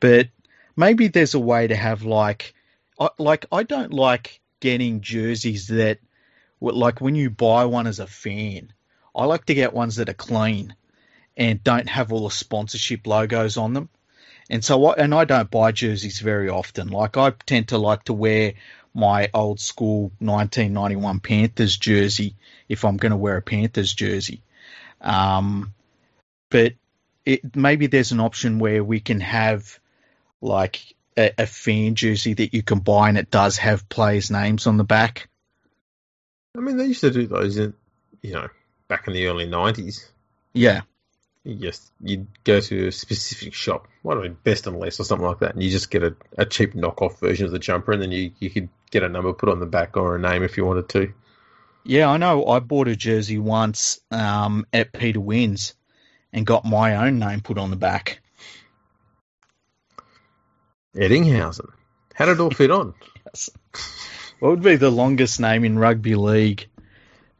But 0.00 0.28
maybe 0.76 1.08
there's 1.08 1.34
a 1.34 1.40
way 1.40 1.66
to 1.66 1.76
have 1.76 2.04
like, 2.04 2.53
like 3.18 3.46
I 3.52 3.62
don't 3.62 3.92
like 3.92 4.40
getting 4.60 5.00
jerseys 5.00 5.68
that, 5.68 5.98
like 6.60 7.00
when 7.00 7.14
you 7.14 7.30
buy 7.30 7.64
one 7.66 7.86
as 7.86 8.00
a 8.00 8.06
fan, 8.06 8.72
I 9.14 9.26
like 9.26 9.46
to 9.46 9.54
get 9.54 9.72
ones 9.72 9.96
that 9.96 10.08
are 10.08 10.14
clean 10.14 10.74
and 11.36 11.62
don't 11.62 11.88
have 11.88 12.12
all 12.12 12.24
the 12.24 12.30
sponsorship 12.30 13.06
logos 13.06 13.56
on 13.56 13.74
them. 13.74 13.88
And 14.50 14.64
so, 14.64 14.86
I, 14.86 14.94
and 14.94 15.14
I 15.14 15.24
don't 15.24 15.50
buy 15.50 15.72
jerseys 15.72 16.20
very 16.20 16.48
often. 16.48 16.88
Like 16.88 17.16
I 17.16 17.30
tend 17.30 17.68
to 17.68 17.78
like 17.78 18.04
to 18.04 18.12
wear 18.12 18.54
my 18.94 19.28
old 19.34 19.58
school 19.58 20.12
1991 20.20 21.20
Panthers 21.20 21.76
jersey 21.76 22.36
if 22.68 22.84
I'm 22.84 22.96
going 22.96 23.10
to 23.10 23.16
wear 23.16 23.36
a 23.36 23.42
Panthers 23.42 23.92
jersey. 23.92 24.42
Um, 25.00 25.74
but 26.50 26.74
it, 27.24 27.56
maybe 27.56 27.86
there's 27.86 28.12
an 28.12 28.20
option 28.20 28.58
where 28.58 28.84
we 28.84 29.00
can 29.00 29.20
have 29.20 29.78
like 30.40 30.94
a, 31.16 31.32
a, 31.38 31.46
fan 31.46 31.94
jersey 31.94 32.34
that 32.34 32.54
you 32.54 32.62
can 32.62 32.80
buy 32.80 33.08
and 33.08 33.18
it 33.18 33.30
does 33.30 33.58
have 33.58 33.88
players' 33.88 34.30
names 34.30 34.66
on 34.66 34.76
the 34.76 34.84
back. 34.84 35.28
I 36.56 36.60
mean, 36.60 36.76
they 36.76 36.86
used 36.86 37.00
to 37.00 37.10
do 37.10 37.26
those, 37.26 37.56
in, 37.56 37.74
you 38.22 38.32
know, 38.32 38.48
back 38.88 39.06
in 39.06 39.14
the 39.14 39.26
early 39.26 39.46
90s. 39.46 40.06
Yeah. 40.52 40.82
You 41.44 41.56
just 41.56 41.92
you'd 42.00 42.26
go 42.44 42.60
to 42.60 42.86
a 42.86 42.92
specific 42.92 43.52
shop, 43.52 43.86
what 44.00 44.16
I 44.16 44.22
mean, 44.22 44.36
Best 44.44 44.66
and 44.66 44.78
Less 44.78 44.98
or 44.98 45.04
something 45.04 45.26
like 45.26 45.40
that, 45.40 45.52
and 45.52 45.62
you 45.62 45.70
just 45.70 45.90
get 45.90 46.02
a, 46.02 46.16
a 46.38 46.46
cheap 46.46 46.72
knockoff 46.72 47.18
version 47.20 47.44
of 47.44 47.52
the 47.52 47.58
jumper, 47.58 47.92
and 47.92 48.00
then 48.00 48.12
you, 48.12 48.30
you 48.38 48.48
could 48.48 48.70
get 48.90 49.02
a 49.02 49.10
number 49.10 49.32
put 49.34 49.50
on 49.50 49.60
the 49.60 49.66
back 49.66 49.98
or 49.98 50.16
a 50.16 50.18
name 50.18 50.42
if 50.42 50.56
you 50.56 50.64
wanted 50.64 50.88
to. 50.88 51.12
Yeah, 51.84 52.08
I 52.08 52.16
know. 52.16 52.46
I 52.46 52.60
bought 52.60 52.88
a 52.88 52.96
jersey 52.96 53.38
once 53.38 54.00
um, 54.10 54.66
at 54.72 54.94
Peter 54.94 55.20
Wins 55.20 55.74
and 56.32 56.46
got 56.46 56.64
my 56.64 56.96
own 57.06 57.18
name 57.18 57.42
put 57.42 57.58
on 57.58 57.68
the 57.68 57.76
back. 57.76 58.20
Eddinghausen. 60.94 61.70
How 62.14 62.26
did 62.26 62.32
it 62.32 62.40
all 62.40 62.50
fit 62.50 62.70
on? 62.70 62.94
yes. 63.26 63.50
What 64.40 64.50
would 64.50 64.62
be 64.62 64.76
the 64.76 64.90
longest 64.90 65.40
name 65.40 65.64
in 65.64 65.78
rugby 65.78 66.16
league 66.16 66.66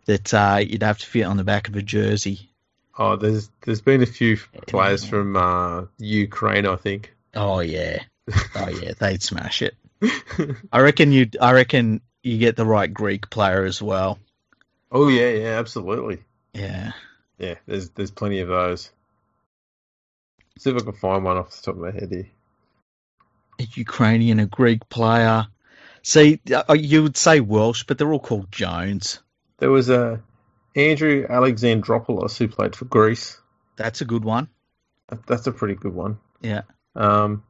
that 0.07 0.33
uh, 0.33 0.61
you'd 0.63 0.85
have 0.85 0.99
to 0.99 1.07
fit 1.07 1.25
on 1.25 1.37
the 1.37 1.45
back 1.45 1.69
of 1.69 1.77
a 1.77 1.83
jersey? 1.83 2.49
Oh, 2.97 3.17
there's 3.17 3.51
there's 3.63 3.81
been 3.81 4.03
a 4.03 4.07
few 4.07 4.39
players 4.67 5.05
from 5.05 5.37
uh, 5.37 5.85
Ukraine, 5.99 6.67
I 6.67 6.77
think. 6.77 7.13
Oh 7.35 7.61
yeah, 7.61 8.05
oh 8.55 8.69
yeah, 8.69 8.93
they'd 8.99 9.23
smash 9.23 9.61
it. 9.61 9.75
I 10.73 10.81
reckon 10.81 11.11
you. 11.13 11.29
I 11.41 11.53
reckon 11.53 12.01
you 12.23 12.39
get 12.39 12.57
the 12.57 12.65
right 12.65 12.93
Greek 12.93 13.29
player 13.29 13.65
as 13.65 13.83
well. 13.83 14.19
Oh 14.91 15.09
yeah, 15.09 15.31
yeah, 15.31 15.59
absolutely. 15.59 16.23
Yeah, 16.53 16.93
yeah. 17.39 17.57
There's 17.67 17.91
there's 17.91 18.13
plenty 18.13 18.39
of 18.41 18.49
those. 18.49 18.91
See 20.59 20.71
if 20.71 20.77
I 20.77 20.81
can 20.81 20.93
find 20.93 21.25
one 21.25 21.37
off 21.37 21.51
the 21.51 21.63
top 21.63 21.75
of 21.75 21.81
my 21.81 21.91
head 21.91 22.11
here. 22.11 22.29
A 23.61 23.67
Ukrainian, 23.75 24.41
a 24.41 24.47
Greek 24.47 24.89
player. 24.89 25.47
See, 26.03 26.41
uh, 26.53 26.75
you 26.75 27.03
would 27.03 27.17
say 27.17 27.41
Welsh, 27.41 27.85
but 27.85 27.99
they're 27.99 28.13
all 28.13 28.21
called 28.21 28.53
Jones. 28.53 29.21
There 29.59 29.71
was 29.71 29.89
a 29.89 30.21
Andrew 30.77 31.27
Alexandropoulos 31.27 32.37
who 32.37 32.49
played 32.49 32.77
for 32.77 32.85
Greece. 32.85 33.41
That's 33.77 34.01
a 34.01 34.05
good 34.05 34.25
one. 34.25 34.49
That's 35.27 35.47
a 35.47 35.53
pretty 35.53 35.75
good 35.75 35.95
one. 35.95 36.19
Yeah. 36.41 36.63
Um, 36.95 37.45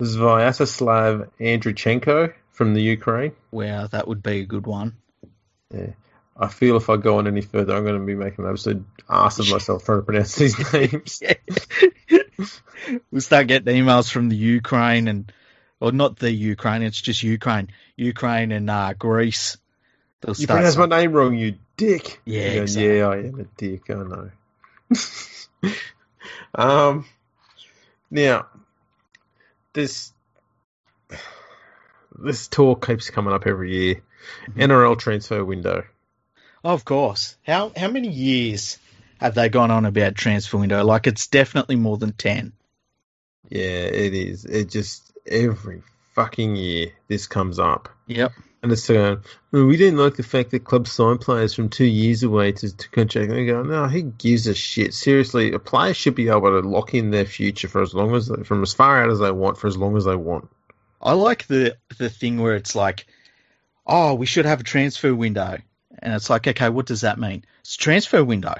Sviatoslav 0.00 1.30
Andrichenko 1.40 2.34
from 2.50 2.74
the 2.74 2.82
Ukraine. 2.82 3.32
Wow, 3.50 3.86
that 3.88 4.08
would 4.08 4.22
be 4.22 4.40
a 4.40 4.46
good 4.46 4.66
one. 4.66 4.96
Yeah. 5.72 5.92
I 6.36 6.48
feel 6.48 6.76
if 6.76 6.88
I 6.90 6.96
go 6.96 7.18
on 7.18 7.26
any 7.26 7.42
further, 7.42 7.76
I'm 7.76 7.84
going 7.84 7.98
to 7.98 8.06
be 8.06 8.14
making 8.14 8.44
an 8.44 8.50
absolute 8.50 8.84
ass 9.08 9.38
of 9.38 9.50
myself 9.50 9.84
trying 9.84 9.98
to 9.98 10.04
pronounce 10.04 10.34
these 10.36 10.72
names. 10.72 11.22
we'll 13.10 13.20
start 13.20 13.46
getting 13.46 13.84
emails 13.84 14.10
from 14.10 14.28
the 14.28 14.36
Ukraine 14.36 15.08
and, 15.08 15.32
or 15.80 15.92
not 15.92 16.18
the 16.18 16.30
Ukraine, 16.30 16.82
it's 16.82 17.00
just 17.00 17.22
Ukraine, 17.22 17.68
Ukraine 17.96 18.52
and 18.52 18.70
uh, 18.70 18.94
Greece. 18.98 19.56
They'll 20.20 20.36
you 20.36 20.46
pronounced 20.46 20.78
my 20.78 20.86
name 20.86 21.12
wrong, 21.12 21.36
you 21.36 21.56
dick. 21.76 22.20
Yeah, 22.24 22.42
exactly. 22.42 22.98
yeah, 22.98 23.08
I 23.08 23.16
am 23.18 23.40
a 23.40 23.44
dick. 23.56 23.90
I 23.90 23.94
know. 23.94 24.30
um, 26.54 27.04
now 28.10 28.46
this 29.72 30.12
this 32.18 32.48
talk 32.48 32.86
keeps 32.86 33.10
coming 33.10 33.32
up 33.32 33.46
every 33.46 33.74
year. 33.74 33.94
Mm-hmm. 34.46 34.60
NRL 34.60 34.98
transfer 34.98 35.44
window. 35.44 35.84
Of 36.62 36.84
course. 36.84 37.36
How 37.44 37.72
how 37.76 37.88
many 37.88 38.08
years 38.08 38.78
have 39.22 39.34
they 39.34 39.48
gone 39.48 39.70
on 39.70 39.84
about 39.84 40.16
transfer 40.16 40.58
window? 40.58 40.84
Like 40.84 41.06
it's 41.06 41.28
definitely 41.28 41.76
more 41.76 41.96
than 41.96 42.12
ten. 42.12 42.52
Yeah, 43.48 43.60
it 43.60 44.14
is. 44.14 44.44
It 44.44 44.68
just 44.70 45.12
every 45.26 45.82
fucking 46.14 46.56
year 46.56 46.88
this 47.08 47.26
comes 47.26 47.58
up. 47.58 47.88
Yep. 48.06 48.32
And 48.62 48.70
it's 48.70 48.88
uh, 48.90 49.16
we 49.50 49.76
didn't 49.76 49.98
like 49.98 50.14
the 50.14 50.22
fact 50.22 50.50
that 50.50 50.64
clubs 50.64 50.92
sign 50.92 51.18
players 51.18 51.52
from 51.52 51.68
two 51.68 51.84
years 51.84 52.22
away 52.22 52.52
to, 52.52 52.76
to 52.76 52.88
contract. 52.90 53.30
And 53.30 53.38
they 53.38 53.46
go, 53.46 53.62
no, 53.62 53.86
who 53.86 54.02
gives 54.02 54.46
a 54.46 54.54
shit? 54.54 54.94
Seriously, 54.94 55.52
a 55.52 55.58
player 55.58 55.94
should 55.94 56.14
be 56.14 56.28
able 56.28 56.60
to 56.60 56.68
lock 56.68 56.94
in 56.94 57.10
their 57.10 57.24
future 57.24 57.68
for 57.68 57.82
as 57.82 57.92
long 57.92 58.14
as, 58.14 58.30
from 58.44 58.62
as 58.62 58.72
far 58.72 59.02
out 59.02 59.10
as 59.10 59.18
they 59.18 59.32
want, 59.32 59.58
for 59.58 59.66
as 59.66 59.76
long 59.76 59.96
as 59.96 60.04
they 60.04 60.14
want. 60.16 60.48
I 61.00 61.14
like 61.14 61.46
the 61.48 61.76
the 61.98 62.08
thing 62.08 62.40
where 62.40 62.54
it's 62.54 62.76
like, 62.76 63.06
oh, 63.84 64.14
we 64.14 64.26
should 64.26 64.46
have 64.46 64.60
a 64.60 64.64
transfer 64.64 65.12
window, 65.12 65.58
and 65.98 66.14
it's 66.14 66.30
like, 66.30 66.46
okay, 66.46 66.68
what 66.68 66.86
does 66.86 67.00
that 67.00 67.18
mean? 67.18 67.44
It's 67.60 67.76
transfer 67.76 68.22
window. 68.22 68.54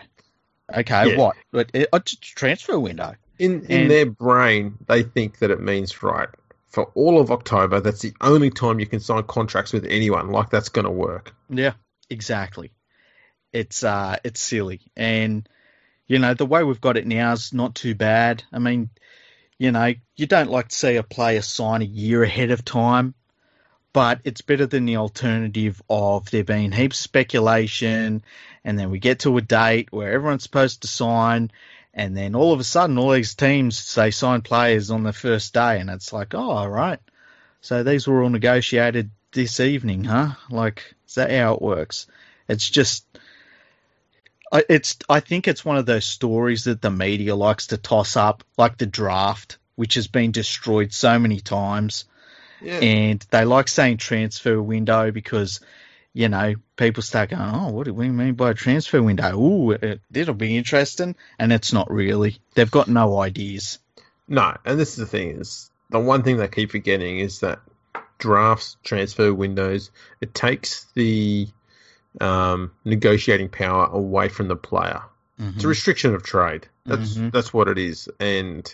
Okay, 0.74 1.12
yeah. 1.12 1.16
what? 1.16 1.36
But 1.50 1.70
it's 1.74 1.88
a 1.92 2.16
transfer 2.16 2.78
window. 2.78 3.14
In 3.38 3.64
in 3.66 3.82
and, 3.82 3.90
their 3.90 4.06
brain, 4.06 4.76
they 4.86 5.02
think 5.02 5.38
that 5.38 5.50
it 5.50 5.60
means 5.60 6.02
right 6.02 6.28
for 6.68 6.90
all 6.94 7.20
of 7.20 7.30
October. 7.30 7.80
That's 7.80 8.00
the 8.00 8.14
only 8.20 8.50
time 8.50 8.80
you 8.80 8.86
can 8.86 9.00
sign 9.00 9.22
contracts 9.24 9.72
with 9.72 9.84
anyone. 9.84 10.30
Like 10.30 10.50
that's 10.50 10.70
going 10.70 10.86
to 10.86 10.90
work. 10.90 11.34
Yeah, 11.50 11.74
exactly. 12.10 12.72
It's 13.52 13.84
uh, 13.84 14.16
it's 14.24 14.40
silly, 14.40 14.80
and 14.96 15.48
you 16.06 16.18
know 16.18 16.34
the 16.34 16.46
way 16.46 16.64
we've 16.64 16.80
got 16.80 16.96
it 16.96 17.06
now 17.06 17.32
is 17.32 17.52
not 17.52 17.74
too 17.74 17.94
bad. 17.94 18.42
I 18.52 18.58
mean, 18.58 18.90
you 19.58 19.70
know, 19.70 19.94
you 20.16 20.26
don't 20.26 20.50
like 20.50 20.68
to 20.68 20.74
see 20.74 20.96
a 20.96 21.02
player 21.02 21.42
sign 21.42 21.82
a 21.82 21.86
year 21.86 22.22
ahead 22.22 22.50
of 22.50 22.64
time, 22.64 23.14
but 23.92 24.20
it's 24.24 24.40
better 24.40 24.66
than 24.66 24.86
the 24.86 24.96
alternative 24.96 25.82
of 25.90 26.30
there 26.30 26.44
being 26.44 26.72
heaps 26.72 26.98
of 26.98 27.04
speculation, 27.04 28.24
and 28.64 28.78
then 28.78 28.90
we 28.90 28.98
get 28.98 29.20
to 29.20 29.36
a 29.36 29.42
date 29.42 29.88
where 29.90 30.12
everyone's 30.12 30.42
supposed 30.42 30.82
to 30.82 30.88
sign, 30.88 31.50
and 31.94 32.16
then 32.16 32.34
all 32.34 32.52
of 32.52 32.60
a 32.60 32.64
sudden, 32.64 32.98
all 32.98 33.10
these 33.10 33.34
teams 33.34 33.78
say 33.78 34.10
sign 34.10 34.42
players 34.42 34.90
on 34.90 35.02
the 35.02 35.12
first 35.12 35.52
day, 35.52 35.80
and 35.80 35.90
it's 35.90 36.12
like, 36.12 36.34
oh, 36.34 36.50
all 36.50 36.70
right. 36.70 37.00
So 37.60 37.82
these 37.82 38.06
were 38.06 38.22
all 38.22 38.30
negotiated 38.30 39.10
this 39.32 39.60
evening, 39.60 40.04
huh? 40.04 40.30
Like, 40.50 40.94
is 41.06 41.14
that 41.16 41.30
how 41.30 41.54
it 41.54 41.62
works? 41.62 42.06
It's 42.48 42.68
just, 42.68 43.06
it's. 44.52 44.96
I 45.08 45.20
think 45.20 45.48
it's 45.48 45.64
one 45.64 45.76
of 45.76 45.86
those 45.86 46.04
stories 46.04 46.64
that 46.64 46.82
the 46.82 46.90
media 46.90 47.34
likes 47.34 47.68
to 47.68 47.76
toss 47.76 48.16
up, 48.16 48.44
like 48.58 48.78
the 48.78 48.86
draft, 48.86 49.58
which 49.76 49.94
has 49.94 50.08
been 50.08 50.32
destroyed 50.32 50.92
so 50.92 51.18
many 51.18 51.40
times. 51.40 52.04
Yeah. 52.60 52.78
And 52.78 53.26
they 53.30 53.44
like 53.44 53.68
saying 53.68 53.98
transfer 53.98 54.60
window 54.60 55.10
because 55.10 55.60
you 56.14 56.28
know, 56.28 56.54
people 56.76 57.02
start 57.02 57.30
going, 57.30 57.42
oh, 57.42 57.70
what 57.70 57.84
do 57.84 57.94
we 57.94 58.08
mean 58.10 58.34
by 58.34 58.50
a 58.50 58.54
transfer 58.54 59.02
window? 59.02 59.38
Ooh, 59.38 59.70
it, 59.72 60.00
it'll 60.12 60.34
be 60.34 60.56
interesting. 60.56 61.16
And 61.38 61.52
it's 61.52 61.72
not 61.72 61.90
really. 61.90 62.38
They've 62.54 62.70
got 62.70 62.88
no 62.88 63.18
ideas. 63.20 63.78
No, 64.28 64.56
and 64.64 64.78
this 64.78 64.90
is 64.90 64.96
the 64.96 65.06
thing 65.06 65.40
is 65.40 65.70
the 65.90 66.00
one 66.00 66.22
thing 66.22 66.36
they 66.36 66.48
keep 66.48 66.70
forgetting 66.70 67.18
is 67.18 67.40
that 67.40 67.60
drafts, 68.18 68.76
transfer 68.82 69.32
windows, 69.32 69.90
it 70.20 70.34
takes 70.34 70.86
the 70.94 71.48
um, 72.20 72.72
negotiating 72.84 73.48
power 73.48 73.86
away 73.86 74.28
from 74.28 74.48
the 74.48 74.56
player. 74.56 75.02
Mm-hmm. 75.40 75.56
It's 75.56 75.64
a 75.64 75.68
restriction 75.68 76.14
of 76.14 76.22
trade. 76.22 76.68
That's 76.84 77.14
mm-hmm. 77.14 77.30
that's 77.30 77.52
what 77.52 77.68
it 77.68 77.78
is, 77.78 78.08
and 78.18 78.72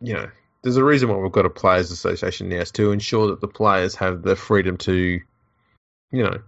you 0.00 0.14
know, 0.14 0.30
there's 0.62 0.76
a 0.76 0.84
reason 0.84 1.08
why 1.08 1.16
we've 1.16 1.32
got 1.32 1.46
a 1.46 1.50
players' 1.50 1.90
association 1.90 2.48
now 2.48 2.60
is 2.60 2.70
to 2.72 2.92
ensure 2.92 3.28
that 3.28 3.40
the 3.40 3.48
players 3.48 3.96
have 3.96 4.22
the 4.22 4.36
freedom 4.36 4.76
to 4.78 5.20
you 6.14 6.22
know, 6.22 6.40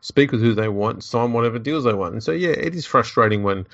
speak 0.00 0.32
with 0.32 0.40
who 0.40 0.54
they 0.54 0.68
want, 0.68 1.02
sign 1.04 1.32
whatever 1.32 1.58
deals 1.58 1.84
they 1.84 1.92
want. 1.92 2.12
And 2.12 2.22
so, 2.22 2.32
yeah, 2.32 2.50
it 2.50 2.74
is 2.74 2.86
frustrating 2.86 3.42
when 3.42 3.66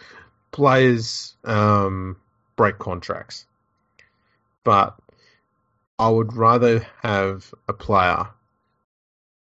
players 0.51 1.35
um, 1.45 2.17
break 2.57 2.79
contracts. 2.79 3.47
But 4.65 4.97
I 5.99 6.09
would 6.09 6.35
rather 6.35 6.87
have 7.03 7.53
a 7.69 7.73
player 7.73 8.29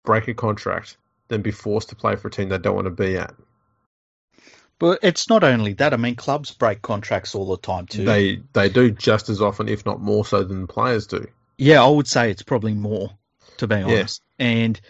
break 0.04 0.28
a 0.28 0.34
contract 0.34 0.98
than 1.28 1.42
be 1.42 1.52
forced 1.52 1.90
to 1.90 1.96
play 1.96 2.16
for 2.16 2.28
a 2.28 2.32
team 2.32 2.50
they 2.50 2.58
don't 2.58 2.76
want 2.76 2.86
to 2.86 2.92
be 2.92 3.18
at. 3.18 3.34
But 4.80 5.00
it's 5.04 5.30
not 5.30 5.44
only 5.44 5.74
that. 5.74 5.94
I 5.94 5.98
mean, 5.98 6.16
clubs 6.16 6.52
break 6.52 6.82
contracts 6.82 7.36
all 7.36 7.48
the 7.48 7.58
time 7.58 7.86
too. 7.86 8.04
They 8.04 8.42
they 8.52 8.68
do 8.68 8.92
just 8.92 9.30
as 9.30 9.42
often, 9.42 9.70
if 9.70 9.86
not 9.86 10.02
more 10.02 10.26
so, 10.26 10.44
than 10.44 10.68
players 10.68 11.08
do. 11.08 11.26
Yeah, 11.58 11.84
I 11.84 11.88
would 11.88 12.08
say 12.08 12.32
it's 12.32 12.44
probably 12.44 12.74
more, 12.74 13.12
to 13.58 13.68
be 13.68 13.76
honest. 13.76 14.22
Yeah. 14.38 14.46
And 14.46 14.82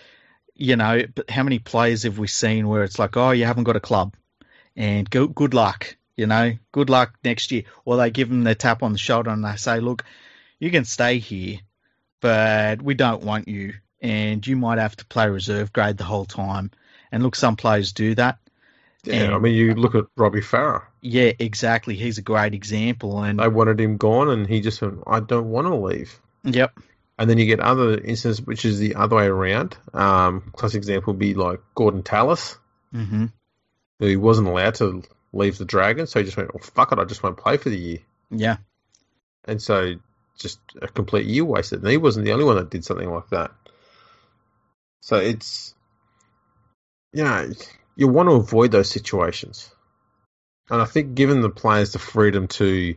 you 0.55 0.75
know, 0.75 1.03
but 1.13 1.29
how 1.29 1.43
many 1.43 1.59
players 1.59 2.03
have 2.03 2.17
we 2.19 2.27
seen 2.27 2.67
where 2.67 2.83
it's 2.83 2.99
like, 2.99 3.17
oh, 3.17 3.31
you 3.31 3.45
haven't 3.45 3.63
got 3.63 3.75
a 3.75 3.79
club, 3.81 4.15
and 4.75 5.09
go, 5.09 5.27
good 5.27 5.53
luck, 5.53 5.95
you 6.15 6.27
know, 6.27 6.53
good 6.71 6.89
luck 6.89 7.13
next 7.23 7.51
year, 7.51 7.63
or 7.85 7.97
they 7.97 8.11
give 8.11 8.29
them 8.29 8.43
the 8.43 8.55
tap 8.55 8.83
on 8.83 8.91
the 8.91 8.97
shoulder 8.97 9.29
and 9.31 9.43
they 9.43 9.55
say, 9.55 9.79
look, 9.79 10.03
you 10.59 10.71
can 10.71 10.85
stay 10.85 11.19
here, 11.19 11.59
but 12.21 12.81
we 12.81 12.93
don't 12.93 13.23
want 13.23 13.47
you, 13.47 13.73
and 14.01 14.45
you 14.45 14.55
might 14.55 14.77
have 14.79 14.95
to 14.97 15.05
play 15.05 15.29
reserve 15.29 15.73
grade 15.73 15.97
the 15.97 16.03
whole 16.03 16.25
time. 16.25 16.71
And 17.11 17.21
look, 17.23 17.35
some 17.35 17.55
players 17.55 17.93
do 17.93 18.15
that. 18.15 18.37
Yeah, 19.03 19.15
And- 19.25 19.33
I 19.35 19.37
mean, 19.39 19.53
you 19.55 19.73
look 19.75 19.95
at 19.95 20.05
Robbie 20.15 20.41
Farah. 20.41 20.83
Yeah, 21.01 21.33
exactly. 21.37 21.95
He's 21.95 22.17
a 22.17 22.21
great 22.21 22.53
example. 22.53 23.21
And 23.21 23.39
They 23.39 23.49
wanted 23.49 23.79
him 23.79 23.97
gone, 23.97 24.29
and 24.29 24.47
he 24.47 24.61
just 24.61 24.81
went, 24.81 25.03
"I 25.05 25.19
don't 25.19 25.49
want 25.49 25.67
to 25.67 25.75
leave." 25.75 26.17
yep, 26.45 26.79
And 27.17 27.29
then 27.29 27.37
you 27.37 27.45
get 27.45 27.59
other 27.59 27.97
instances, 27.97 28.41
which 28.41 28.65
is 28.65 28.79
the 28.79 28.95
other 28.95 29.15
way 29.15 29.25
around. 29.27 29.77
Um, 29.93 30.51
classic 30.55 30.77
example 30.77 31.13
would 31.13 31.19
be 31.19 31.35
like 31.35 31.61
Gordon 31.75 32.03
Tallis, 32.03 32.57
hmm 32.91 33.25
who 33.99 34.07
he 34.07 34.15
wasn't 34.17 34.47
allowed 34.47 34.75
to 34.75 35.03
leave 35.31 35.57
the 35.57 35.65
Dragons, 35.65 36.09
so 36.09 36.19
he 36.19 36.25
just 36.25 36.35
went, 36.35 36.49
"Oh 36.53 36.59
fuck 36.59 36.91
it, 36.91 36.99
I 36.99 37.05
just 37.05 37.21
won't 37.23 37.37
play 37.37 37.57
for 37.57 37.69
the 37.69 37.77
year." 37.77 37.99
yeah, 38.31 38.57
And 39.45 39.61
so 39.61 39.95
just 40.37 40.59
a 40.81 40.87
complete 40.87 41.27
year 41.27 41.45
wasted. 41.45 41.81
And 41.81 41.89
he 41.89 41.97
wasn't 41.97 42.25
the 42.25 42.33
only 42.33 42.45
one 42.45 42.55
that 42.55 42.69
did 42.69 42.83
something 42.83 43.09
like 43.09 43.29
that. 43.29 43.51
So 45.01 45.17
it's, 45.17 45.75
you 47.11 47.23
know, 47.23 47.51
you 47.95 48.07
want 48.07 48.29
to 48.29 48.35
avoid 48.35 48.71
those 48.71 48.89
situations. 48.89 49.71
And 50.69 50.81
I 50.81 50.85
think 50.85 51.13
giving 51.13 51.41
the 51.41 51.49
players 51.49 51.93
the 51.93 51.99
freedom 51.99 52.47
to 52.47 52.95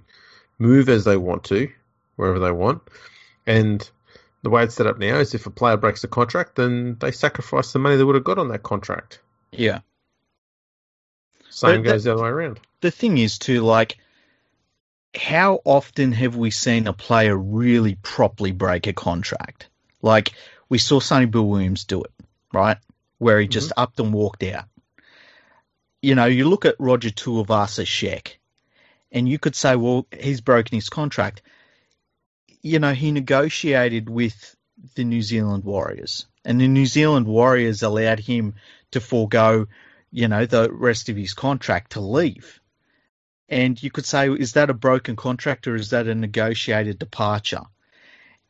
move 0.59 0.89
as 0.89 1.05
they 1.05 1.17
want 1.17 1.45
to, 1.45 1.69
wherever 2.15 2.39
they 2.39 2.53
want, 2.53 2.83
and 3.47 3.89
the 4.47 4.51
way 4.51 4.63
it's 4.63 4.77
set 4.77 4.87
up 4.87 4.97
now 4.97 5.17
is 5.19 5.35
if 5.35 5.47
a 5.47 5.51
player 5.51 5.77
breaks 5.77 6.03
the 6.03 6.07
contract, 6.07 6.55
then 6.55 6.97
they 7.01 7.11
sacrifice 7.11 7.73
the 7.73 7.81
money 7.81 7.97
they 7.97 8.05
would 8.05 8.15
have 8.15 8.23
got 8.23 8.39
on 8.39 8.47
that 8.51 8.63
contract. 8.63 9.19
yeah. 9.51 9.81
Same 11.51 11.83
But 11.83 11.91
goes 11.91 12.05
the 12.05 12.13
other 12.13 12.23
way 12.23 12.29
around. 12.29 12.61
the 12.81 12.93
thing 12.93 13.19
is 13.19 13.39
too 13.39 13.63
like 13.63 13.99
how 15.17 15.61
often 15.65 16.13
have 16.13 16.37
we 16.37 16.53
seen 16.53 16.87
a 16.87 16.93
player 16.93 17.37
really 17.37 17.97
properly 17.97 18.53
break 18.53 18.87
a 18.87 18.93
contract 18.93 19.67
like 20.01 20.35
we 20.69 20.79
saw 20.79 21.01
sonny 21.01 21.27
bill 21.27 21.49
williams 21.49 21.85
do 21.85 22.03
it 22.03 22.13
right 22.53 22.77
where 23.19 23.41
he 23.41 23.49
just 23.49 23.71
mm-hmm. 23.71 23.81
upped 23.81 23.99
and 23.99 24.13
walked 24.13 24.45
out 24.45 24.67
you 26.03 26.15
know 26.15 26.27
you 26.27 26.49
look 26.49 26.67
at 26.67 26.77
roger 26.79 27.11
tuivasa 27.11 27.85
Sheck, 27.85 28.37
and 29.11 29.29
you 29.29 29.39
could 29.41 29.57
say 29.57 29.75
well 29.75 30.07
he's 30.17 30.41
broken 30.43 30.77
his 30.77 30.89
contract 30.91 31.43
you 32.67 32.79
know 32.79 32.93
he 32.93 33.13
negotiated 33.13 34.09
with 34.09 34.57
the 34.95 35.05
new 35.05 35.23
zealand 35.23 35.65
warriors 35.65 36.27
and 36.45 36.61
the 36.61 36.69
new 36.69 36.87
zealand 36.87 37.27
warriors 37.27 37.83
allowed 37.83 38.21
him 38.21 38.55
to 38.91 39.01
forego 39.01 39.67
you 40.17 40.29
know, 40.29 40.47
the 40.47 40.73
rest 40.73 41.11
of 41.11 41.17
his 41.17 41.35
contract 41.35 41.93
to 41.93 42.01
leave. 42.01 42.61
And 43.49 43.81
you 43.81 43.91
could 43.91 44.07
say, 44.07 44.31
is 44.31 44.55
that 44.55 44.71
a 44.71 44.75
broken 44.75 45.15
contract 45.15 45.67
or 45.67 45.77
is 45.77 45.91
that 45.91 46.07
a 46.07 46.15
negotiated 46.15 46.99
departure? 46.99 47.63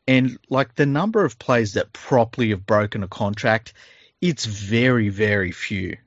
And 0.07 0.37
like 0.49 0.75
the 0.75 0.85
number 0.85 1.25
of 1.25 1.37
players 1.37 1.73
that 1.73 1.91
properly 1.91 2.49
have 2.49 2.65
broken 2.65 3.03
a 3.03 3.07
contract, 3.09 3.73
it's 4.21 4.45
very, 4.45 5.09
very 5.09 5.51
few. 5.51 5.97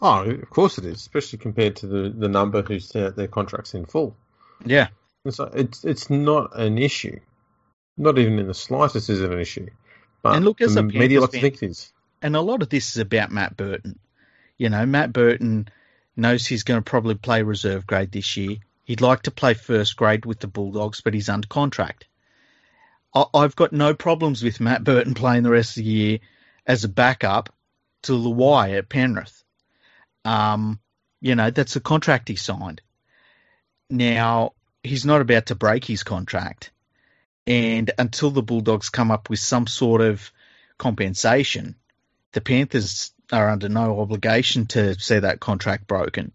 Oh, 0.00 0.22
of 0.22 0.50
course 0.50 0.76
it 0.78 0.84
is, 0.84 0.96
especially 0.96 1.38
compared 1.38 1.76
to 1.76 1.86
the, 1.86 2.08
the 2.10 2.28
number 2.28 2.62
who 2.62 2.80
sent 2.80 3.06
out 3.06 3.16
their 3.16 3.28
contracts 3.28 3.74
in 3.74 3.84
full. 3.84 4.16
Yeah. 4.64 4.88
And 5.28 5.34
so 5.34 5.44
it's 5.52 5.84
it's 5.84 6.08
not 6.08 6.58
an 6.58 6.78
issue. 6.78 7.20
Not 7.98 8.16
even 8.16 8.38
in 8.38 8.46
the 8.46 8.54
slightest 8.54 9.10
is 9.10 9.20
it 9.20 9.30
an 9.30 9.38
issue. 9.38 9.68
But 10.22 10.36
And 10.36 10.44
look, 10.46 10.62
as 10.62 10.72
the 10.72 10.80
a 10.80 10.84
media 10.84 11.20
like 11.20 11.32
to 11.32 11.40
think 11.40 11.62
it 11.62 11.66
is. 11.66 11.92
And 12.22 12.34
a 12.34 12.40
lot 12.40 12.62
of 12.62 12.70
this 12.70 12.92
is 12.92 12.96
about 12.96 13.30
Matt 13.30 13.54
Burton. 13.54 13.98
You 14.56 14.70
know, 14.70 14.86
Matt 14.86 15.12
Burton 15.12 15.68
knows 16.16 16.46
he's 16.46 16.62
going 16.62 16.80
to 16.80 16.90
probably 16.90 17.14
play 17.14 17.42
reserve 17.42 17.86
grade 17.86 18.10
this 18.10 18.38
year. 18.38 18.56
He'd 18.84 19.02
like 19.02 19.24
to 19.24 19.30
play 19.30 19.52
first 19.52 19.96
grade 19.96 20.24
with 20.24 20.40
the 20.40 20.46
Bulldogs, 20.46 21.02
but 21.02 21.12
he's 21.12 21.28
under 21.28 21.46
contract. 21.46 22.06
I- 23.14 23.26
I've 23.34 23.54
got 23.54 23.74
no 23.74 23.92
problems 23.92 24.42
with 24.42 24.60
Matt 24.60 24.82
Burton 24.82 25.12
playing 25.12 25.42
the 25.42 25.50
rest 25.50 25.76
of 25.76 25.84
the 25.84 25.90
year 25.90 26.18
as 26.66 26.84
a 26.84 26.88
backup 26.88 27.54
to 28.04 28.12
Luai 28.12 28.78
at 28.78 28.88
Penrith. 28.88 29.44
Um, 30.24 30.80
you 31.20 31.34
know, 31.34 31.50
that's 31.50 31.76
a 31.76 31.80
contract 31.80 32.28
he 32.28 32.36
signed. 32.36 32.80
Now, 33.90 34.52
he's 34.88 35.04
not 35.04 35.20
about 35.20 35.46
to 35.46 35.54
break 35.54 35.84
his 35.84 36.02
contract. 36.02 36.70
And 37.46 37.90
until 37.98 38.30
the 38.30 38.42
Bulldogs 38.42 38.90
come 38.90 39.10
up 39.10 39.30
with 39.30 39.38
some 39.38 39.66
sort 39.66 40.00
of 40.00 40.32
compensation, 40.76 41.76
the 42.32 42.40
Panthers 42.40 43.12
are 43.32 43.48
under 43.48 43.68
no 43.68 44.00
obligation 44.00 44.66
to 44.66 44.98
see 44.98 45.18
that 45.18 45.40
contract 45.40 45.86
broken. 45.86 46.32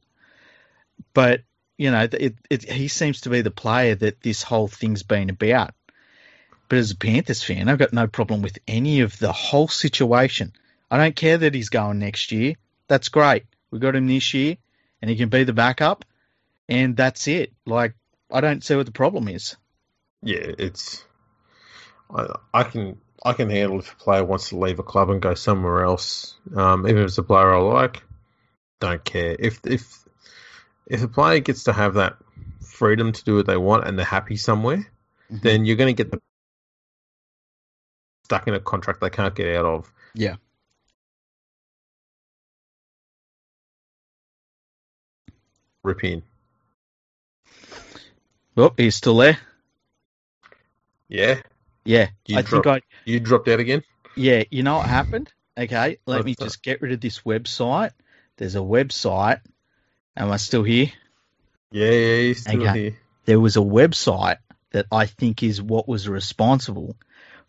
But 1.13 1.41
you 1.77 1.91
know, 1.91 2.07
it, 2.11 2.35
it, 2.49 2.63
he 2.69 2.87
seems 2.87 3.21
to 3.21 3.29
be 3.29 3.41
the 3.41 3.51
player 3.51 3.95
that 3.95 4.21
this 4.21 4.43
whole 4.43 4.67
thing's 4.67 5.03
been 5.03 5.29
about. 5.29 5.73
But 6.69 6.77
as 6.77 6.91
a 6.91 6.95
Panthers 6.95 7.43
fan, 7.43 7.67
I've 7.67 7.77
got 7.77 7.93
no 7.93 8.07
problem 8.07 8.41
with 8.41 8.59
any 8.67 9.01
of 9.01 9.17
the 9.19 9.31
whole 9.31 9.67
situation. 9.67 10.53
I 10.89 10.97
don't 10.97 11.15
care 11.15 11.37
that 11.37 11.53
he's 11.53 11.69
going 11.69 11.99
next 11.99 12.31
year. 12.31 12.55
That's 12.87 13.09
great. 13.09 13.45
We 13.71 13.79
got 13.79 13.95
him 13.95 14.07
this 14.07 14.33
year, 14.33 14.57
and 15.01 15.09
he 15.09 15.17
can 15.17 15.29
be 15.29 15.43
the 15.43 15.53
backup, 15.53 16.05
and 16.69 16.95
that's 16.95 17.27
it. 17.27 17.53
Like, 17.65 17.95
I 18.34 18.41
don't 18.41 18.63
see 18.63 18.75
what 18.75 18.88
the 18.88 18.91
problem 18.91 19.27
is. 19.27 19.55
Yeah, 20.23 20.51
it's 20.57 21.05
I, 22.13 22.36
I 22.53 22.63
can 22.63 22.99
I 23.23 23.34
can 23.34 23.49
handle 23.49 23.79
if 23.79 23.93
a 23.93 23.95
player 23.95 24.23
wants 24.23 24.49
to 24.49 24.57
leave 24.57 24.79
a 24.79 24.84
club 24.84 25.09
and 25.11 25.21
go 25.21 25.36
somewhere 25.36 25.84
else. 25.84 26.36
Um, 26.55 26.88
even 26.88 27.03
if 27.03 27.07
it's 27.09 27.17
a 27.19 27.23
player 27.23 27.53
I 27.53 27.59
like, 27.59 28.03
don't 28.79 29.03
care. 29.03 29.36
If 29.38 29.59
if 29.65 30.03
if 30.88 31.03
a 31.03 31.07
player 31.07 31.39
gets 31.39 31.65
to 31.65 31.73
have 31.73 31.93
that 31.95 32.17
freedom 32.61 33.11
to 33.11 33.23
do 33.23 33.36
what 33.36 33.45
they 33.45 33.57
want 33.57 33.88
and 33.88 33.97
they're 33.97 34.05
happy 34.05 34.36
somewhere, 34.36 34.86
Mhm. 35.31 35.41
then 35.41 35.65
you're 35.65 35.77
going 35.77 35.95
to 35.95 36.03
get 36.03 36.11
them 36.11 36.21
stuck 38.25 38.47
in 38.47 38.53
a 38.53 38.59
contract 38.59 38.99
they 38.99 39.09
can't 39.09 39.36
get 39.36 39.55
out 39.55 39.65
of. 39.65 39.93
Yeah. 40.15 40.36
Rip 45.84 46.03
in. 46.03 46.23
Oh, 48.55 48.73
he's 48.77 48.95
still 48.95 49.17
there. 49.17 49.37
Yeah, 51.09 51.41
Yeah, 51.85 52.09
You 52.27 52.37
I 52.39 52.41
think 52.43 52.65
I. 52.65 52.81
you 53.05 53.19
dropped 53.19 53.47
out 53.47 53.59
again. 53.59 53.83
Yeah, 54.15 54.43
you 54.49 54.63
know 54.63 54.77
what 54.77 54.87
happened? 54.87 55.31
Okay, 55.57 55.97
let 56.05 56.25
me 56.25 56.35
just 56.39 56.63
get 56.63 56.81
rid 56.81 56.91
of 56.93 57.01
this 57.01 57.19
website. 57.21 57.91
There's 58.37 58.55
a 58.55 58.59
website. 58.59 59.41
Am 60.15 60.31
I 60.31 60.37
still 60.37 60.63
here? 60.63 60.87
Yeah, 61.71 61.89
yeah, 61.91 62.15
you're 62.17 62.35
still 62.35 62.61
Okay. 62.61 62.79
here. 62.81 62.97
There 63.25 63.39
was 63.39 63.57
a 63.57 63.61
website 63.61 64.37
that 64.71 64.87
I 64.91 65.05
think 65.05 65.43
is 65.43 65.61
what 65.61 65.87
was 65.87 66.07
responsible 66.09 66.95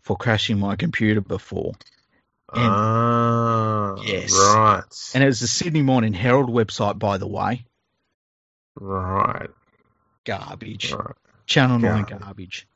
for 0.01 0.15
crashing 0.15 0.59
my 0.59 0.75
computer 0.75 1.21
before. 1.21 1.73
And- 2.53 2.61
ah, 2.63 3.95
Yes. 4.05 4.31
right, 4.33 4.83
And 5.15 5.23
it 5.23 5.27
was 5.27 5.39
the 5.39 5.47
Sydney 5.47 5.81
Morning 5.81 6.13
Herald 6.13 6.49
website, 6.49 6.99
by 6.99 7.17
the 7.17 7.27
way. 7.27 7.65
right, 8.79 9.49
Garbage. 10.25 10.91
right. 10.93 11.15
Channel 11.45 11.79
9 11.79 12.03
Garbage. 12.03 12.19
garbage. 12.19 12.67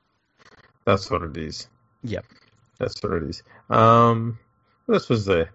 That's 0.85 1.09
what 1.09 1.23
it 1.23 1.37
is. 1.37 1.67
Yep. 2.03 2.25
That's 2.77 3.01
what 3.03 3.13
it 3.13 3.23
is. 3.23 3.43
Um, 3.69 4.39
what 4.85 4.95
else 4.95 5.09
was 5.09 5.25
there? 5.25 5.51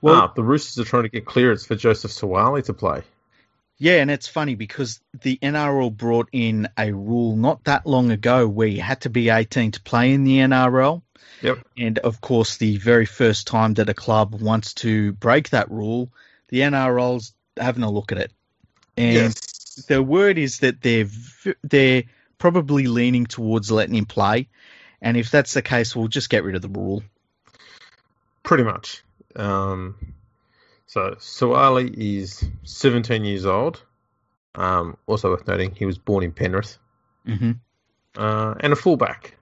Well, 0.00 0.14
ah, 0.14 0.32
the 0.34 0.42
Roosters 0.42 0.78
are 0.78 0.88
trying 0.88 1.04
to 1.04 1.08
get 1.08 1.24
clearance 1.24 1.64
for 1.64 1.76
Joseph 1.76 2.10
Suaalii 2.10 2.64
to 2.64 2.74
play. 2.74 3.02
Yeah, 3.78 3.94
and 3.94 4.10
it's 4.10 4.26
funny 4.26 4.56
because 4.56 5.00
the 5.20 5.38
NRL 5.40 5.96
brought 5.96 6.28
in 6.32 6.68
a 6.76 6.92
rule 6.92 7.36
not 7.36 7.64
that 7.64 7.86
long 7.86 8.10
ago 8.10 8.48
where 8.48 8.66
you 8.66 8.82
had 8.82 9.02
to 9.02 9.10
be 9.10 9.30
18 9.30 9.72
to 9.72 9.80
play 9.80 10.12
in 10.12 10.24
the 10.24 10.38
NRL. 10.38 11.02
Yep. 11.42 11.58
And 11.76 11.98
of 11.98 12.20
course, 12.20 12.56
the 12.56 12.78
very 12.78 13.06
first 13.06 13.46
time 13.46 13.74
that 13.74 13.88
a 13.88 13.94
club 13.94 14.34
wants 14.40 14.74
to 14.74 15.12
break 15.12 15.50
that 15.50 15.70
rule, 15.70 16.10
the 16.48 16.60
NRL's 16.60 17.32
having 17.56 17.84
a 17.84 17.90
look 17.90 18.10
at 18.10 18.18
it. 18.18 18.32
And 18.96 19.14
yes. 19.14 19.57
The 19.86 20.02
word 20.02 20.38
is 20.38 20.60
that 20.60 20.80
they're 20.82 21.06
they're 21.62 22.04
probably 22.38 22.86
leaning 22.86 23.26
towards 23.26 23.70
letting 23.70 23.94
him 23.94 24.06
play. 24.06 24.48
And 25.00 25.16
if 25.16 25.30
that's 25.30 25.54
the 25.54 25.62
case, 25.62 25.94
we'll 25.94 26.08
just 26.08 26.30
get 26.30 26.44
rid 26.44 26.56
of 26.56 26.62
the 26.62 26.68
rule. 26.68 27.02
Pretty 28.42 28.64
much. 28.64 29.02
Um, 29.36 30.14
so 30.86 31.14
Suaalii 31.18 31.94
is 31.96 32.44
17 32.64 33.24
years 33.24 33.46
old. 33.46 33.82
Um, 34.54 34.96
also 35.06 35.30
worth 35.30 35.46
noting, 35.46 35.74
he 35.74 35.86
was 35.86 35.98
born 35.98 36.24
in 36.24 36.32
Penrith. 36.32 36.78
hmm 37.24 37.52
uh, 38.18 38.54
and 38.60 38.72
a 38.72 38.76
fullback. 38.76 39.36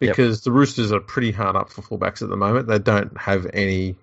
Yep. 0.00 0.16
Because 0.16 0.42
the 0.42 0.52
Roosters 0.52 0.92
are 0.92 1.00
pretty 1.00 1.32
hard 1.32 1.56
up 1.56 1.70
for 1.70 1.82
fullbacks 1.82 2.22
at 2.22 2.28
the 2.28 2.36
moment. 2.36 2.68
They 2.68 2.78
don't 2.78 3.16
have 3.18 3.46
any 3.52 3.96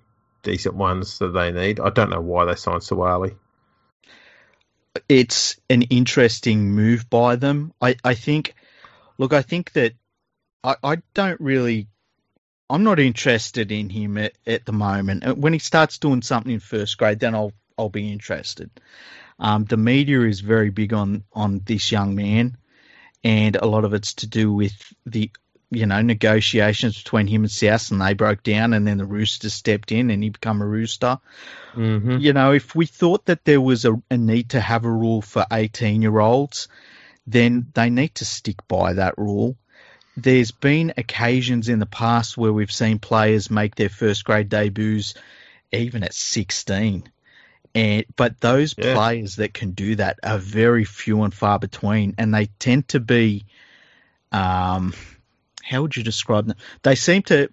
decent 0.44 0.76
ones 0.76 1.20
that 1.20 1.30
they 1.30 1.52
need. 1.52 1.80
I 1.80 1.90
don't 1.90 2.10
know 2.10 2.22
why 2.22 2.46
they 2.46 2.56
signed 2.56 2.82
Suaalii. 2.82 3.36
It's 5.10 5.60
an 5.70 5.84
interesting 5.84 6.72
move 6.72 7.10
by 7.10 7.36
them. 7.36 7.74
I, 7.82 7.96
I 8.04 8.16
think, 8.16 8.56
look, 9.18 9.34
I 9.34 9.41
think 9.41 9.72
that 9.74 9.93
I, 10.64 10.76
I 10.84 10.98
don't 11.14 11.39
really, 11.39 11.88
I'm 12.70 12.84
not 12.84 13.00
interested 13.00 13.72
in 13.72 13.89
him 13.89 14.18
at, 14.18 14.34
at 14.48 14.66
the 14.66 14.74
moment. 14.74 15.26
Uh, 15.26 15.36
When 15.36 15.54
he 15.54 15.60
starts 15.60 16.00
doing 16.00 16.22
something 16.22 16.52
in 16.52 16.60
first 16.60 16.98
grade, 16.98 17.20
then 17.20 17.36
I'll 17.36 17.54
I'll 17.78 17.89
be 17.89 18.12
interested. 18.12 18.72
Um, 19.38 19.66
the 19.66 19.78
media 19.78 20.22
is 20.22 20.39
very 20.39 20.70
big 20.70 20.93
on 20.93 21.24
on 21.34 21.62
this 21.66 21.91
young 21.91 22.16
man, 22.16 22.58
and 23.24 23.56
a 23.56 23.66
lot 23.66 23.84
of 23.84 23.93
it's 23.93 24.14
to 24.16 24.28
do 24.28 24.54
with 24.54 24.74
the 25.06 25.30
you 25.76 25.86
know, 25.86 26.01
negotiations 26.01 26.97
between 27.01 27.28
him 27.28 27.43
and 27.43 27.51
South, 27.51 27.91
and 27.91 28.01
they 28.01 28.13
broke 28.13 28.43
down, 28.43 28.73
and 28.73 28.88
then 28.88 28.97
the 28.97 29.05
Rooster 29.05 29.49
stepped 29.49 29.91
in, 29.91 30.09
and 30.09 30.23
he 30.23 30.30
became 30.30 30.61
a 30.61 30.65
Rooster. 30.65 31.19
Mm-hmm. 31.76 32.17
You 32.17 32.34
know, 32.34 32.51
if 32.53 32.76
we 32.76 32.86
thought 32.86 33.26
that 33.26 33.45
there 33.45 33.61
was 33.61 33.86
a, 33.86 34.01
a 34.09 34.17
need 34.17 34.49
to 34.49 34.61
have 34.61 34.86
a 34.86 34.91
rule 34.91 35.21
for 35.21 35.45
18 35.51 36.01
year 36.01 36.19
olds, 36.19 36.67
then 37.28 37.67
they 37.73 37.89
need 37.89 38.15
to 38.15 38.26
stick 38.26 38.67
by 38.67 38.93
that 38.93 39.17
rule. 39.17 39.57
There's 40.17 40.51
been 40.51 40.93
occasions 40.95 41.67
in 41.67 41.80
the 41.80 41.86
past 41.86 42.38
where 42.38 42.53
we've 42.53 42.71
seen 42.71 42.99
players 42.99 43.51
make 43.51 43.76
their 43.76 43.89
first 43.89 44.23
grade 44.23 44.47
debuts 44.47 45.13
even 45.73 46.03
at 46.03 46.13
16. 46.13 47.03
And, 47.73 48.05
but 48.15 48.39
those 48.39 48.73
Yeah. 48.78 48.93
players 48.93 49.36
that 49.36 49.53
can 49.53 49.71
do 49.71 49.95
that 49.97 50.19
are 50.23 50.38
very 50.38 50.86
few 50.86 51.23
and 51.23 51.34
far 51.34 51.59
between, 51.59 52.15
and 52.17 52.34
they 52.34 52.45
tend 52.45 52.88
to 52.89 53.01
be, 53.01 53.45
um, 54.32 54.93
how 55.66 55.82
would 55.82 55.95
you 55.95 56.03
describe 56.03 56.45
them? 56.47 56.57
They 56.84 56.95
seem 56.95 57.24
to, 57.24 57.49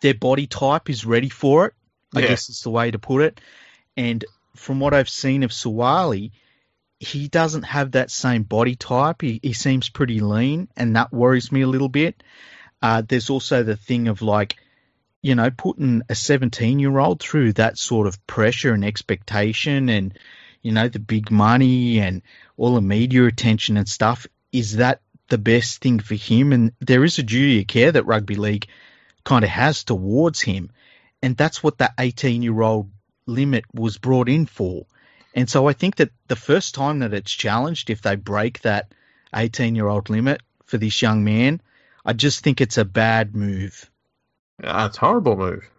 their 0.00 0.14
body 0.14 0.46
type 0.46 0.90
is 0.90 1.04
ready 1.04 1.28
for 1.28 1.66
it. 1.66 1.74
I 2.14 2.20
Yeah. 2.20 2.28
guess 2.28 2.48
is 2.48 2.62
the 2.62 2.70
way 2.70 2.90
to 2.90 2.98
put 2.98 3.22
it. 3.22 3.40
And 3.96 4.24
from 4.56 4.80
what 4.80 4.94
I've 4.94 5.08
seen 5.08 5.42
of 5.42 5.50
Suaalii, 5.50 6.30
he 7.00 7.28
doesn't 7.28 7.62
have 7.62 7.92
that 7.92 8.10
same 8.10 8.42
body 8.42 8.74
type. 8.74 9.22
He, 9.22 9.38
he 9.42 9.52
seems 9.52 9.88
pretty 9.88 10.20
lean, 10.20 10.68
and 10.76 10.96
that 10.96 11.12
worries 11.12 11.52
me 11.52 11.62
a 11.62 11.66
little 11.68 11.88
bit. 11.88 12.22
Uh, 12.82 13.02
there's 13.06 13.30
also 13.30 13.62
the 13.62 13.76
thing 13.76 14.08
of 14.08 14.22
like, 14.22 14.56
you 15.22 15.34
know, 15.34 15.50
putting 15.50 16.02
a 16.08 16.14
17 16.14 16.78
year 16.78 16.98
old 16.98 17.20
through 17.20 17.52
that 17.54 17.78
sort 17.78 18.06
of 18.06 18.24
pressure 18.26 18.72
and 18.72 18.84
expectation 18.84 19.88
and, 19.88 20.18
you 20.62 20.72
know, 20.72 20.88
the 20.88 20.98
big 21.00 21.30
money 21.30 22.00
and 22.00 22.22
all 22.56 22.74
the 22.74 22.80
media 22.80 23.26
attention 23.26 23.76
and 23.76 23.88
stuff. 23.88 24.26
Is 24.52 24.76
that 24.76 25.00
the 25.28 25.38
best 25.38 25.80
thing 25.80 25.98
for 26.00 26.14
him? 26.14 26.52
And 26.52 26.72
there 26.80 27.04
is 27.04 27.18
a 27.18 27.22
duty 27.22 27.60
of 27.60 27.66
care 27.66 27.92
that 27.92 28.06
rugby 28.06 28.36
league 28.36 28.66
kind 29.24 29.44
of 29.44 29.50
has 29.50 29.84
towards 29.84 30.40
him. 30.40 30.70
And 31.22 31.36
that's 31.36 31.62
what 31.62 31.78
that 31.78 31.94
18 31.98 32.42
year 32.42 32.60
old 32.60 32.90
limit 33.26 33.64
was 33.74 33.98
brought 33.98 34.28
in 34.28 34.46
for. 34.46 34.86
And 35.34 35.48
so 35.48 35.68
I 35.68 35.72
think 35.72 35.96
that 35.96 36.10
the 36.28 36.36
first 36.36 36.74
time 36.74 37.00
that 37.00 37.14
it's 37.14 37.30
challenged, 37.30 37.90
if 37.90 38.02
they 38.02 38.16
break 38.16 38.60
that 38.62 38.92
18 39.34 39.74
year 39.74 39.86
old 39.86 40.10
limit 40.10 40.40
for 40.64 40.78
this 40.78 41.02
young 41.02 41.24
man, 41.24 41.60
I 42.04 42.12
just 42.12 42.42
think 42.42 42.60
it's 42.60 42.78
a 42.78 42.84
bad 42.84 43.36
move. 43.36 43.90
Uh, 44.62 44.86
it's 44.88 44.96
a 44.96 45.00
horrible 45.00 45.36
move. 45.36 45.70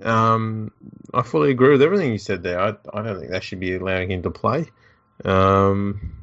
Um, 0.00 0.72
I 1.12 1.22
fully 1.22 1.50
agree 1.50 1.70
with 1.70 1.82
everything 1.82 2.12
you 2.12 2.18
said 2.18 2.42
there. 2.42 2.60
I, 2.60 2.76
I 2.92 3.02
don't 3.02 3.18
think 3.18 3.30
they 3.30 3.40
should 3.40 3.60
be 3.60 3.74
allowing 3.74 4.10
him 4.10 4.22
to 4.22 4.30
play. 4.30 4.66
Um, 5.24 6.21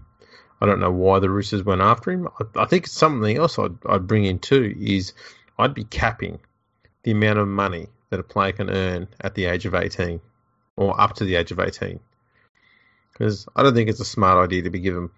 I 0.61 0.65
don't 0.65 0.79
know 0.79 0.91
why 0.91 1.19
the 1.19 1.29
Roosters 1.29 1.63
went 1.63 1.81
after 1.81 2.11
him. 2.11 2.27
I, 2.27 2.61
I 2.61 2.65
think 2.65 2.87
something 2.87 3.37
else 3.37 3.57
I'd, 3.59 3.77
I'd 3.85 4.07
bring 4.07 4.25
in 4.25 4.39
too 4.39 4.75
is 4.79 5.13
I'd 5.57 5.73
be 5.73 5.83
capping 5.85 6.39
the 7.03 7.11
amount 7.11 7.39
of 7.39 7.47
money 7.47 7.87
that 8.09 8.19
a 8.19 8.23
player 8.23 8.51
can 8.51 8.69
earn 8.69 9.07
at 9.21 9.35
the 9.35 9.45
age 9.45 9.65
of 9.65 9.75
18 9.75 10.19
or 10.75 10.99
up 10.99 11.15
to 11.15 11.23
the 11.25 11.35
age 11.35 11.51
of 11.51 11.59
18. 11.59 11.99
Because 13.13 13.47
I 13.55 13.63
don't 13.63 13.73
think 13.73 13.89
it's 13.89 13.99
a 13.99 14.05
smart 14.05 14.43
idea 14.43 14.63
to 14.63 14.69
be 14.69 14.79
giving 14.79 15.09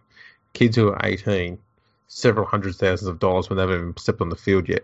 kids 0.54 0.76
who 0.76 0.90
are 0.90 1.00
18 1.04 1.58
several 2.08 2.46
hundred 2.46 2.76
thousands 2.76 3.08
of 3.08 3.20
dollars 3.20 3.50
when 3.50 3.56
they 3.58 3.64
haven't 3.64 3.78
even 3.80 3.98
stepped 3.98 4.22
on 4.22 4.30
the 4.30 4.36
field 4.36 4.68
yet. 4.68 4.84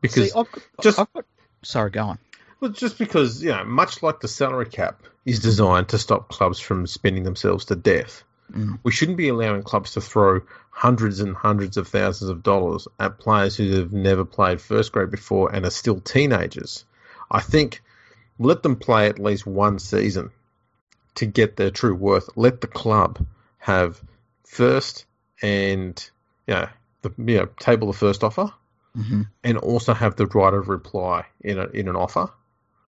Because 0.00 0.32
See, 0.32 0.38
I've, 0.38 0.46
just- 0.80 0.98
I've 0.98 1.12
got, 1.12 1.24
sorry, 1.62 1.90
go 1.90 2.02
on. 2.04 2.18
well, 2.60 2.70
just 2.70 2.98
because 2.98 3.42
you 3.42 3.50
know, 3.50 3.64
much 3.64 4.02
like 4.02 4.20
the 4.20 4.28
salary 4.28 4.66
cap 4.66 5.02
is 5.26 5.40
designed 5.40 5.88
to 5.90 5.98
stop 5.98 6.28
clubs 6.28 6.60
from 6.60 6.86
spending 6.86 7.24
themselves 7.24 7.66
to 7.66 7.76
death, 7.76 8.22
Mm. 8.52 8.78
we 8.82 8.92
shouldn't 8.92 9.16
be 9.16 9.28
allowing 9.28 9.62
clubs 9.62 9.92
to 9.92 10.00
throw 10.00 10.40
hundreds 10.70 11.20
and 11.20 11.34
hundreds 11.34 11.76
of 11.76 11.88
thousands 11.88 12.30
of 12.30 12.42
dollars 12.42 12.86
at 13.00 13.18
players 13.18 13.56
who 13.56 13.70
have 13.76 13.92
never 13.92 14.24
played 14.24 14.60
first 14.60 14.92
grade 14.92 15.10
before 15.10 15.52
and 15.54 15.64
are 15.64 15.70
still 15.70 16.00
teenagers. 16.00 16.84
I 17.30 17.40
think 17.40 17.82
let 18.38 18.62
them 18.62 18.76
play 18.76 19.08
at 19.08 19.18
least 19.18 19.46
one 19.46 19.78
season 19.78 20.30
to 21.16 21.26
get 21.26 21.56
their 21.56 21.70
true 21.70 21.94
worth. 21.94 22.28
Let 22.36 22.60
the 22.60 22.66
club 22.66 23.24
have 23.58 24.00
first 24.44 25.06
and 25.40 25.98
you 26.46 26.54
know, 26.54 26.68
the 27.02 27.12
you 27.18 27.38
know, 27.38 27.48
table 27.58 27.88
the 27.88 27.98
first 27.98 28.22
offer 28.24 28.52
hmm 28.94 29.22
and 29.42 29.58
also 29.58 29.92
have 29.92 30.14
the 30.16 30.26
right 30.26 30.54
of 30.54 30.68
reply 30.68 31.24
in 31.40 31.58
a, 31.58 31.64
in 31.68 31.88
an 31.88 31.96
offer 31.96 32.28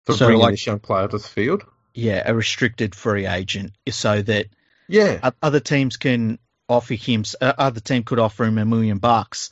for 0.05 0.13
So, 0.13 0.27
bringing 0.27 0.43
like- 0.43 0.53
this 0.53 0.67
young 0.67 0.79
player 0.79 1.09
to 1.09 1.19
the 1.19 1.25
field. 1.25 1.65
Yeah, 1.95 2.23
a 2.27 2.35
restricted 2.35 2.95
free 2.95 3.27
agent 3.27 3.73
so 3.89 4.21
that 4.23 4.47
Yeah, 4.89 5.31
other 5.43 5.61
teams 5.61 5.97
can 5.97 6.39
offer 6.69 6.95
him, 6.95 7.25
uh, 7.41 7.53
other 7.59 7.81
team 7.81 8.03
could 8.05 8.19
offer 8.19 8.45
him 8.45 8.59
a 8.59 8.65
million 8.65 8.99
bucks. 8.99 9.51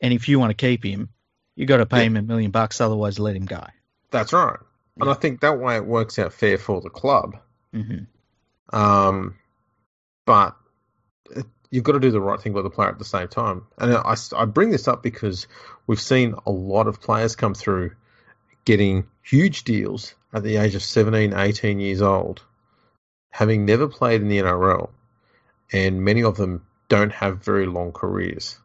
And 0.00 0.12
if 0.12 0.28
you 0.28 0.38
want 0.38 0.50
to 0.50 0.54
keep 0.54 0.84
him, 0.84 1.08
you 1.54 1.64
got 1.66 1.78
to 1.78 1.86
pay 1.86 2.00
Yeah. 2.00 2.06
him 2.06 2.16
a 2.16 2.22
million 2.22 2.50
bucks, 2.50 2.80
otherwise 2.80 3.18
let 3.18 3.36
him 3.36 3.46
go. 3.46 3.64
that's 4.10 4.32
right. 4.32 4.58
And 5.00 5.10
I 5.10 5.14
think 5.14 5.40
that 5.40 5.58
way 5.58 5.76
it 5.76 5.84
works 5.84 6.18
out 6.18 6.32
fair 6.32 6.56
for 6.58 6.80
the 6.80 6.88
club. 6.90 7.36
hmm 7.72 8.04
Um, 8.70 9.36
but 10.24 10.56
you've 11.70 11.84
got 11.84 11.92
to 11.92 12.00
do 12.00 12.10
the 12.10 12.20
right 12.20 12.40
thing 12.40 12.52
by 12.52 12.62
the 12.62 12.70
player 12.70 12.88
at 12.88 12.98
the 12.98 13.04
same 13.04 13.28
time. 13.28 13.66
And 13.78 13.94
I, 13.94 14.16
I 14.36 14.44
bring 14.44 14.70
this 14.70 14.88
up 14.88 15.02
because 15.02 15.46
we've 15.86 16.00
seen 16.00 16.34
a 16.46 16.50
lot 16.50 16.86
of 16.86 17.00
players 17.00 17.36
come 17.36 17.54
through 17.54 17.92
getting 18.64 19.06
huge 19.22 19.64
deals 19.64 20.14
at 20.32 20.42
the 20.42 20.56
age 20.56 20.74
of 20.74 20.82
17, 20.82 21.34
18 21.34 21.80
years 21.80 22.02
old, 22.02 22.42
having 23.30 23.64
never 23.64 23.88
played 23.88 24.22
in 24.22 24.28
the 24.28 24.38
NRL, 24.38 24.90
and 25.72 26.02
many 26.02 26.22
of 26.22 26.36
them 26.36 26.64
don't 26.88 27.12
have 27.12 27.42
very 27.44 27.66
long 27.66 27.92
careers. 27.92 28.58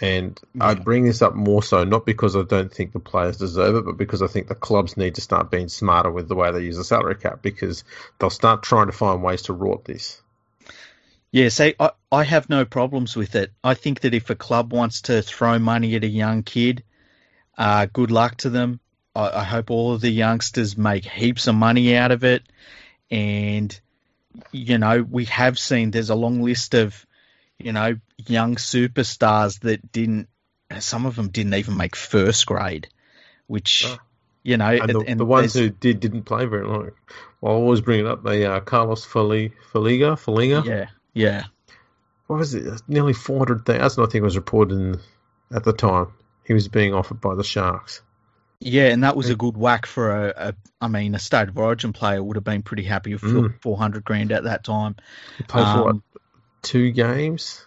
And 0.00 0.38
I 0.60 0.74
Yeah. 0.74 0.82
bring 0.82 1.04
this 1.04 1.22
up 1.22 1.34
more 1.34 1.62
so 1.62 1.84
not 1.84 2.04
because 2.04 2.36
I 2.36 2.42
don't 2.42 2.72
think 2.72 2.92
the 2.92 3.00
players 3.00 3.38
deserve 3.38 3.76
it, 3.76 3.84
but 3.86 3.96
because 3.96 4.20
I 4.20 4.26
think 4.26 4.46
the 4.48 4.54
clubs 4.54 4.96
need 4.96 5.14
to 5.14 5.22
start 5.22 5.50
being 5.50 5.68
smarter 5.68 6.10
with 6.10 6.28
the 6.28 6.34
way 6.34 6.52
they 6.52 6.60
use 6.60 6.76
the 6.76 6.84
salary 6.84 7.16
cap 7.16 7.40
because 7.40 7.82
they'll 8.18 8.28
start 8.28 8.62
trying 8.62 8.86
to 8.86 8.92
find 8.92 9.22
ways 9.22 9.42
to 9.42 9.54
rort 9.54 9.84
this. 9.84 10.20
Yeah, 11.32 11.48
see, 11.48 11.74
I, 11.80 11.90
I 12.12 12.24
have 12.24 12.48
no 12.50 12.64
problems 12.64 13.16
with 13.16 13.34
it. 13.36 13.52
I 13.64 13.74
think 13.74 14.00
that 14.00 14.14
if 14.14 14.30
a 14.30 14.34
club 14.34 14.72
wants 14.72 15.02
to 15.02 15.22
throw 15.22 15.58
money 15.58 15.94
at 15.94 16.04
a 16.04 16.08
young 16.08 16.42
kid, 16.42 16.82
uh, 17.56 17.86
good 17.92 18.10
luck 18.10 18.36
to 18.38 18.50
them. 18.50 18.80
I, 19.14 19.40
I 19.40 19.44
hope 19.44 19.70
all 19.70 19.94
of 19.94 20.00
the 20.02 20.10
youngsters 20.10 20.76
make 20.76 21.04
heaps 21.04 21.46
of 21.46 21.54
money 21.54 21.96
out 21.96 22.10
of 22.12 22.22
it. 22.24 22.42
And, 23.10 23.78
you 24.52 24.78
know, 24.78 25.02
we 25.02 25.26
have 25.26 25.58
seen 25.58 25.90
there's 25.90 26.10
a 26.10 26.14
long 26.14 26.42
list 26.42 26.74
of, 26.74 27.06
you 27.58 27.72
know, 27.72 27.96
young 28.26 28.56
superstars 28.56 29.60
that 29.60 29.92
didn't, 29.92 30.28
some 30.80 31.06
of 31.06 31.16
them 31.16 31.28
didn't 31.28 31.54
even 31.54 31.76
make 31.76 31.94
first 31.96 32.46
grade, 32.46 32.88
which, 33.46 33.84
Oh. 33.86 33.96
you 34.42 34.56
know, 34.56 34.66
And 34.70 34.90
the, 34.90 35.00
and 35.06 35.20
the 35.20 35.24
ones 35.24 35.54
who 35.54 35.70
did 35.70 36.00
didn't 36.00 36.24
play 36.24 36.46
very 36.46 36.66
long. 36.66 36.90
Well, 37.40 37.52
I 37.52 37.56
always 37.56 37.80
bring 37.80 38.00
it 38.00 38.06
up. 38.06 38.24
The 38.24 38.52
uh, 38.54 38.60
Carlos 38.60 39.06
Faliga, 39.06 39.52
Faliga, 39.72 40.64
yeah, 40.64 40.86
yeah. 41.14 41.44
what 42.26 42.38
was 42.38 42.54
it? 42.54 42.82
Nearly 42.88 43.12
four 43.12 43.38
hundred 43.38 43.64
thousand, 43.64 44.04
I 44.04 44.06
think, 44.08 44.24
was 44.24 44.36
reported 44.36 44.74
in, 44.74 45.00
at 45.54 45.62
the 45.64 45.72
time. 45.72 46.08
He 46.44 46.54
was 46.54 46.68
being 46.68 46.94
offered 46.94 47.20
by 47.20 47.34
the 47.34 47.44
Sharks. 47.44 48.02
Yeah, 48.60 48.86
and 48.88 49.04
that 49.04 49.16
was 49.16 49.28
a 49.28 49.36
good 49.36 49.56
whack 49.56 49.84
for 49.86 50.10
a, 50.28 50.34
a 50.36 50.54
I 50.80 50.88
mean, 50.88 51.14
a 51.14 51.18
state 51.18 51.48
of 51.48 51.58
origin 51.58 51.92
player 51.92 52.22
would 52.22 52.36
have 52.36 52.44
been 52.44 52.62
pretty 52.62 52.84
happy 52.84 53.12
with 53.12 53.22
Mm. 53.22 53.60
400 53.60 54.04
grand 54.04 54.32
at 54.32 54.44
that 54.44 54.64
time. 54.64 54.96
He 55.36 55.44
played 55.44 55.66
for 55.66 55.82
what, 55.84 55.90
Um, 55.90 56.02
two 56.62 56.90
games, 56.90 57.66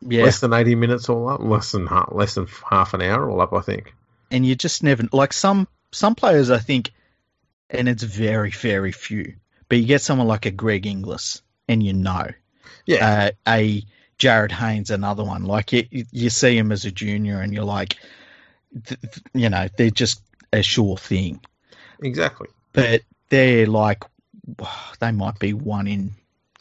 Yeah, 0.00 0.22
less 0.24 0.40
than 0.40 0.52
eighty 0.52 0.74
minutes 0.76 1.08
all 1.08 1.28
up, 1.28 1.40
less 1.42 1.72
than 1.72 1.86
half, 1.86 2.10
less 2.12 2.34
than 2.36 2.46
half 2.70 2.94
an 2.94 3.02
hour 3.02 3.28
all 3.28 3.40
up, 3.40 3.52
I 3.52 3.60
think. 3.60 3.94
and 4.30 4.46
you 4.46 4.54
just 4.54 4.82
never 4.82 5.04
like 5.12 5.32
some 5.32 5.66
some 5.90 6.14
players 6.14 6.50
I 6.50 6.58
think, 6.58 6.92
and 7.70 7.88
it's 7.88 8.02
very 8.04 8.50
very 8.50 8.92
few. 8.92 9.34
But 9.68 9.78
you 9.78 9.86
get 9.86 10.02
someone 10.02 10.28
like 10.28 10.46
a 10.46 10.50
Greg 10.52 10.86
Inglis, 10.86 11.42
and 11.68 11.82
you 11.82 11.92
know, 11.94 12.28
Yeah, 12.86 13.06
uh, 13.06 13.30
a 13.52 13.82
Jarryd 14.20 14.52
Haynes, 14.52 14.90
another 14.90 15.24
one. 15.24 15.44
Like 15.44 15.72
you 15.72 15.84
you 16.12 16.30
see 16.30 16.56
him 16.56 16.70
as 16.72 16.84
a 16.84 16.90
junior, 16.92 17.40
and 17.40 17.52
you're 17.52 17.64
like, 17.64 17.96
you 19.34 19.48
know, 19.48 19.68
they're 19.76 19.90
just 19.90 20.22
a 20.52 20.62
sure 20.62 20.96
thing. 20.96 21.40
exactly. 22.02 22.48
But 22.72 23.02
they're 23.28 23.66
like, 23.66 24.04
they 25.00 25.12
might 25.12 25.38
be 25.38 25.52
one 25.52 25.86
in 25.86 26.12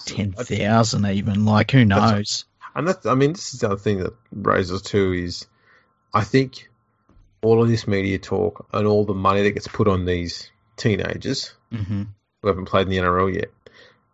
ten 0.06 0.32
thousand 0.34 1.06
even. 1.06 1.46
Like 1.46 1.72
who 1.72 1.86
knows? 1.86 2.46
And 2.76 2.88
that's, 2.88 3.06
I 3.06 3.16
mean, 3.16 3.34
this 3.34 3.54
is 3.54 3.62
the 3.62 3.68
other 3.68 3.78
thing 3.78 4.00
that 4.04 4.14
raises 4.32 4.84
too 4.84 5.12
is, 5.14 5.48
I 6.14 6.24
think, 6.24 6.70
all 7.42 7.62
of 7.64 7.70
this 7.70 7.88
media 7.88 8.20
talk 8.20 8.68
and 8.72 8.86
all 8.86 9.04
the 9.06 9.14
money 9.14 9.42
that 9.44 9.52
gets 9.52 9.68
put 9.68 9.88
on 9.88 10.06
these 10.06 10.52
teenagers 10.76 11.54
hmm 11.72 12.04
who 12.42 12.50
haven't 12.50 12.66
played 12.66 12.84
in 12.84 12.90
the 12.90 12.98
NRL 12.98 13.34
yet, 13.34 13.50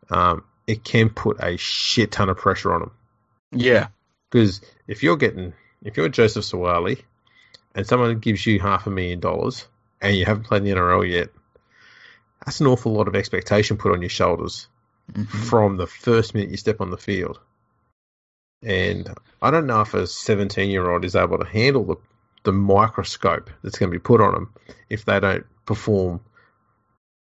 um, 0.10 0.46
it 0.66 0.84
can 0.84 1.10
put 1.10 1.44
a 1.44 1.58
shit 1.58 2.10
ton 2.10 2.30
of 2.30 2.38
pressure 2.38 2.74
on 2.74 2.80
them. 2.80 2.92
Yeah. 3.52 3.88
Because 4.32 4.62
if 4.88 5.04
you're 5.04 5.18
getting, 5.18 5.54
if 5.84 5.98
you're 5.98 6.08
Joseph 6.08 6.46
Suaalii, 6.46 7.02
and 7.76 7.86
someone 7.88 8.20
gives 8.20 8.46
you 8.46 8.60
half 8.60 8.88
a 8.88 8.90
million 8.90 9.20
dollars 9.20 9.68
and 10.02 10.16
you 10.16 10.26
haven't 10.26 10.44
played 10.44 10.60
in 10.60 10.66
the 10.66 10.76
NRL 10.76 11.10
yet, 11.10 11.30
that's 12.46 12.60
an 12.60 12.68
awful 12.68 12.94
lot 12.94 13.08
of 13.08 13.16
expectation 13.16 13.78
put 13.78 13.92
on 13.94 14.02
your 14.02 14.10
shoulders 14.10 14.68
Mhm. 15.12 15.28
from 15.28 15.78
the 15.78 15.88
first 15.88 16.34
minute 16.34 16.50
you 16.50 16.58
step 16.58 16.80
on 16.80 16.90
the 16.90 16.98
field. 16.98 17.40
And 18.62 19.14
I 19.42 19.52
don't 19.52 19.68
know 19.68 19.82
if 19.82 19.94
a 19.94 20.08
17 20.08 20.70
year 20.70 20.90
old 20.90 21.04
is 21.04 21.16
able 21.16 21.38
to 21.38 21.46
handle 21.46 21.84
the, 21.84 21.96
the 22.44 22.54
microscope 22.54 23.50
that's 23.62 23.78
going 23.78 23.92
to 23.92 23.98
be 23.98 24.02
put 24.02 24.22
on 24.22 24.34
them 24.34 24.54
if 24.90 25.04
they 25.06 25.20
don't 25.20 25.46
perform 25.66 26.22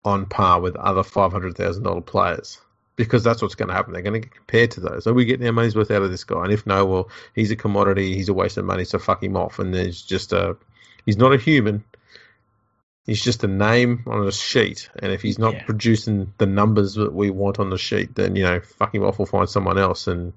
on 0.05 0.27
par 0.27 0.61
with 0.61 0.77
other 0.77 1.03
$500,000 1.03 2.07
players. 2.07 2.59
Because 2.97 3.23
that's 3.23 3.43
what's 3.43 3.55
going 3.55 3.69
to 3.69 3.75
happen. 3.75 3.93
They're 3.93 4.03
going 4.03 4.21
to 4.21 4.27
get 4.27 4.35
compared 4.35 4.71
to 4.73 4.81
those. 4.81 5.07
Are 5.07 5.13
we 5.13 5.27
getting 5.27 5.47
our 5.47 5.53
money's 5.53 5.77
worth 5.77 5.91
out 5.91 6.03
of 6.03 6.11
this 6.11 6.25
guy? 6.25 6.43
And 6.45 6.53
if 6.53 6.67
no, 6.67 6.87
well, 6.87 7.11
he's 7.35 7.51
a 7.51 7.57
commodity. 7.57 8.15
He's 8.15 8.31
a 8.31 8.35
waste 8.35 8.57
of 8.57 8.65
money, 8.65 8.85
so 8.85 8.99
fuck 8.99 9.23
him 9.23 9.37
off. 9.37 9.59
And 9.59 9.75
there's 9.75 10.01
just 10.01 10.33
a, 10.33 10.57
he's 11.05 11.19
not 11.19 11.35
a 11.35 11.37
human. 11.39 11.85
He's 13.05 13.23
just 13.23 13.45
a 13.45 13.49
name 13.49 14.03
on 14.09 14.27
a 14.27 14.33
sheet, 14.33 14.91
and 15.01 15.13
if 15.13 15.23
he's 15.23 15.39
not 15.39 15.55
Yeah. 15.55 15.65
producing 15.65 16.33
the 16.39 16.47
numbers 16.47 16.95
that 16.95 17.13
we 17.15 17.31
want 17.31 17.61
on 17.61 17.71
the 17.71 17.79
sheet, 17.79 18.17
then 18.17 18.35
you 18.35 18.43
know, 18.43 18.59
fuck 18.61 18.93
him 18.95 19.05
off. 19.05 19.21
We'll 19.21 19.27
find 19.27 19.49
someone 19.49 19.79
else, 19.79 20.09
and 20.09 20.33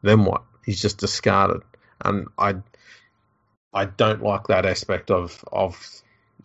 then 0.00 0.24
what? 0.24 0.42
He's 0.64 0.80
just 0.80 0.96
discarded, 0.96 1.60
and 2.02 2.28
I, 2.38 2.54
I 3.74 3.84
don't 3.84 4.22
like 4.22 4.46
that 4.46 4.64
aspect 4.64 5.10
of 5.10 5.44
of 5.52 5.78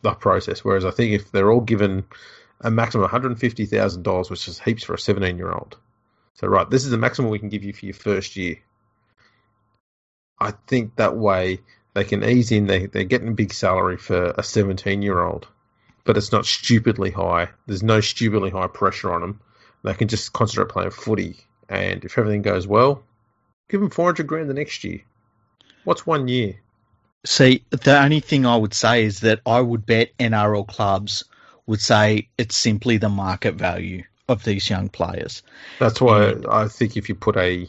the 0.01 0.11
process. 0.11 0.65
Whereas 0.65 0.83
I 0.83 0.91
think 0.91 1.13
if 1.13 1.31
they're 1.31 1.49
all 1.49 1.61
given 1.61 2.03
a 2.61 2.71
maximum 2.71 3.03
of 3.03 3.11
one 3.11 3.11
hundred 3.11 3.31
and 3.31 3.39
fifty 3.39 3.65
thousand 3.65 4.03
dollars, 4.03 4.29
which 4.29 4.47
is 4.47 4.59
heaps 4.59 4.83
for 4.83 4.93
a 4.93 4.99
seventeen 4.99 5.37
year 5.37 5.51
old, 5.51 5.77
so 6.35 6.47
right, 6.47 6.69
this 6.69 6.85
is 6.85 6.91
the 6.91 6.97
maximum 6.97 7.31
we 7.31 7.39
can 7.39 7.49
give 7.49 7.63
you 7.63 7.73
for 7.73 7.85
your 7.85 7.95
first 7.95 8.35
year. 8.35 8.57
I 10.39 10.51
think 10.67 10.95
that 10.95 11.17
way 11.17 11.61
they 11.95 12.03
can 12.03 12.23
ease 12.23 12.51
in. 12.51 12.67
They 12.67 12.85
they're 12.85 13.05
getting 13.05 13.29
a 13.29 13.31
big 13.31 13.53
salary 13.53 13.97
for 13.97 14.35
a 14.37 14.43
seventeen 14.43 15.01
year 15.01 15.19
old, 15.19 15.47
but 16.03 16.15
it's 16.15 16.31
not 16.31 16.45
stupidly 16.45 17.09
high. 17.09 17.49
There's 17.65 17.81
no 17.81 18.01
stupidly 18.01 18.51
high 18.51 18.67
pressure 18.67 19.11
on 19.11 19.21
them. 19.21 19.41
They 19.83 19.95
can 19.95 20.07
just 20.07 20.33
concentrate 20.33 20.69
playing 20.69 20.91
footy, 20.91 21.37
and 21.69 22.05
if 22.05 22.17
everything 22.19 22.43
goes 22.43 22.67
well, 22.67 23.03
give 23.69 23.81
them 23.81 23.89
four 23.89 24.05
hundred 24.05 24.27
grand 24.27 24.47
the 24.47 24.53
next 24.53 24.83
year. 24.83 25.01
What's 25.85 26.05
one 26.05 26.27
year? 26.27 26.59
See, 27.25 27.63
the 27.71 27.99
only 27.99 28.19
thing 28.19 28.45
I 28.45 28.57
would 28.57 28.75
say 28.75 29.05
is 29.05 29.21
that 29.21 29.41
I 29.45 29.59
would 29.59 29.87
bet 29.87 30.15
NRL 30.19 30.67
clubs 30.67 31.23
would 31.67 31.81
say 31.81 32.29
it's 32.37 32.55
simply 32.55 32.97
the 32.97 33.09
market 33.09 33.55
value 33.55 34.03
of 34.27 34.43
these 34.43 34.69
young 34.69 34.89
players. 34.89 35.43
That's 35.79 36.01
why 36.01 36.29
And- 36.29 36.47
I 36.47 36.67
think 36.67 36.97
if 36.97 37.07
you 37.09 37.15
put 37.15 37.37
a 37.37 37.67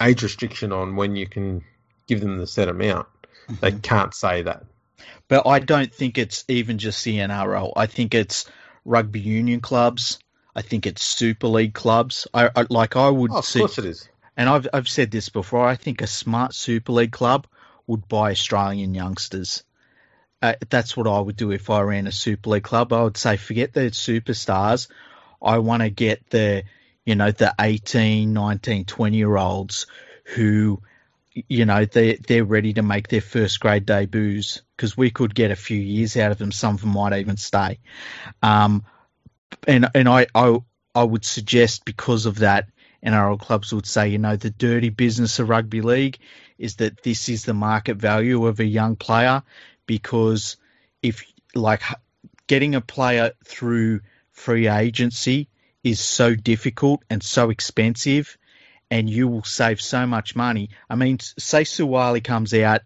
age 0.00 0.22
restriction 0.22 0.72
on 0.72 0.96
when 0.96 1.16
you 1.16 1.26
can 1.26 1.62
give 2.06 2.20
them 2.20 2.38
the 2.38 2.46
set 2.46 2.68
amount, 2.68 3.06
mm-hmm. 3.48 3.54
they 3.60 3.72
can't 3.72 4.14
say 4.14 4.42
that. 4.42 4.64
But 5.28 5.46
I 5.46 5.58
don't 5.58 5.92
think 5.94 6.16
it's 6.18 6.44
even 6.48 6.78
just 6.78 7.04
the 7.04 7.18
NRL. 7.18 7.72
I 7.76 7.86
think 7.86 8.14
it's 8.14 8.46
rugby 8.84 9.20
union 9.20 9.60
clubs. 9.60 10.18
I 10.56 10.62
think 10.62 10.86
it's 10.86 11.02
Super 11.02 11.46
League 11.46 11.74
clubs. 11.74 12.26
I, 12.34 12.50
I 12.56 12.66
like 12.70 12.96
I 12.96 13.08
would 13.08 13.30
Oh, 13.30 13.36
of 13.38 13.44
see, 13.44 13.60
course 13.60 13.78
it 13.78 13.84
is. 13.84 14.08
and 14.36 14.48
I've 14.48 14.66
I've 14.72 14.88
said 14.88 15.10
this 15.10 15.28
before. 15.28 15.64
I 15.66 15.76
think 15.76 16.00
a 16.02 16.06
smart 16.06 16.54
Super 16.54 16.92
League 16.92 17.12
club 17.12 17.46
would 17.86 18.08
buy 18.08 18.32
Australian 18.32 18.94
youngsters. 18.94 19.62
Uh, 20.42 20.54
that's 20.70 20.96
what 20.96 21.06
I 21.06 21.20
would 21.20 21.36
do 21.36 21.50
if 21.50 21.68
I 21.68 21.82
ran 21.82 22.06
a 22.06 22.12
Super 22.12 22.50
League 22.50 22.62
club. 22.62 22.92
I 22.92 23.02
would 23.02 23.16
say 23.16 23.36
forget 23.36 23.72
the 23.72 23.90
superstars. 23.90 24.88
I 25.42 25.58
want 25.58 25.82
to 25.82 25.90
get 25.90 26.28
the 26.30 26.64
you 27.04 27.14
know 27.14 27.30
the 27.30 27.54
18, 27.60 28.32
19, 28.32 28.84
20 28.84 29.16
year 29.16 29.36
olds 29.36 29.86
who 30.24 30.80
you 31.48 31.64
know 31.64 31.84
they 31.84 32.14
they're 32.16 32.44
ready 32.44 32.72
to 32.74 32.82
make 32.82 33.08
their 33.08 33.20
first 33.20 33.60
grade 33.60 33.86
debuts 33.86 34.62
because 34.76 34.96
we 34.96 35.10
could 35.10 35.34
get 35.34 35.50
a 35.50 35.56
few 35.56 35.78
years 35.78 36.16
out 36.16 36.32
of 36.32 36.38
them. 36.38 36.52
Some 36.52 36.74
of 36.74 36.80
them 36.80 36.90
might 36.90 37.18
even 37.18 37.36
stay. 37.36 37.78
Um, 38.42 38.84
and 39.66 39.88
and 39.94 40.08
I, 40.08 40.26
I 40.34 40.58
I 40.94 41.04
would 41.04 41.24
suggest 41.24 41.84
because 41.84 42.26
of 42.26 42.38
that, 42.38 42.68
NRL 43.04 43.38
clubs 43.38 43.72
would 43.72 43.86
say, 43.86 44.08
you 44.08 44.18
know, 44.18 44.36
the 44.36 44.50
dirty 44.50 44.88
business 44.88 45.38
of 45.38 45.48
rugby 45.48 45.80
league 45.80 46.18
is 46.58 46.76
that 46.76 47.02
this 47.02 47.28
is 47.28 47.44
the 47.44 47.54
market 47.54 47.96
value 47.96 48.46
of 48.46 48.60
a 48.60 48.64
young 48.64 48.96
player 48.96 49.42
because 49.90 50.56
if 51.02 51.24
like 51.52 51.82
getting 52.46 52.76
a 52.76 52.80
player 52.80 53.32
through 53.44 53.98
free 54.30 54.68
agency 54.68 55.48
is 55.82 55.98
so 55.98 56.36
difficult 56.36 57.02
and 57.10 57.20
so 57.20 57.50
expensive 57.50 58.38
and 58.88 59.10
you 59.10 59.26
will 59.26 59.42
save 59.42 59.80
so 59.80 60.06
much 60.06 60.36
money. 60.36 60.70
I 60.88 60.94
mean, 60.94 61.18
say 61.18 61.62
Suaalii 61.62 62.22
comes 62.22 62.54
out 62.54 62.82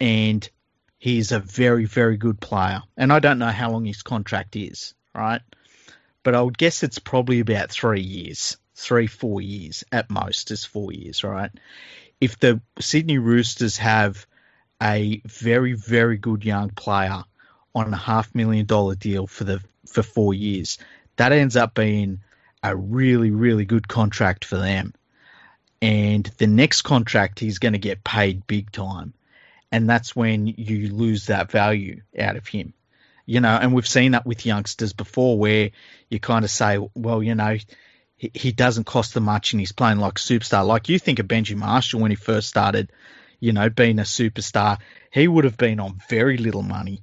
and 0.00 0.50
he's 0.98 1.30
a 1.30 1.38
very, 1.38 1.84
very 1.84 2.16
good 2.16 2.40
player. 2.40 2.82
And 2.96 3.12
I 3.12 3.20
don't 3.20 3.38
know 3.38 3.46
how 3.46 3.70
long 3.70 3.84
his 3.84 4.02
contract 4.02 4.56
is, 4.56 4.94
right? 5.14 5.42
But 6.24 6.34
I 6.34 6.42
would 6.42 6.58
guess 6.58 6.82
it's 6.82 6.98
probably 6.98 7.38
about 7.38 7.70
three 7.70 8.02
years, 8.02 8.56
three, 8.74 9.06
four 9.06 9.40
years 9.40 9.84
at 9.92 10.10
most, 10.10 10.50
is 10.50 10.64
four 10.64 10.92
years, 10.92 11.22
right? 11.22 11.52
If 12.20 12.40
the 12.40 12.60
Sydney 12.80 13.18
Roosters 13.18 13.76
have 13.76 14.26
a 14.82 15.22
very, 15.24 15.74
very 15.74 16.18
good 16.18 16.44
young 16.44 16.70
player 16.70 17.22
on 17.74 17.94
a 17.94 17.96
half 17.96 18.34
million 18.34 18.66
dollar 18.66 18.94
deal 18.94 19.26
for 19.26 19.44
the 19.44 19.62
for 19.86 20.02
four 20.02 20.34
years, 20.34 20.78
that 21.16 21.32
ends 21.32 21.56
up 21.56 21.74
being 21.74 22.20
a 22.62 22.74
really, 22.74 23.30
really 23.30 23.64
good 23.64 23.86
contract 23.86 24.44
for 24.44 24.56
them. 24.56 24.94
And 25.80 26.24
the 26.38 26.46
next 26.46 26.82
contract, 26.82 27.40
he's 27.40 27.58
going 27.58 27.72
to 27.72 27.78
get 27.78 28.04
paid 28.04 28.46
big 28.46 28.70
time. 28.70 29.14
And 29.70 29.88
that's 29.88 30.14
when 30.14 30.46
you 30.46 30.92
lose 30.94 31.26
that 31.26 31.50
value 31.50 32.02
out 32.18 32.36
of 32.36 32.46
him. 32.46 32.72
You 33.26 33.40
know, 33.40 33.56
and 33.60 33.72
we've 33.72 33.88
seen 33.88 34.12
that 34.12 34.26
with 34.26 34.46
youngsters 34.46 34.92
before 34.92 35.38
where 35.38 35.70
you 36.08 36.20
kind 36.20 36.44
of 36.44 36.50
say, 36.50 36.78
well, 36.94 37.22
you 37.22 37.34
know, 37.34 37.56
he, 38.16 38.30
he 38.34 38.52
doesn't 38.52 38.84
cost 38.84 39.14
them 39.14 39.24
much 39.24 39.52
and 39.52 39.60
he's 39.60 39.72
playing 39.72 39.98
like 39.98 40.14
superstar. 40.14 40.66
Like 40.66 40.88
you 40.88 40.98
think 40.98 41.18
of 41.18 41.26
Benji 41.26 41.56
Marshall 41.56 42.00
when 42.00 42.10
he 42.10 42.16
first 42.16 42.48
started, 42.48 42.92
you 43.42 43.52
know, 43.52 43.68
being 43.68 43.98
a 43.98 44.02
superstar, 44.02 44.78
he 45.10 45.26
would 45.26 45.42
have 45.42 45.56
been 45.56 45.80
on 45.80 46.00
very 46.08 46.36
little 46.36 46.62
money. 46.62 47.02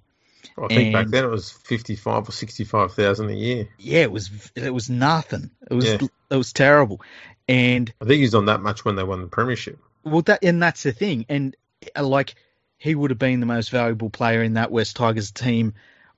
I 0.57 0.67
think 0.67 0.93
back 0.93 1.07
then 1.07 1.25
it 1.25 1.29
was 1.29 1.51
fifty-five 1.51 2.29
or 2.29 2.31
sixty-five 2.31 2.93
thousand 2.93 3.29
a 3.29 3.33
year. 3.33 3.67
Yeah, 3.77 4.03
it 4.03 4.11
was 4.11 4.31
it 4.55 4.73
was 4.73 4.89
nothing. 4.89 5.51
It 5.69 5.73
was 5.73 5.85
Yeah. 5.85 5.99
it 6.31 6.35
was 6.37 6.53
terrible. 6.53 7.01
And 7.49 7.93
I 8.01 8.05
think 8.05 8.21
he's 8.21 8.35
on 8.35 8.45
that 8.45 8.61
much 8.61 8.85
when 8.85 8.95
they 8.95 9.03
won 9.03 9.21
the 9.21 9.27
premiership. 9.27 9.79
Well, 10.05 10.21
that 10.23 10.41
and 10.43 10.63
that's 10.63 10.83
the 10.83 10.93
thing, 10.93 11.25
and 11.27 11.57
uh, 11.93 12.05
like 12.05 12.35
he 12.77 12.95
would 12.95 13.11
have 13.11 13.19
been 13.19 13.41
the 13.41 13.45
most 13.45 13.69
valuable 13.69 14.09
player 14.09 14.41
in 14.41 14.53
that 14.53 14.71
West 14.71 14.95
Tigers 14.95 15.31
team 15.31 15.73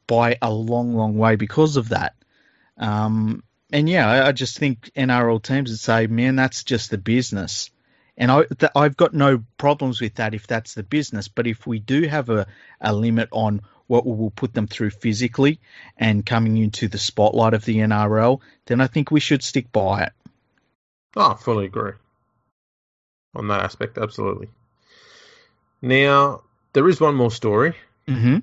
by 0.05 0.38
a 0.39 0.51
long, 0.53 0.93
long 0.93 1.17
way 1.17 1.36
because 1.36 1.78
of 1.78 1.89
that. 1.89 2.13
Um, 2.78 3.43
and 3.74 3.89
yeah, 3.89 4.07
I, 4.07 4.28
I 4.28 4.32
just 4.34 4.59
think 4.59 4.91
NRL 4.95 5.41
teams 5.41 5.72
would 5.72 5.80
say, 5.80 6.05
"Man, 6.05 6.36
that's 6.36 6.63
just 6.63 6.91
the 6.91 6.99
business," 6.99 7.72
and 8.22 8.30
I 8.30 8.43
th- 8.43 8.72
I've 8.76 8.95
got 8.95 9.15
no 9.15 9.43
problems 9.57 9.99
with 9.99 10.15
that 10.15 10.36
if 10.36 10.45
that's 10.45 10.76
the 10.76 10.84
business. 10.84 11.28
But 11.28 11.47
if 11.47 11.65
we 11.65 11.80
do 11.80 12.03
have 12.03 12.30
a, 12.30 12.45
a 12.80 12.93
limit 12.93 13.30
on 13.32 13.61
what 13.88 14.05
we 14.05 14.15
will 14.15 14.30
put 14.30 14.53
them 14.53 14.67
through 14.67 14.91
physically 14.91 15.59
and 15.97 16.24
coming 16.24 16.55
into 16.57 16.88
the 16.88 16.99
spotlight 16.99 17.55
of 17.55 17.65
the 17.65 17.78
NRL, 17.78 18.39
then 18.67 18.80
I 18.80 18.86
think 18.86 19.09
we 19.09 19.19
should 19.19 19.41
stick 19.41 19.72
by 19.72 20.03
it. 20.03 20.13
Oh, 21.15 21.32
I 21.32 21.36
fully 21.36 21.65
agree 21.65 21.93
on 23.34 23.47
that 23.47 23.63
aspect. 23.63 23.97
Absolutely. 23.97 24.49
Now 25.82 26.43
there 26.74 26.88
is 26.88 27.01
one 27.01 27.15
more 27.15 27.32
story. 27.32 27.74
Mm-hmm. 28.07 28.38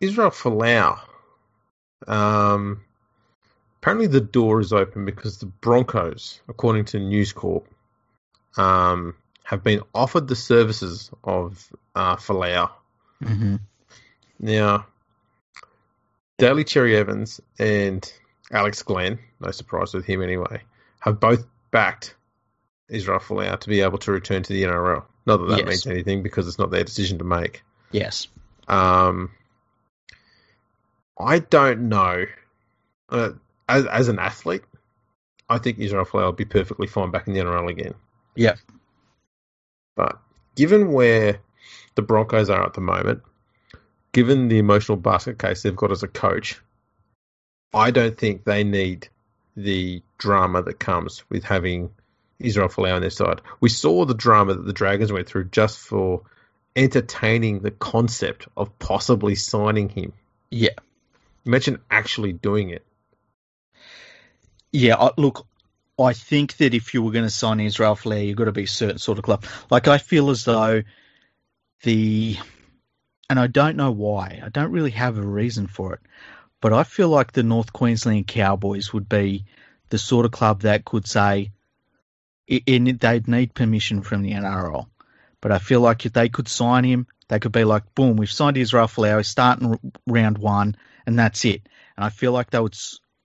Israel 0.00 0.30
Folau. 0.30 1.00
Um, 2.06 2.82
apparently 3.80 4.08
the 4.08 4.20
door 4.20 4.60
is 4.60 4.74
open 4.74 5.06
because 5.06 5.38
the 5.38 5.46
Broncos, 5.46 6.42
according 6.46 6.84
to 6.86 6.98
News 6.98 7.32
Corp, 7.32 7.66
um, 8.56 9.14
have 9.44 9.62
been 9.62 9.82
offered 9.94 10.28
the 10.28 10.36
services 10.36 11.10
of 11.22 11.68
uh, 11.94 12.16
Folau. 12.16 12.70
Mm-hmm. 13.22 13.56
Now, 14.40 14.86
Daly 16.38 16.64
Cherry 16.64 16.96
Evans 16.96 17.40
and 17.58 18.10
Alex 18.50 18.82
Glenn, 18.82 19.18
no 19.40 19.50
surprise 19.50 19.94
with 19.94 20.04
him 20.04 20.22
anyway, 20.22 20.62
have 21.00 21.20
both 21.20 21.46
backed 21.70 22.14
Israel 22.88 23.20
Folau 23.20 23.58
to 23.58 23.68
be 23.68 23.80
able 23.80 23.98
to 23.98 24.12
return 24.12 24.42
to 24.42 24.52
the 24.52 24.62
NRL. 24.64 25.04
Not 25.24 25.38
that 25.38 25.48
that 25.48 25.58
Yes. 25.58 25.68
means 25.68 25.86
anything 25.86 26.22
because 26.22 26.46
it's 26.46 26.58
not 26.58 26.70
their 26.70 26.84
decision 26.84 27.18
to 27.18 27.24
make. 27.24 27.62
Yes. 27.90 28.28
Um, 28.68 29.30
I 31.18 31.38
don't 31.38 31.88
know. 31.88 32.26
Uh, 33.08 33.30
as, 33.68 33.86
as 33.86 34.08
an 34.08 34.18
athlete, 34.18 34.64
I 35.48 35.58
think 35.58 35.78
Israel 35.78 36.04
Folau 36.04 36.24
will 36.26 36.32
be 36.32 36.44
perfectly 36.44 36.86
fine 36.86 37.10
back 37.10 37.26
in 37.28 37.34
the 37.34 37.40
NRL 37.40 37.70
again. 37.70 37.94
Yep. 38.36 38.58
But 39.96 40.18
given 40.54 40.92
where 40.92 41.40
the 41.94 42.02
Broncos 42.02 42.50
are 42.50 42.64
at 42.64 42.74
the 42.74 42.80
moment, 42.80 43.22
given 44.12 44.48
the 44.48 44.58
emotional 44.58 44.96
basket 44.96 45.38
case 45.38 45.62
they've 45.62 45.74
got 45.74 45.90
as 45.90 46.02
a 46.02 46.08
coach, 46.08 46.60
I 47.74 47.90
don't 47.90 48.16
think 48.16 48.44
they 48.44 48.64
need 48.64 49.08
the 49.56 50.02
drama 50.18 50.62
that 50.62 50.78
comes 50.78 51.24
with 51.30 51.44
having 51.44 51.90
Israel 52.38 52.68
Folau 52.68 52.94
on 52.94 53.00
their 53.00 53.10
side. 53.10 53.40
We 53.60 53.68
saw 53.68 54.04
the 54.04 54.14
drama 54.14 54.54
that 54.54 54.66
the 54.66 54.72
Dragons 54.72 55.12
went 55.12 55.26
through 55.26 55.46
just 55.46 55.78
for 55.78 56.22
entertaining 56.74 57.60
the 57.60 57.70
concept 57.70 58.48
of 58.56 58.78
possibly 58.78 59.34
signing 59.34 59.88
him. 59.88 60.12
Yeah. 60.50 60.76
Imagine 61.46 61.80
actually 61.90 62.32
doing 62.32 62.70
it. 62.70 62.84
Yeah, 64.72 64.96
I- 64.96 65.12
look, 65.16 65.46
I 65.98 66.12
think 66.12 66.58
that 66.58 66.74
if 66.74 66.92
you 66.92 67.02
were 67.02 67.12
going 67.12 67.24
to 67.24 67.30
sign 67.30 67.60
Israel 67.60 67.96
Folau, 67.96 68.26
you've 68.26 68.36
got 68.36 68.44
to 68.44 68.52
be 68.52 68.64
a 68.64 68.68
certain 68.68 68.98
sort 68.98 69.18
of 69.18 69.24
club. 69.24 69.44
Like 69.70 69.88
I 69.88 69.98
feel 69.98 70.30
as 70.30 70.44
though 70.44 70.82
the, 71.82 72.36
and 73.30 73.40
I 73.40 73.46
don't 73.46 73.76
know 73.76 73.92
why. 73.92 74.42
I 74.44 74.50
don't 74.50 74.72
really 74.72 74.90
have 74.90 75.16
a 75.16 75.22
reason 75.22 75.66
for 75.66 75.94
it, 75.94 76.00
but 76.60 76.72
I 76.72 76.84
feel 76.84 77.08
like 77.08 77.32
the 77.32 77.42
North 77.42 77.72
Queensland 77.72 78.26
Cowboys 78.26 78.92
would 78.92 79.08
be 79.08 79.46
the 79.88 79.98
sort 79.98 80.26
of 80.26 80.32
club 80.32 80.62
that 80.62 80.84
could 80.84 81.06
say, 81.06 81.52
and 82.66 83.00
they'd 83.00 83.28
need 83.28 83.54
permission 83.54 84.02
from 84.02 84.22
the 84.22 84.32
NRL. 84.32 84.86
But 85.40 85.52
I 85.52 85.58
feel 85.58 85.80
like 85.80 86.04
if 86.04 86.12
they 86.12 86.28
could 86.28 86.48
sign 86.48 86.84
him, 86.84 87.06
they 87.28 87.38
could 87.38 87.52
be 87.52 87.64
like, 87.64 87.94
boom, 87.94 88.16
we've 88.16 88.30
signed 88.30 88.56
Israel 88.56 88.86
Folau, 88.86 89.24
starting 89.24 89.92
round 90.06 90.38
one, 90.38 90.76
and 91.06 91.18
that's 91.18 91.44
it. 91.44 91.62
And 91.96 92.04
I 92.04 92.10
feel 92.10 92.32
like 92.32 92.50
they 92.50 92.60
would 92.60 92.76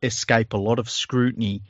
escape 0.01 0.53
a 0.53 0.57
lot 0.57 0.79
of 0.79 0.89
scrutiny 0.89 1.63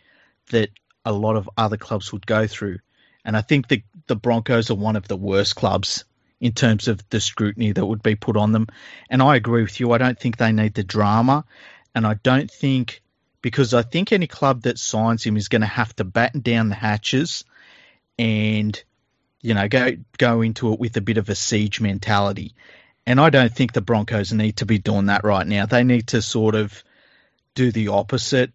that 0.52 0.70
a 1.06 1.12
lot 1.12 1.36
of 1.36 1.50
other 1.58 1.78
clubs 1.78 2.12
would 2.12 2.26
go 2.26 2.48
through. 2.48 2.80
And 3.24 3.38
I 3.38 3.42
think 3.42 3.68
the 3.68 3.84
the 4.08 4.16
Broncos 4.16 4.72
are 4.72 4.76
one 4.76 4.96
of 4.96 5.08
the 5.08 5.18
worst 5.18 5.56
clubs 5.56 6.06
in 6.40 6.54
terms 6.54 6.88
of 6.88 7.08
the 7.10 7.22
scrutiny 7.22 7.72
that 7.72 7.86
would 7.86 8.02
be 8.02 8.16
put 8.16 8.36
on 8.36 8.52
them. 8.52 8.68
And 9.10 9.22
I 9.22 9.36
agree 9.36 9.62
with 9.62 9.80
you. 9.80 9.92
I 9.92 10.00
don't 10.00 10.20
think 10.20 10.38
they 10.38 10.52
need 10.52 10.74
the 10.74 10.84
drama, 10.84 11.46
and 11.94 12.06
I 12.06 12.16
don't 12.16 12.50
think 12.50 13.02
because 13.42 13.74
I 13.74 13.84
think 13.84 14.12
any 14.12 14.28
club 14.28 14.64
that 14.64 14.80
signs 14.80 15.24
him 15.24 15.38
is 15.38 15.48
going 15.48 15.62
to 15.62 15.68
have 15.68 15.96
to 15.98 16.04
batten 16.04 16.42
down 16.42 16.70
the 16.70 16.76
hatches 16.76 17.44
and 18.20 18.82
you 19.42 19.54
know 19.54 19.68
go 19.68 19.92
go 20.18 20.42
into 20.42 20.74
it 20.74 20.80
with 20.80 20.98
a 20.98 21.02
bit 21.02 21.18
of 21.18 21.30
a 21.30 21.36
siege 21.36 21.80
mentality. 21.80 22.54
And 23.06 23.20
I 23.20 23.30
don't 23.30 23.54
think 23.54 23.74
the 23.74 23.82
Broncos 23.82 24.32
need 24.32 24.58
to 24.58 24.66
be 24.66 24.78
doing 24.78 25.08
that 25.08 25.24
right 25.24 25.46
now. 25.46 25.66
They 25.66 25.84
need 25.84 26.08
to 26.10 26.22
sort 26.22 26.54
of 26.54 26.84
do 27.56 27.72
the 27.72 27.90
opposite 27.90 28.52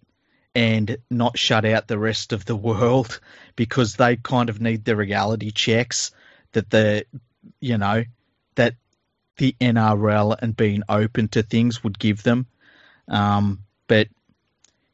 and 0.56 0.96
not 1.10 1.36
shut 1.38 1.66
out 1.66 1.86
the 1.86 1.98
rest 1.98 2.32
of 2.32 2.46
the 2.46 2.56
world 2.56 3.20
because 3.56 3.94
they 3.94 4.16
kind 4.16 4.48
of 4.48 4.60
need 4.60 4.84
the 4.84 4.96
reality 4.96 5.50
checks 5.50 6.10
that 6.52 6.70
the 6.70 7.04
you 7.60 7.76
know 7.76 8.02
that 8.54 8.74
the 9.36 9.54
NRL 9.60 10.34
and 10.40 10.56
being 10.56 10.82
open 10.88 11.28
to 11.28 11.42
things 11.42 11.84
would 11.84 11.98
give 11.98 12.22
them. 12.22 12.46
Um, 13.06 13.64
but 13.86 14.08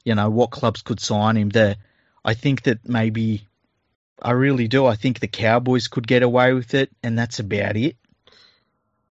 you 0.04 0.16
know 0.16 0.30
what 0.30 0.50
clubs 0.50 0.82
could 0.82 0.98
sign 0.98 1.36
him 1.36 1.50
there. 1.50 1.76
I 2.24 2.34
think 2.34 2.62
that 2.62 2.88
maybe 2.88 3.46
I 4.20 4.32
really 4.32 4.66
do. 4.66 4.84
I 4.84 4.96
think 4.96 5.20
the 5.20 5.28
Cowboys 5.28 5.86
could 5.86 6.08
get 6.08 6.24
away 6.24 6.54
with 6.54 6.74
it, 6.74 6.90
and 7.04 7.16
that's 7.16 7.38
about 7.38 7.76
it. 7.76 7.96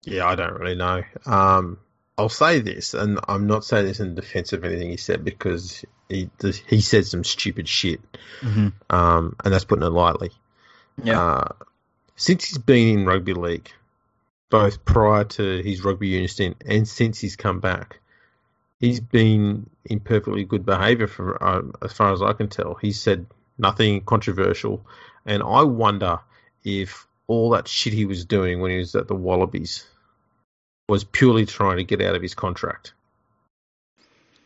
Yeah, 0.04 0.26
I 0.26 0.34
don't 0.34 0.58
really 0.58 0.76
know. 0.76 1.02
Um, 1.26 1.78
I'll 2.16 2.30
say 2.30 2.60
this, 2.60 2.94
and 2.94 3.20
I'm 3.28 3.46
not 3.46 3.66
saying 3.66 3.84
this 3.84 4.00
in 4.00 4.14
defense 4.14 4.54
of 4.54 4.64
anything 4.64 4.88
he 4.88 4.96
said 4.96 5.24
because 5.24 5.84
he 6.08 6.30
he 6.40 6.80
said 6.80 7.06
some 7.06 7.24
stupid 7.24 7.68
shit, 7.68 8.00
mm-hmm. 8.40 8.68
um, 8.90 9.36
and 9.44 9.52
that's 9.52 9.64
putting 9.64 9.84
it 9.84 9.90
lightly. 9.90 10.30
Yeah. 11.02 11.20
Uh, 11.20 11.48
since 12.16 12.46
he's 12.46 12.58
been 12.58 13.00
in 13.00 13.06
rugby 13.06 13.34
league, 13.34 13.70
both 14.50 14.84
prior 14.84 15.24
to 15.24 15.62
his 15.62 15.84
rugby 15.84 16.08
union 16.08 16.28
stint 16.28 16.56
and 16.66 16.88
since 16.88 17.20
he's 17.20 17.36
come 17.36 17.60
back, 17.60 18.00
he's 18.80 19.00
been 19.00 19.68
in 19.84 20.00
perfectly 20.00 20.44
good 20.44 20.64
behaviour 20.64 21.06
for 21.06 21.42
uh, 21.42 21.62
as 21.82 21.92
far 21.92 22.12
as 22.12 22.22
I 22.22 22.32
can 22.32 22.48
tell. 22.48 22.74
He 22.74 22.92
said 22.92 23.26
nothing 23.58 24.02
controversial, 24.02 24.84
and 25.26 25.42
I 25.42 25.62
wonder 25.62 26.20
if 26.64 27.06
all 27.26 27.50
that 27.50 27.68
shit 27.68 27.92
he 27.92 28.06
was 28.06 28.24
doing 28.24 28.60
when 28.60 28.70
he 28.70 28.78
was 28.78 28.94
at 28.94 29.06
the 29.08 29.14
Wallabies 29.14 29.86
was 30.88 31.04
purely 31.04 31.44
trying 31.44 31.76
to 31.76 31.84
get 31.84 32.00
out 32.00 32.14
of 32.14 32.22
his 32.22 32.34
contract. 32.34 32.94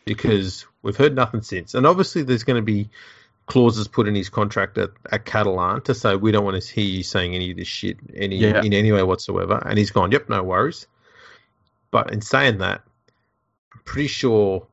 Because 0.05 0.67
we've 0.83 0.97
heard 0.97 1.15
nothing 1.15 1.43
since. 1.43 1.75
And 1.75 1.87
obviously 1.87 2.23
there's 2.23 2.45
going 2.45 2.57
to 2.57 2.63
be 2.63 2.89
clauses 3.47 3.89
put 3.89 4.09
in 4.09 4.15
his 4.15 4.29
contract 4.29 4.79
at, 4.79 4.91
at 5.11 5.25
Catalan 5.25 5.83
to 5.83 5.95
say 5.95 6.17
we 6.17 6.33
don't 6.33 6.45
want 6.45 6.61
to 6.61 6.73
hear 6.75 6.85
you 6.85 7.03
saying 7.03 7.35
any 7.35 7.51
of 7.51 7.57
this 7.57 7.69
shit 7.69 7.99
any 8.15 8.37
yeah. 8.37 8.63
in 8.63 8.73
any 8.73 8.93
way 8.93 9.03
whatsoever. 9.03 9.63
And 9.65 9.79
he's 9.79 9.91
gone, 9.91 10.13
Yep, 10.13 10.29
no 10.29 10.43
worries. 10.43 10.87
But 11.91 12.13
in 12.13 12.21
saying 12.21 12.59
that, 12.59 12.83
I'm 13.75 13.81
pretty 13.85 14.09
sure 14.09 14.67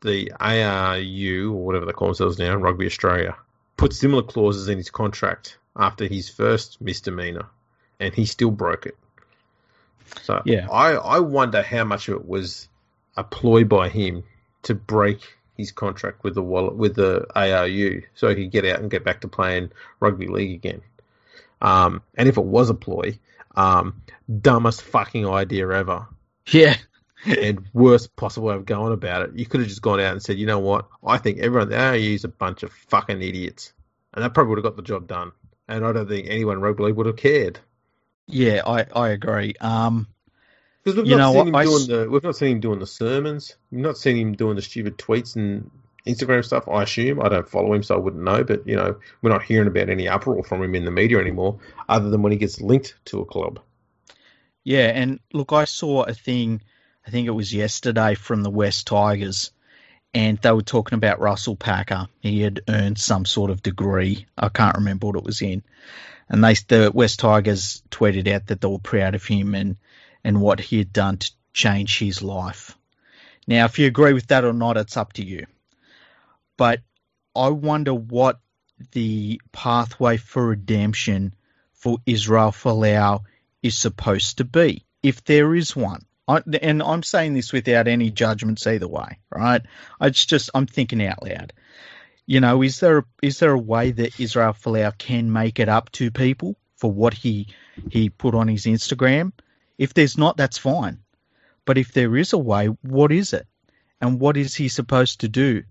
the 0.00 0.32
ARU 0.40 1.52
or 1.52 1.64
whatever 1.64 1.86
they 1.86 1.92
call 1.92 2.08
themselves 2.08 2.38
now, 2.38 2.56
Rugby 2.56 2.86
Australia, 2.86 3.36
put 3.76 3.92
similar 3.92 4.22
clauses 4.22 4.68
in 4.68 4.76
his 4.76 4.90
contract 4.90 5.58
after 5.76 6.06
his 6.06 6.28
first 6.28 6.80
misdemeanor, 6.80 7.46
and 8.00 8.12
he 8.12 8.26
still 8.26 8.50
broke 8.50 8.86
it. 8.86 8.96
So 10.22 10.42
yeah, 10.44 10.68
I, 10.70 10.92
I 10.92 11.18
wonder 11.20 11.62
how 11.62 11.84
much 11.84 12.08
of 12.08 12.16
it 12.16 12.28
was 12.28 12.68
a 13.16 13.24
ploy 13.24 13.64
by 13.64 13.88
him 13.88 14.24
to 14.62 14.74
break 14.74 15.20
his 15.56 15.72
contract 15.72 16.24
with 16.24 16.34
the 16.34 16.42
wallet 16.42 16.74
with 16.74 16.94
the 16.94 17.26
ARU 17.34 18.02
so 18.14 18.28
he 18.28 18.34
could 18.34 18.50
get 18.50 18.64
out 18.64 18.80
and 18.80 18.90
get 18.90 19.04
back 19.04 19.20
to 19.20 19.28
playing 19.28 19.70
rugby 20.00 20.26
league 20.26 20.54
again. 20.54 20.82
Um, 21.60 22.02
and 22.16 22.28
if 22.28 22.38
it 22.38 22.44
was 22.44 22.70
a 22.70 22.74
ploy, 22.74 23.18
um, 23.54 24.02
dumbest 24.40 24.82
fucking 24.82 25.28
idea 25.28 25.68
ever. 25.68 26.06
Yeah. 26.50 26.76
and 27.26 27.64
worst 27.72 28.14
possible 28.16 28.48
way 28.48 28.56
of 28.56 28.66
going 28.66 28.92
about 28.92 29.22
it. 29.22 29.36
You 29.36 29.46
could 29.46 29.60
have 29.60 29.68
just 29.68 29.82
gone 29.82 30.00
out 30.00 30.12
and 30.12 30.22
said, 30.22 30.38
you 30.38 30.46
know 30.46 30.58
what? 30.58 30.88
I 31.04 31.18
think 31.18 31.38
everyone 31.38 31.68
the 31.68 31.80
ARU 31.80 32.14
is 32.14 32.24
a 32.24 32.28
bunch 32.28 32.62
of 32.62 32.72
fucking 32.72 33.22
idiots, 33.22 33.72
and 34.12 34.24
that 34.24 34.34
probably 34.34 34.50
would 34.50 34.58
have 34.58 34.64
got 34.64 34.76
the 34.76 34.82
job 34.82 35.06
done. 35.06 35.32
And 35.68 35.86
I 35.86 35.92
don't 35.92 36.08
think 36.08 36.26
anyone 36.28 36.56
in 36.56 36.62
rugby 36.62 36.84
league 36.84 36.96
would 36.96 37.06
have 37.06 37.16
cared. 37.16 37.60
Yeah, 38.26 38.62
I, 38.66 38.86
I 38.94 39.10
agree. 39.10 39.54
Um, 39.60 40.08
because 40.82 40.96
we've 40.96 41.06
you 41.06 41.16
not 41.16 41.32
know 41.32 41.40
seen 41.40 41.48
him 41.48 41.54
I 41.54 41.64
doing 41.64 41.86
the 41.86 42.08
we've 42.10 42.22
not 42.22 42.36
seen 42.36 42.52
him 42.52 42.60
doing 42.60 42.78
the 42.78 42.86
sermons. 42.86 43.56
We've 43.70 43.82
not 43.82 43.96
seen 43.96 44.16
him 44.16 44.32
doing 44.34 44.56
the 44.56 44.62
stupid 44.62 44.98
tweets 44.98 45.36
and 45.36 45.70
Instagram 46.06 46.44
stuff. 46.44 46.68
I 46.68 46.82
assume 46.82 47.22
I 47.22 47.28
don't 47.28 47.48
follow 47.48 47.72
him, 47.72 47.82
so 47.82 47.94
I 47.94 47.98
wouldn't 47.98 48.22
know. 48.22 48.42
But 48.44 48.66
you 48.66 48.76
know, 48.76 48.96
we're 49.20 49.30
not 49.30 49.42
hearing 49.42 49.68
about 49.68 49.88
any 49.88 50.08
uproar 50.08 50.42
from 50.42 50.62
him 50.62 50.74
in 50.74 50.84
the 50.84 50.90
media 50.90 51.18
anymore, 51.18 51.60
other 51.88 52.10
than 52.10 52.22
when 52.22 52.32
he 52.32 52.38
gets 52.38 52.60
linked 52.60 52.96
to 53.06 53.20
a 53.20 53.24
club. 53.24 53.60
Yeah, 54.64 54.86
and 54.86 55.20
look, 55.32 55.52
I 55.52 55.64
saw 55.64 56.02
a 56.02 56.14
thing. 56.14 56.62
I 57.06 57.10
think 57.10 57.26
it 57.26 57.32
was 57.32 57.52
yesterday 57.52 58.14
from 58.14 58.42
the 58.42 58.50
West 58.50 58.86
Tigers, 58.86 59.50
and 60.14 60.38
they 60.38 60.52
were 60.52 60.62
talking 60.62 60.96
about 60.96 61.20
Russell 61.20 61.56
Packer. 61.56 62.08
He 62.20 62.40
had 62.42 62.60
earned 62.68 62.98
some 62.98 63.24
sort 63.24 63.50
of 63.50 63.62
degree. 63.62 64.26
I 64.36 64.48
can't 64.48 64.76
remember 64.76 65.08
what 65.08 65.16
it 65.16 65.24
was 65.24 65.42
in, 65.42 65.62
and 66.28 66.42
they 66.42 66.54
the 66.54 66.90
West 66.92 67.20
Tigers 67.20 67.82
tweeted 67.90 68.26
out 68.28 68.48
that 68.48 68.60
they 68.60 68.68
were 68.68 68.78
proud 68.78 69.14
of 69.14 69.24
him 69.24 69.54
and 69.54 69.76
and 70.24 70.40
what 70.40 70.60
he 70.60 70.78
had 70.78 70.92
done 70.92 71.18
to 71.18 71.30
change 71.52 71.98
his 71.98 72.22
life. 72.22 72.76
Now, 73.46 73.64
if 73.64 73.78
you 73.78 73.86
agree 73.86 74.12
with 74.12 74.28
that 74.28 74.44
or 74.44 74.52
not, 74.52 74.76
it's 74.76 74.96
up 74.96 75.14
to 75.14 75.24
you. 75.24 75.46
But 76.56 76.80
I 77.34 77.48
wonder 77.48 77.94
what 77.94 78.40
the 78.92 79.40
pathway 79.52 80.16
for 80.16 80.46
redemption 80.46 81.34
for 81.72 81.98
Israel 82.06 82.50
Folau 82.50 83.22
is 83.62 83.76
supposed 83.76 84.38
to 84.38 84.44
be, 84.44 84.84
if 85.02 85.24
there 85.24 85.54
is 85.54 85.74
one. 85.74 86.04
I, 86.28 86.42
and 86.62 86.82
I'm 86.82 87.02
saying 87.02 87.34
this 87.34 87.52
without 87.52 87.88
any 87.88 88.10
judgments 88.10 88.66
either 88.66 88.86
way, 88.86 89.18
right? 89.34 89.62
It's 90.00 90.24
just 90.24 90.50
I'm 90.54 90.66
thinking 90.66 91.04
out 91.04 91.22
loud. 91.22 91.52
You 92.26 92.40
know, 92.40 92.62
is 92.62 92.78
there 92.78 93.04
is 93.20 93.40
there 93.40 93.52
a 93.52 93.58
way 93.58 93.90
that 93.90 94.20
Israel 94.20 94.52
Folau 94.52 94.96
can 94.96 95.32
make 95.32 95.58
it 95.58 95.68
up 95.68 95.90
to 95.92 96.10
people 96.12 96.56
for 96.76 96.90
what 96.90 97.14
he 97.14 97.48
he 97.90 98.08
put 98.08 98.34
on 98.34 98.46
his 98.46 98.64
Instagram? 98.66 99.32
If 99.82 99.94
there's 99.94 100.16
not, 100.16 100.36
that's 100.36 100.58
fine. 100.58 101.00
But 101.64 101.76
if 101.76 101.90
there 101.90 102.16
is 102.16 102.32
a 102.32 102.38
way, 102.38 102.66
what 102.82 103.10
is 103.10 103.32
it? 103.32 103.48
And 104.00 104.20
what 104.20 104.36
is 104.36 104.54
he 104.54 104.68
supposed 104.68 105.22
to 105.22 105.28
do 105.28 105.64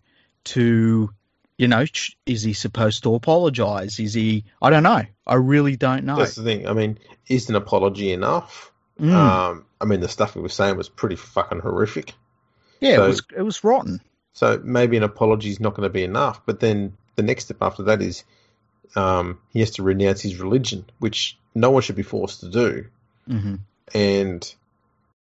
to, 0.51 1.09
you 1.57 1.67
know, 1.69 1.85
is 2.25 2.43
he 2.43 2.51
supposed 2.51 3.03
to 3.03 3.15
apologize? 3.15 3.99
Is 3.99 4.13
he, 4.13 4.43
I 4.61 4.69
don't 4.69 4.83
know. 4.83 5.03
I 5.25 5.35
really 5.35 5.77
don't 5.77 6.03
know. 6.03 6.17
That's 6.17 6.35
the 6.35 6.43
thing. 6.43 6.67
I 6.67 6.73
mean, 6.73 6.99
is 7.29 7.47
an 7.47 7.55
apology 7.55 8.11
enough? 8.11 8.73
Mm. 8.99 9.13
Um, 9.13 9.65
I 9.79 9.85
mean, 9.85 10.01
the 10.01 10.09
stuff 10.09 10.33
he 10.33 10.41
was 10.41 10.53
saying 10.53 10.75
was 10.75 10.89
pretty 10.89 11.15
fucking 11.15 11.61
horrific. 11.61 12.13
Yeah, 12.81 12.97
so, 12.97 13.05
it 13.05 13.07
was 13.07 13.21
it 13.37 13.41
was 13.43 13.63
rotten. 13.63 14.01
So 14.33 14.59
maybe 14.61 14.97
an 14.97 15.03
apology 15.03 15.51
is 15.51 15.61
not 15.61 15.73
going 15.73 15.87
to 15.87 15.93
be 15.93 16.03
enough. 16.03 16.45
But 16.45 16.59
then 16.59 16.97
the 17.15 17.23
next 17.23 17.45
step 17.45 17.61
after 17.61 17.83
that 17.83 18.01
is 18.01 18.25
um, 18.93 19.39
he 19.51 19.61
has 19.61 19.71
to 19.71 19.83
renounce 19.83 20.19
his 20.19 20.37
religion, 20.37 20.83
which 20.99 21.37
no 21.55 21.71
one 21.71 21.81
should 21.81 21.95
be 21.95 22.03
forced 22.03 22.41
to 22.41 22.49
do. 22.49 22.87
Mm-hmm 23.29 23.55
and 23.93 24.53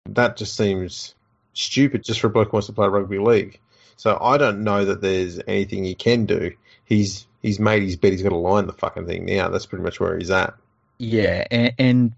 that 0.06 0.36
just 0.36 0.56
seems 0.56 1.14
stupid 1.52 2.04
just 2.04 2.20
for 2.20 2.26
a 2.26 2.30
bloke 2.30 2.50
who 2.50 2.56
wants 2.56 2.66
to 2.66 2.72
play 2.72 2.88
rugby 2.88 3.18
league. 3.18 3.60
So 3.96 4.18
I 4.20 4.38
don't 4.38 4.64
know 4.64 4.84
that 4.84 5.00
there's 5.00 5.40
anything 5.46 5.84
he 5.84 5.94
can 5.94 6.26
do. 6.26 6.52
He's 6.84 7.26
he's 7.42 7.60
made 7.60 7.82
his 7.82 7.96
bet. 7.96 8.12
He's 8.12 8.22
got 8.22 8.30
to 8.30 8.36
line 8.36 8.66
the 8.66 8.72
fucking 8.72 9.06
thing 9.06 9.24
now. 9.24 9.48
That's 9.48 9.66
pretty 9.66 9.84
much 9.84 10.00
where 10.00 10.18
he's 10.18 10.30
at. 10.30 10.54
Yeah, 10.98 11.46
and, 11.50 11.72
and 11.78 12.12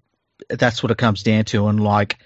that's 0.49 0.83
what 0.83 0.93
it 0.93 0.99
comes 0.99 1.23
down 1.23 1.45
to. 1.47 1.69
And 1.69 1.83
like, 1.83 2.19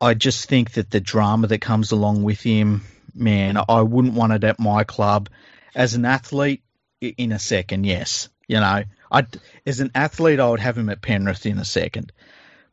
I 0.00 0.14
just 0.14 0.48
think 0.48 0.72
that 0.72 0.90
the 0.90 1.00
drama 1.00 1.46
that 1.48 1.60
comes 1.60 1.92
along 1.92 2.22
with 2.22 2.40
him, 2.40 2.82
man, 3.14 3.56
I 3.68 3.82
wouldn't 3.82 4.14
want 4.14 4.32
it 4.32 4.44
at 4.44 4.60
my 4.60 4.84
club. 4.84 5.28
As 5.74 5.94
an 5.94 6.04
athlete, 6.04 6.62
in 7.00 7.32
a 7.32 7.38
second, 7.38 7.84
yes. 7.84 8.28
You 8.46 8.60
know, 8.60 8.82
I 9.10 9.26
as 9.66 9.80
an 9.80 9.90
athlete, 9.94 10.40
I 10.40 10.48
would 10.48 10.60
have 10.60 10.76
him 10.76 10.90
at 10.90 11.02
Penrith 11.02 11.46
in 11.46 11.58
a 11.58 11.64
second. 11.64 12.12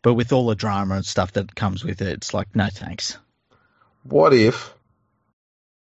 But 0.01 0.13
with 0.13 0.31
all 0.31 0.47
the 0.47 0.55
drama 0.55 0.95
and 0.95 1.05
stuff 1.05 1.33
that 1.33 1.53
comes 1.55 1.83
with 1.83 2.01
it, 2.01 2.07
it's 2.09 2.33
like, 2.33 2.55
no 2.55 2.67
thanks. 2.67 3.17
What 4.03 4.33
if 4.33 4.73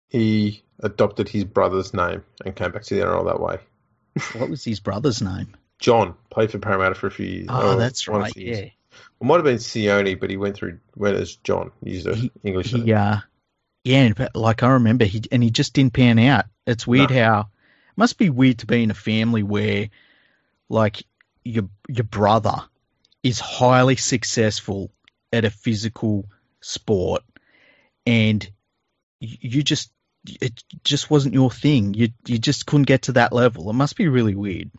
he 0.08 0.62
adopted 0.82 1.28
his 1.28 1.44
brother's 1.44 1.94
name 1.94 2.24
and 2.44 2.54
came 2.54 2.72
back 2.72 2.82
to 2.82 2.94
the 2.94 3.02
NRL 3.02 3.26
that 3.26 3.40
way. 3.40 3.58
What 4.38 4.50
was 4.50 4.64
his 4.64 4.80
brother's 4.80 5.22
name? 5.22 5.56
John 5.78 6.14
played 6.30 6.50
for 6.50 6.58
Parramatta 6.58 6.94
for 6.94 7.06
a 7.06 7.10
few 7.10 7.26
years. 7.26 7.46
Oh, 7.48 7.76
that's 7.76 8.08
right. 8.08 8.36
Yeah. 8.36 8.56
It 8.56 8.72
might 9.20 9.36
have 9.36 9.44
been 9.44 9.58
Sione, 9.58 10.18
but 10.18 10.30
he 10.30 10.36
went 10.36 10.56
through 10.56 10.80
went 10.96 11.16
as 11.16 11.36
John. 11.36 11.70
He 11.84 11.92
used 11.92 12.06
an 12.06 12.30
English 12.42 12.72
name. 12.72 12.84
He, 12.84 12.92
uh, 12.92 13.18
yeah, 13.84 14.12
but 14.14 14.34
like 14.34 14.62
I 14.62 14.70
remember, 14.72 15.04
he 15.04 15.22
and 15.30 15.42
he 15.42 15.50
just 15.50 15.74
didn't 15.74 15.92
pan 15.92 16.18
out. 16.18 16.46
It's 16.66 16.86
weird 16.86 17.10
No. 17.10 17.16
how 17.16 17.40
it 17.40 17.96
must 17.96 18.18
be 18.18 18.30
weird 18.30 18.58
to 18.58 18.66
be 18.66 18.82
in 18.82 18.90
a 18.90 18.94
family 18.94 19.42
where, 19.42 19.88
like, 20.68 21.04
your 21.44 21.68
your 21.88 22.04
brother 22.04 22.62
is 23.22 23.40
highly 23.40 23.96
successful 23.96 24.90
at 25.32 25.44
a 25.44 25.50
physical 25.50 26.26
sport, 26.60 27.22
and 28.06 28.48
you 29.20 29.62
just 29.62 29.90
it 30.40 30.62
just 30.84 31.10
wasn't 31.10 31.34
your 31.34 31.50
thing. 31.50 31.94
You 31.94 32.08
you 32.26 32.38
just 32.38 32.66
couldn't 32.66 32.86
get 32.86 33.02
to 33.02 33.12
that 33.12 33.32
level. 33.32 33.70
It 33.70 33.74
must 33.74 33.96
be 33.96 34.08
really 34.08 34.34
weird. 34.34 34.70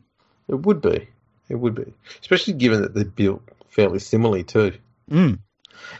It 0.47 0.55
would 0.55 0.81
be. 0.81 1.07
It 1.49 1.55
would 1.55 1.75
be, 1.75 1.93
especially 2.21 2.53
given 2.53 2.81
that 2.81 2.93
they're 2.93 3.03
built 3.05 3.41
fairly 3.69 3.99
similarly 3.99 4.43
too. 4.43 4.73
Mm. 5.09 5.39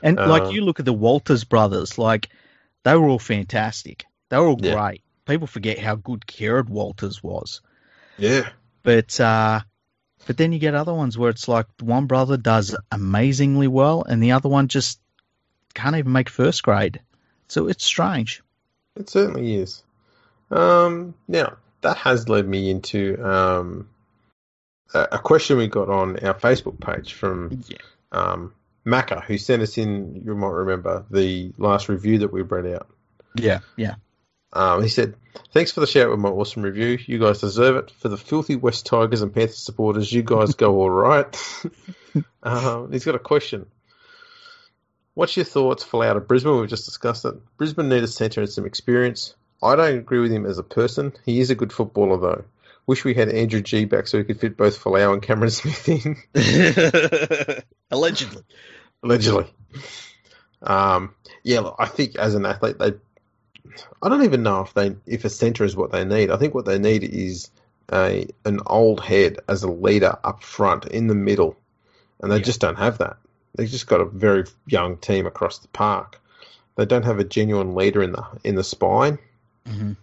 And 0.02 0.18
like 0.18 0.54
you 0.54 0.62
look 0.64 0.80
at 0.80 0.86
the 0.86 0.94
Walters 0.94 1.44
brothers, 1.44 1.98
like 1.98 2.30
they 2.84 2.96
were 2.96 3.10
all 3.10 3.20
fantastic. 3.20 4.06
They 4.30 4.38
were 4.38 4.48
all 4.48 4.60
Yeah. 4.62 4.74
great. 4.74 5.04
People 5.26 5.48
forget 5.48 5.78
how 5.80 5.96
good 5.96 6.26
Kerrod 6.26 6.70
Walters 6.70 7.22
was. 7.22 7.62
Yeah, 8.18 8.50
But 8.84 9.20
uh 9.20 9.62
but 10.28 10.38
then 10.38 10.52
you 10.54 10.60
get 10.60 10.76
other 10.76 10.94
ones 10.94 11.18
where 11.18 11.30
it's 11.30 11.48
like 11.48 11.66
one 11.80 12.06
brother 12.08 12.38
does 12.38 12.76
amazingly 12.92 13.68
well 13.68 14.04
and 14.04 14.22
the 14.22 14.32
other 14.34 14.50
one 14.50 14.68
just 14.68 15.00
can't 15.74 15.96
even 15.96 16.12
make 16.12 16.30
first 16.30 16.64
grade. 16.64 17.02
So 17.48 17.68
it's 17.68 17.84
strange. 17.86 18.42
it 18.96 19.10
certainly 19.10 19.56
is. 19.56 19.84
Um, 20.50 21.14
now 21.28 21.58
that 21.82 21.98
has 21.98 22.30
led 22.30 22.48
me 22.48 22.70
into 22.70 23.18
um, 23.26 23.90
a, 24.94 25.08
a 25.14 25.20
question 25.20 25.58
we 25.58 25.68
got 25.68 25.90
on 25.90 26.20
our 26.20 26.34
Facebook 26.34 26.80
page 26.80 27.14
from 27.14 27.64
Yeah. 27.68 27.78
um, 28.12 28.54
Macca, 28.86 29.24
who 29.24 29.38
sent 29.38 29.62
us 29.62 29.78
in. 29.78 30.22
You 30.26 30.36
might 30.36 30.48
remember 30.50 31.06
the 31.12 31.52
last 31.58 31.88
review 31.90 32.20
that 32.20 32.34
we 32.34 32.42
read 32.42 32.66
out. 32.76 32.88
Yeah. 33.36 33.60
Yeah. 33.76 33.96
Um, 34.54 34.82
he 34.82 34.90
said, 34.90 35.16
"Thanks 35.54 35.72
for 35.72 35.80
the 35.80 35.88
shout 35.88 36.10
with 36.10 36.20
my 36.20 36.30
awesome 36.30 36.64
review. 36.64 36.98
You 37.06 37.20
guys 37.20 37.40
deserve 37.40 37.78
it. 37.78 37.92
For 37.92 38.10
the 38.10 38.18
filthy 38.18 38.56
West 38.56 38.86
Tigers 38.86 39.22
and 39.22 39.34
Panthers 39.34 39.58
supporters, 39.58 40.12
you 40.12 40.24
guys 40.24 40.56
go 40.56 40.76
all 40.80 40.90
right." 40.90 41.62
um, 42.44 42.92
he's 42.92 43.06
got 43.06 43.16
a 43.16 43.20
question. 43.20 43.68
What's 45.14 45.36
your 45.36 45.46
thoughts 45.46 45.84
for 45.84 46.06
out 46.06 46.18
of 46.18 46.28
Brisbane? 46.28 46.60
We've 46.60 46.70
just 46.70 46.86
discussed 46.86 47.26
it. 47.26 47.36
Brisbane 47.58 47.90
need 47.90 48.04
a 48.04 48.08
centre 48.08 48.42
and 48.42 48.50
some 48.50 48.66
experience. 48.66 49.36
I 49.62 49.76
don't 49.76 50.00
agree 50.00 50.20
with 50.20 50.32
him 50.32 50.46
as 50.46 50.58
a 50.58 50.64
person. 50.64 51.14
He 51.26 51.40
is 51.40 51.50
a 51.50 51.56
good 51.56 51.74
footballer, 51.74 52.18
though. 52.18 52.46
Wish 52.88 53.06
we 53.06 53.14
had 53.14 53.30
Andrew 53.30 53.62
G 53.62 53.86
back 53.86 54.08
so 54.08 54.18
we 54.18 54.24
could 54.24 54.40
fit 54.40 54.58
both 54.58 54.82
Folau 54.82 55.14
and 55.14 55.22
Cameron 55.22 55.52
Smith 55.52 55.88
in. 55.88 56.18
Allegedly. 57.92 58.44
Allegedly. 59.04 59.54
Um, 60.62 61.14
yeah, 61.44 61.60
look, 61.60 61.76
I 61.78 61.86
think 61.86 62.16
as 62.16 62.36
an 62.36 62.46
athlete, 62.46 62.80
they. 62.80 62.94
I 64.02 64.10
don't 64.10 64.24
even 64.24 64.44
know 64.44 64.62
if 64.62 64.74
they 64.74 64.96
if 65.06 65.26
a 65.26 65.30
centre 65.30 65.64
is 65.64 65.76
what 65.76 65.92
they 65.92 66.06
need. 66.06 66.32
I 66.32 66.38
think 66.38 66.54
what 66.54 66.66
they 66.66 66.80
need 66.80 67.04
is 67.04 67.50
a 67.92 68.28
an 68.46 68.60
old 68.66 69.02
head 69.02 69.40
as 69.48 69.64
a 69.64 69.72
leader 69.72 70.18
up 70.24 70.44
front 70.44 70.86
in 70.86 71.08
the 71.08 71.16
middle, 71.16 71.56
and 72.22 72.32
they 72.32 72.40
Yeah. 72.40 72.44
just 72.44 72.62
don't 72.62 72.78
have 72.78 73.00
that. 73.00 73.18
They've 73.56 73.70
just 73.70 73.88
got 73.88 74.02
a 74.02 74.06
very 74.06 74.46
young 74.66 74.98
team 74.98 75.26
across 75.26 75.60
the 75.60 75.68
park. 75.70 76.20
They 76.76 76.86
don't 76.86 77.06
have 77.06 77.20
a 77.20 77.24
genuine 77.26 77.76
leader 77.76 78.02
in 78.02 78.12
the 78.14 78.26
in 78.44 78.56
the 78.56 78.64
spine. 78.64 79.20
hmm 79.66 79.94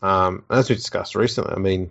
Um, 0.00 0.44
as 0.50 0.68
we 0.68 0.74
discussed 0.74 1.14
recently, 1.14 1.54
I 1.54 1.58
mean, 1.58 1.90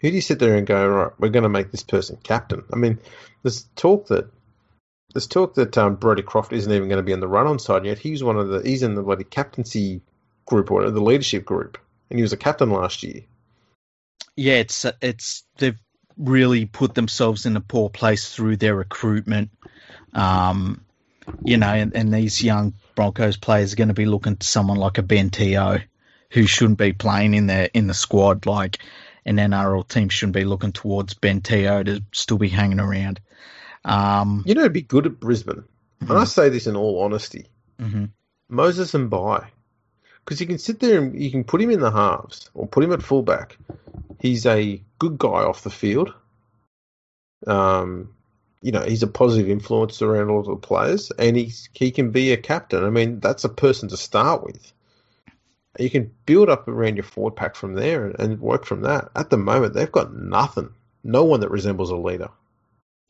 who 0.00 0.10
do 0.10 0.14
you 0.14 0.20
sit 0.20 0.38
there 0.38 0.56
and 0.56 0.66
go, 0.66 0.86
right, 0.88 1.12
we're 1.18 1.30
going 1.30 1.42
to 1.42 1.48
make 1.48 1.72
this 1.72 1.82
person 1.82 2.16
captain? 2.22 2.62
I 2.72 2.76
mean, 2.76 2.98
there's 3.42 3.64
talk 3.74 4.06
that 4.08 4.30
there's 5.12 5.26
talk 5.26 5.54
that 5.54 5.76
um, 5.78 5.96
Brodie 5.96 6.22
Croft 6.22 6.52
isn't 6.52 6.70
even 6.70 6.88
going 6.88 6.98
to 6.98 7.02
be 7.02 7.12
in 7.12 7.20
the 7.20 7.28
run-on 7.28 7.58
side 7.58 7.86
yet. 7.86 7.98
He's 7.98 8.22
one 8.22 8.36
of 8.36 8.48
the 8.48 8.60
he's 8.60 8.82
in 8.82 8.94
the 8.94 9.02
bloody 9.02 9.24
captaincy 9.24 10.02
group 10.44 10.70
or 10.70 10.90
the 10.90 11.00
leadership 11.00 11.44
group, 11.44 11.78
and 12.10 12.18
he 12.18 12.22
was 12.22 12.32
a 12.32 12.36
captain 12.36 12.70
last 12.70 13.02
year. 13.02 13.22
Yeah, 14.36 14.54
it's 14.54 14.84
it's 15.00 15.44
they've 15.56 15.78
really 16.18 16.66
put 16.66 16.94
themselves 16.94 17.46
in 17.46 17.56
a 17.56 17.60
poor 17.60 17.88
place 17.88 18.34
through 18.34 18.56
their 18.56 18.74
recruitment. 18.74 19.50
Um, 20.12 20.84
you 21.44 21.56
know, 21.56 21.68
and, 21.68 21.94
and 21.94 22.12
these 22.12 22.42
young 22.42 22.74
Broncos 22.94 23.36
players 23.36 23.72
are 23.72 23.76
going 23.76 23.88
to 23.88 23.94
be 23.94 24.06
looking 24.06 24.36
to 24.36 24.46
someone 24.46 24.78
like 24.78 24.98
a 24.98 25.02
Ben 25.02 25.30
Teo, 25.30 25.78
who 26.30 26.46
shouldn't 26.46 26.78
be 26.78 26.92
playing 26.92 27.34
in 27.34 27.46
the 27.46 27.74
in 27.76 27.86
the 27.86 27.94
squad. 27.94 28.44
Like 28.44 28.78
an 29.24 29.36
NRL 29.36 29.88
team 29.88 30.10
shouldn't 30.10 30.34
be 30.34 30.44
looking 30.44 30.72
towards 30.72 31.14
Ben 31.14 31.40
Teo 31.40 31.82
to 31.82 32.02
still 32.12 32.38
be 32.38 32.48
hanging 32.48 32.80
around. 32.80 33.20
Um, 33.84 34.42
You 34.46 34.54
know, 34.54 34.62
it'd 34.62 34.72
be 34.72 34.82
good 34.82 35.06
at 35.06 35.20
Brisbane, 35.20 35.64
and 36.00 36.12
I 36.12 36.24
say 36.24 36.48
this 36.48 36.66
in 36.66 36.76
all 36.76 37.02
honesty, 37.02 37.46
mhm. 37.80 38.10
Moses 38.48 38.92
Mbye, 38.92 39.46
because 40.24 40.40
you 40.40 40.46
can 40.46 40.58
sit 40.58 40.80
there 40.80 40.98
and 41.00 41.20
you 41.20 41.30
can 41.30 41.44
put 41.44 41.60
him 41.60 41.70
in 41.70 41.80
the 41.80 41.90
halves 41.90 42.50
or 42.54 42.66
put 42.66 42.84
him 42.84 42.92
at 42.92 43.02
fullback. 43.02 43.56
He's 44.20 44.46
a 44.46 44.82
good 44.98 45.18
guy 45.18 45.28
off 45.44 45.62
the 45.62 45.70
field. 45.70 46.12
Um, 47.46 48.14
you 48.60 48.72
know, 48.72 48.80
he's 48.82 49.04
a 49.04 49.06
positive 49.06 49.48
influence 49.48 50.02
around 50.02 50.30
all 50.30 50.42
the 50.42 50.56
players, 50.56 51.12
and 51.12 51.36
he's 51.36 51.68
he 51.72 51.90
can 51.92 52.10
be 52.10 52.32
a 52.32 52.36
captain. 52.36 52.84
I 52.84 52.90
mean, 52.90 53.20
that's 53.20 53.44
a 53.44 53.48
person 53.48 53.88
to 53.90 53.96
start 53.96 54.42
with. 54.42 54.72
You 55.78 55.90
can 55.90 56.10
build 56.26 56.48
up 56.48 56.66
around 56.66 56.96
your 56.96 57.04
forward 57.04 57.36
pack 57.36 57.54
from 57.54 57.74
there 57.74 58.06
and, 58.06 58.18
and 58.18 58.40
work 58.40 58.64
from 58.64 58.82
that. 58.82 59.10
At 59.14 59.30
the 59.30 59.36
moment, 59.36 59.74
they've 59.74 59.92
got 59.92 60.12
nothing. 60.12 60.70
No 61.04 61.22
one 61.24 61.40
that 61.40 61.52
resembles 61.52 61.90
a 61.90 61.96
leader. 61.96 62.30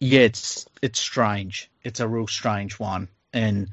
Yeah, 0.01 0.21
it's 0.21 0.67
it's 0.83 1.01
strange. 1.01 1.71
It's 1.83 2.01
a 2.01 2.09
real 2.09 2.27
strange 2.27 2.79
one, 2.79 3.09
and 3.33 3.69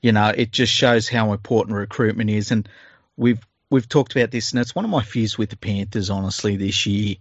you 0.00 0.12
know, 0.12 0.28
it 0.28 0.52
just 0.52 0.72
shows 0.72 1.08
how 1.08 1.32
important 1.32 1.76
recruitment 1.76 2.30
is. 2.30 2.50
And 2.50 2.68
we've 3.16 3.44
we've 3.70 3.88
talked 3.88 4.16
about 4.16 4.30
this, 4.30 4.52
and 4.52 4.60
it's 4.60 4.74
one 4.74 4.84
of 4.84 4.90
my 4.90 5.02
fears 5.02 5.36
with 5.36 5.50
the 5.50 5.56
Panthers, 5.56 6.10
honestly, 6.10 6.56
this 6.56 6.86
year. 6.86 7.16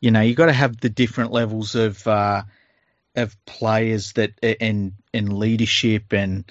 You 0.00 0.10
know, 0.10 0.20
you 0.20 0.34
got 0.34 0.46
to 0.46 0.52
have 0.52 0.80
the 0.80 0.88
different 0.88 1.32
levels 1.32 1.74
of 1.74 2.06
uh, 2.06 2.42
of 3.16 3.44
players 3.44 4.12
that 4.12 4.32
and 4.42 4.92
and 5.12 5.38
leadership 5.38 6.12
and 6.12 6.44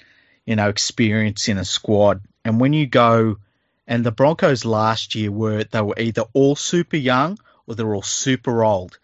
you 0.44 0.56
know 0.56 0.68
experience 0.68 1.48
in 1.48 1.58
a 1.58 1.64
squad. 1.64 2.20
And 2.44 2.60
when 2.60 2.72
you 2.72 2.86
go, 2.86 3.38
and 3.86 4.04
the 4.04 4.12
Broncos 4.12 4.64
last 4.64 5.14
year 5.14 5.30
were 5.30 5.64
they 5.64 5.80
were 5.80 5.98
either 5.98 6.24
all 6.32 6.56
super 6.56 6.96
young 6.96 7.38
or 7.66 7.74
they're 7.74 7.94
all 7.94 8.02
super 8.02 8.62
old, 8.62 8.98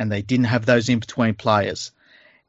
and 0.00 0.10
they 0.10 0.22
didn't 0.22 0.46
have 0.46 0.64
those 0.64 0.88
in 0.88 0.98
between 0.98 1.34
players. 1.34 1.92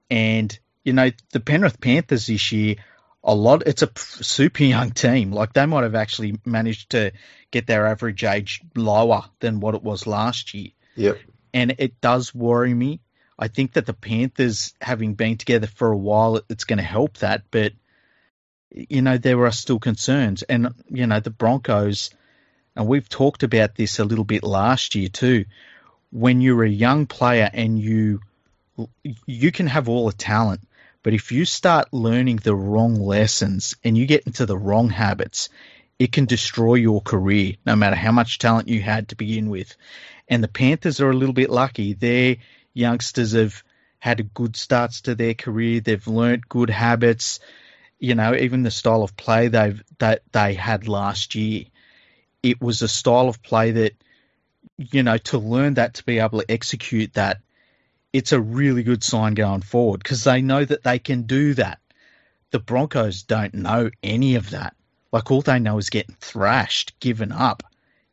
And 0.10 0.58
you 0.84 0.94
know, 0.94 1.12
the 1.32 1.42
Penrith 1.42 1.82
Panthers 1.82 2.26
this 2.26 2.52
year, 2.52 2.78
a 3.24 3.36
lot. 3.36 3.68
It's 3.68 3.84
a 3.84 3.92
super 3.96 4.64
young 4.64 4.92
team. 4.92 5.32
Like 5.32 5.54
they 5.54 5.66
might 5.66 5.84
have 5.84 5.94
actually 5.94 6.40
managed 6.46 6.92
to 6.92 7.12
get 7.52 7.68
their 7.68 7.86
average 7.86 8.24
age 8.24 8.62
lower 8.76 9.26
than 9.42 9.60
what 9.60 9.76
it 9.76 9.84
was 9.84 10.08
last 10.08 10.54
year. 10.54 10.70
Yep. 10.96 11.20
And 11.54 11.76
it 11.78 12.00
does 12.00 12.34
worry 12.34 12.74
me. 12.74 13.02
I 13.38 13.50
think 13.50 13.74
that 13.74 13.86
the 13.86 13.94
Panthers, 13.94 14.74
having 14.80 15.16
been 15.16 15.38
together 15.38 15.68
for 15.68 15.92
a 15.92 15.98
while, 15.98 16.40
it's 16.50 16.64
going 16.64 16.78
to 16.78 16.84
help 16.84 17.18
that. 17.18 17.44
But 17.52 17.74
you 18.72 19.02
know, 19.02 19.18
there 19.18 19.46
are 19.46 19.52
still 19.52 19.80
concerns, 19.80 20.44
and 20.44 20.74
you 20.88 21.06
know, 21.06 21.20
the 21.20 21.32
Broncos, 21.32 22.12
and 22.78 22.88
we've 22.88 23.10
talked 23.10 23.44
about 23.44 23.76
this 23.76 24.00
a 24.00 24.06
little 24.06 24.24
bit 24.24 24.44
last 24.44 24.96
year 24.96 25.10
too. 25.10 25.46
When 26.12 26.42
you're 26.42 26.64
a 26.64 26.70
young 26.70 27.06
player 27.08 27.50
and 27.54 27.80
you 27.80 28.22
you 29.26 29.52
can 29.52 29.68
have 29.68 29.90
all 29.90 30.08
the 30.08 30.16
talent, 30.16 30.62
but 31.04 31.14
if 31.14 31.32
you 31.32 31.46
start 31.46 31.94
learning 31.94 32.38
the 32.38 32.56
wrong 32.56 32.96
lessons 32.96 33.76
and 33.84 33.98
you 33.98 34.06
get 34.06 34.24
into 34.26 34.46
the 34.46 34.58
wrong 34.58 34.90
habits, 34.90 35.50
it 36.00 36.12
can 36.12 36.26
destroy 36.26 36.76
your 36.76 37.02
career, 37.02 37.54
no 37.66 37.76
matter 37.76 37.96
how 37.96 38.12
much 38.12 38.40
talent 38.40 38.68
you 38.68 38.82
had 38.82 39.10
to 39.10 39.16
begin 39.16 39.50
with. 39.50 39.76
And 40.28 40.44
the 40.44 40.48
Panthers 40.48 41.00
are 41.00 41.10
a 41.10 41.16
little 41.16 41.34
bit 41.34 41.50
lucky. 41.50 41.94
Their 41.94 42.38
youngsters 42.74 43.34
have 43.34 43.64
had 44.00 44.34
good 44.34 44.56
starts 44.56 45.02
to 45.02 45.16
their 45.16 45.36
career. 45.36 45.80
They've 45.80 46.08
learnt 46.08 46.50
good 46.50 46.70
habits. 46.70 47.40
You 48.00 48.16
know, 48.16 48.36
even 48.36 48.64
the 48.64 48.72
style 48.72 49.04
of 49.04 49.16
play 49.16 49.48
they've 49.48 49.84
that 50.00 50.24
they 50.32 50.56
had 50.56 50.88
last 50.88 51.36
year, 51.36 51.66
it 52.42 52.60
was 52.60 52.82
a 52.82 52.88
style 52.88 53.30
of 53.30 53.44
play 53.44 53.72
that, 53.72 53.94
you 54.92 55.04
know, 55.04 55.18
to 55.18 55.38
learn 55.38 55.76
that 55.76 55.96
to 55.96 56.04
be 56.04 56.20
able 56.20 56.40
to 56.40 56.52
execute 56.52 57.14
that 57.14 57.42
it's 58.14 58.32
a 58.32 58.42
really 58.42 58.84
good 58.84 59.04
sign 59.04 59.34
going 59.34 59.62
forward 59.62 60.00
because 60.04 60.24
they 60.24 60.42
know 60.42 60.64
that 60.64 60.84
they 60.84 61.00
can 61.00 61.24
do 61.24 61.54
that. 61.54 61.80
The 62.52 62.60
Broncos 62.60 63.24
don't 63.24 63.54
know 63.54 63.90
any 64.04 64.36
of 64.36 64.50
that. 64.50 64.76
Like 65.12 65.32
all 65.32 65.42
they 65.42 65.60
know 65.60 65.78
is 65.78 65.90
getting 65.90 66.16
thrashed, 66.20 67.00
given 67.00 67.32
up, 67.32 67.64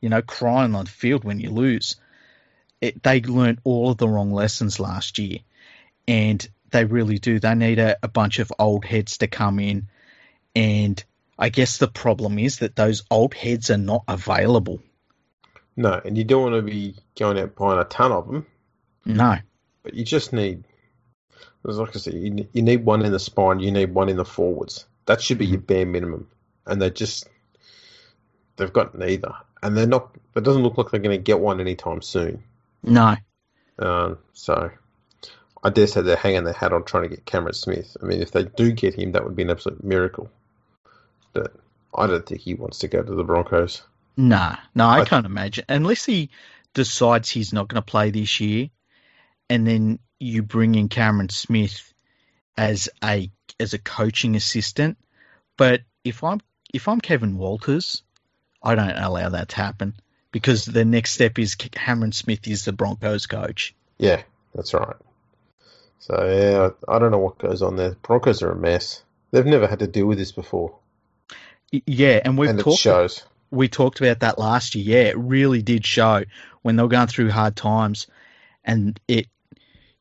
you 0.00 0.08
know, 0.08 0.22
crying 0.22 0.74
on 0.74 0.84
the 0.84 0.90
field 0.90 1.24
when 1.24 1.40
you 1.40 1.50
lose. 1.50 1.96
It, 2.80 3.02
they 3.02 3.20
learned 3.20 3.60
all 3.64 3.90
of 3.90 3.98
the 3.98 4.08
wrong 4.08 4.32
lessons 4.32 4.78
last 4.78 5.18
year, 5.18 5.38
and 6.06 6.48
they 6.70 6.84
really 6.84 7.18
do. 7.18 7.40
They 7.40 7.54
need 7.54 7.80
a, 7.80 7.96
a 8.02 8.08
bunch 8.08 8.38
of 8.38 8.52
old 8.58 8.84
heads 8.84 9.18
to 9.18 9.26
come 9.26 9.58
in, 9.58 9.88
and 10.54 11.02
I 11.36 11.48
guess 11.48 11.78
the 11.78 11.88
problem 11.88 12.38
is 12.38 12.58
that 12.58 12.76
those 12.76 13.02
old 13.10 13.34
heads 13.34 13.70
are 13.70 13.78
not 13.78 14.04
available. 14.06 14.80
No, 15.78 16.00
and 16.04 16.18
you 16.18 16.24
don't 16.24 16.42
want 16.42 16.56
to 16.56 16.62
be 16.62 16.96
going 17.16 17.38
out 17.38 17.54
buying 17.54 17.78
a 17.78 17.84
ton 17.84 18.10
of 18.10 18.26
them, 18.26 18.44
No. 19.04 19.36
but 19.84 19.94
you 19.94 20.04
just 20.04 20.32
need, 20.32 20.64
like 21.62 21.94
I 21.94 21.98
said, 22.00 22.14
you, 22.14 22.48
you 22.52 22.62
need 22.62 22.84
one 22.84 23.04
in 23.04 23.12
the 23.12 23.20
spine, 23.20 23.60
you 23.60 23.70
need 23.70 23.94
one 23.94 24.08
in 24.08 24.16
the 24.16 24.24
forwards. 24.24 24.86
That 25.06 25.22
should 25.22 25.38
be 25.38 25.46
your 25.46 25.60
bare 25.60 25.86
minimum. 25.86 26.28
And 26.66 26.82
they 26.82 26.90
just, 26.90 27.28
they've 28.56 28.72
got 28.72 28.98
neither. 28.98 29.32
And 29.62 29.76
they're 29.76 29.86
not, 29.86 30.16
it 30.34 30.42
doesn't 30.42 30.64
look 30.64 30.78
like 30.78 30.90
they're 30.90 30.98
going 30.98 31.16
to 31.16 31.22
get 31.22 31.38
one 31.38 31.60
anytime 31.60 32.02
soon. 32.02 32.42
No. 32.82 33.14
Um, 33.78 34.18
so 34.32 34.72
I 35.62 35.70
dare 35.70 35.86
say 35.86 36.02
they're 36.02 36.16
hanging 36.16 36.42
their 36.42 36.54
hat 36.54 36.72
on 36.72 36.82
trying 36.82 37.04
to 37.04 37.08
get 37.08 37.24
Cameron 37.24 37.54
Smith. 37.54 37.96
I 38.02 38.06
mean, 38.06 38.20
if 38.20 38.32
they 38.32 38.42
do 38.42 38.72
get 38.72 38.94
him, 38.94 39.12
that 39.12 39.22
would 39.24 39.36
be 39.36 39.44
an 39.44 39.50
absolute 39.50 39.84
miracle. 39.84 40.28
But 41.32 41.54
I 41.94 42.08
don't 42.08 42.26
think 42.26 42.40
he 42.40 42.54
wants 42.54 42.80
to 42.80 42.88
go 42.88 43.00
to 43.00 43.14
the 43.14 43.22
Broncos. 43.22 43.82
No. 44.18 44.54
No, 44.74 44.86
I 44.86 45.00
I- 45.00 45.04
can't 45.06 45.24
imagine. 45.24 45.64
Unless 45.68 46.04
he 46.04 46.30
decides 46.74 47.30
he's 47.30 47.52
not 47.52 47.68
going 47.68 47.80
to 47.82 47.90
play 47.90 48.10
this 48.10 48.40
year 48.40 48.68
and 49.48 49.66
then 49.66 50.00
you 50.20 50.42
bring 50.42 50.74
in 50.74 50.88
Cameron 50.88 51.28
Smith 51.30 51.92
as 52.56 52.88
a 53.02 53.30
as 53.60 53.72
a 53.72 53.78
coaching 53.78 54.36
assistant. 54.36 54.98
But 55.56 55.82
if 56.04 56.22
I'm 56.22 56.40
if 56.74 56.88
I'm 56.88 57.00
Kevin 57.00 57.38
Walters, 57.38 58.02
I 58.62 58.74
don't 58.74 58.90
allow 58.90 59.30
that 59.30 59.50
to 59.50 59.56
happen 59.56 59.94
because 60.32 60.64
the 60.64 60.84
next 60.84 61.12
step 61.12 61.38
is 61.38 61.54
Cameron 61.54 62.12
Smith 62.12 62.46
is 62.46 62.64
the 62.64 62.72
Broncos 62.72 63.26
coach. 63.26 63.74
Yeah, 63.98 64.22
that's 64.54 64.74
right. 64.74 64.96
So 66.00 66.14
yeah, 66.28 66.92
I 66.92 66.98
don't 66.98 67.12
know 67.12 67.18
what 67.18 67.38
goes 67.38 67.62
on 67.62 67.76
there. 67.76 67.96
Broncos 68.02 68.42
are 68.42 68.50
a 68.50 68.56
mess. 68.56 69.02
They've 69.30 69.46
never 69.46 69.66
had 69.66 69.78
to 69.80 69.86
deal 69.86 70.06
with 70.06 70.18
this 70.18 70.32
before, 70.32 70.74
Yeah, 71.70 72.20
and 72.24 72.36
we've 72.38 72.50
and 72.50 72.58
it 72.58 72.62
talked 72.62 72.78
shows. 72.80 73.22
We 73.50 73.68
talked 73.68 74.00
about 74.00 74.20
that 74.20 74.38
last 74.38 74.74
year. 74.74 75.02
Yeah, 75.02 75.08
it 75.10 75.18
really 75.18 75.62
did 75.62 75.84
show 75.86 76.24
when 76.62 76.76
they 76.76 76.82
were 76.82 76.88
going 76.88 77.06
through 77.06 77.30
hard 77.30 77.56
times, 77.56 78.06
and 78.64 78.98
it, 79.08 79.26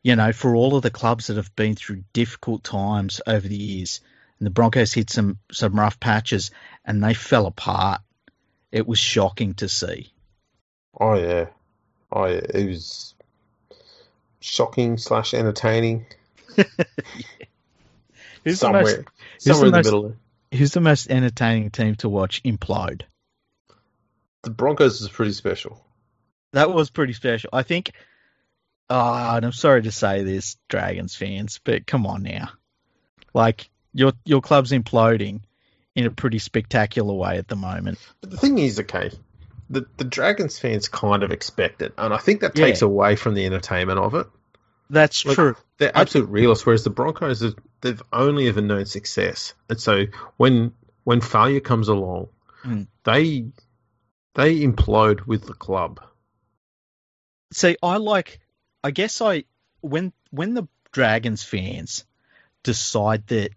you 0.03 0.15
know, 0.15 0.31
for 0.33 0.55
all 0.55 0.75
of 0.75 0.83
the 0.83 0.91
clubs 0.91 1.27
that 1.27 1.37
have 1.37 1.55
been 1.55 1.75
through 1.75 2.03
difficult 2.13 2.63
times 2.63 3.21
over 3.25 3.47
the 3.47 3.55
years, 3.55 4.01
and 4.39 4.45
the 4.45 4.51
Broncos 4.51 4.93
hit 4.93 5.09
some 5.09 5.39
some 5.51 5.79
rough 5.79 5.99
patches, 5.99 6.51
and 6.85 7.03
they 7.03 7.13
fell 7.13 7.45
apart. 7.45 8.01
It 8.71 8.87
was 8.87 8.99
shocking 8.99 9.53
to 9.55 9.69
see. 9.69 10.11
Oh 10.99 11.15
yeah, 11.15 11.47
oh 12.11 12.25
yeah, 12.25 12.41
it 12.53 12.67
was 12.67 13.15
shocking 14.39 14.97
slash 14.97 15.33
entertaining. 15.33 16.05
Who's 18.43 18.59
somewhere, 18.59 18.83
the 18.83 18.97
most 18.97 19.07
somewhere 19.39 19.65
in 19.67 19.71
the 19.71 19.77
the 19.77 19.77
most- 19.77 19.85
middle. 19.85 20.15
Who's 20.53 20.71
the 20.71 20.79
most 20.79 21.09
entertaining 21.11 21.71
team 21.71 21.95
to 21.95 22.07
watch 22.07 22.41
implode? 22.43 23.01
The 24.47 24.53
Broncos 24.53 25.01
is 25.01 25.09
pretty 25.09 25.33
special. 25.33 25.83
That 26.53 26.71
was 26.71 26.89
pretty 26.89 27.11
special. 27.11 27.49
I 27.51 27.63
think. 27.63 27.91
Oh, 28.89 29.35
and 29.35 29.43
I'm 29.45 29.51
sorry 29.51 29.81
to 29.81 29.91
say 29.91 30.23
this, 30.23 30.55
Dragons 30.69 31.13
fans, 31.13 31.59
but 31.61 31.85
come 31.85 32.07
on 32.07 32.23
now. 32.23 32.51
Like 33.33 33.69
your 33.93 34.13
your 34.23 34.39
club's 34.39 34.71
imploding 34.71 35.41
in 35.95 36.05
a 36.05 36.11
pretty 36.11 36.39
spectacular 36.39 37.13
way 37.13 37.37
at 37.37 37.49
the 37.49 37.57
moment. 37.57 37.97
But 38.21 38.29
the 38.31 38.37
thing 38.37 38.57
is, 38.57 38.79
okay, 38.79 39.11
the 39.69 39.85
the 39.97 40.05
Dragons 40.05 40.57
fans 40.57 40.87
kind 40.87 41.23
of 41.23 41.31
expect 41.31 41.81
it, 41.81 41.93
and 41.97 42.13
I 42.13 42.17
think 42.19 42.39
that 42.39 42.57
Yeah. 42.57 42.67
takes 42.67 42.81
away 42.81 43.17
from 43.17 43.33
the 43.33 43.45
entertainment 43.45 43.99
of 43.99 44.15
it. 44.15 44.27
That's 44.89 45.25
Like, 45.25 45.35
true. 45.35 45.57
They're 45.77 45.91
I- 45.93 45.99
absolute 46.03 46.29
realists, 46.29 46.65
whereas 46.65 46.85
the 46.85 46.89
Broncos 46.89 47.41
have, 47.41 47.55
they've 47.81 48.01
only 48.13 48.47
ever 48.47 48.61
known 48.61 48.85
success, 48.85 49.53
and 49.69 49.77
so 49.77 50.05
when 50.37 50.71
when 51.03 51.19
failure 51.19 51.59
comes 51.59 51.89
along, 51.89 52.29
Mm. 52.63 52.87
they 53.03 53.47
they 54.38 54.61
implode 54.61 55.25
with 55.25 55.45
the 55.45 55.53
club. 55.53 55.99
See, 57.51 57.75
I 57.81 57.97
like. 57.97 58.39
I 58.83 58.91
guess 58.91 59.19
I 59.19 59.45
when 59.81 60.13
when 60.29 60.53
the 60.53 60.67
Dragons 60.91 61.43
fans 61.43 62.05
decide 62.63 63.25
that 63.27 63.49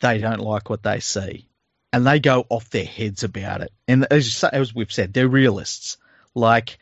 they 0.00 0.18
don't 0.18 0.40
like 0.40 0.70
what 0.70 0.84
they 0.84 1.00
see, 1.00 1.48
and 1.92 2.06
they 2.06 2.20
go 2.20 2.46
off 2.48 2.70
their 2.70 2.84
heads 2.84 3.24
about 3.24 3.60
it, 3.60 3.72
and 3.88 4.06
as 4.10 4.44
as 4.44 4.74
we've 4.74 4.92
said, 4.92 5.12
they're 5.12 5.28
realists. 5.28 5.96
Like 6.34 6.78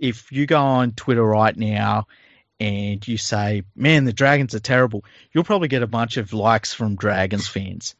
if 0.00 0.32
you 0.32 0.46
go 0.46 0.60
on 0.60 0.92
Twitter 0.92 1.24
right 1.24 1.54
now 1.54 2.06
and 2.58 3.06
you 3.06 3.18
say, 3.18 3.64
"Man, 3.76 4.06
the 4.06 4.12
Dragons 4.14 4.54
are 4.54 4.60
terrible," 4.60 5.04
you'll 5.32 5.44
probably 5.44 5.68
get 5.68 5.82
a 5.82 5.86
bunch 5.86 6.16
of 6.16 6.32
likes 6.32 6.72
from 6.72 6.96
Dragons 6.96 7.46
fans. 7.46 7.94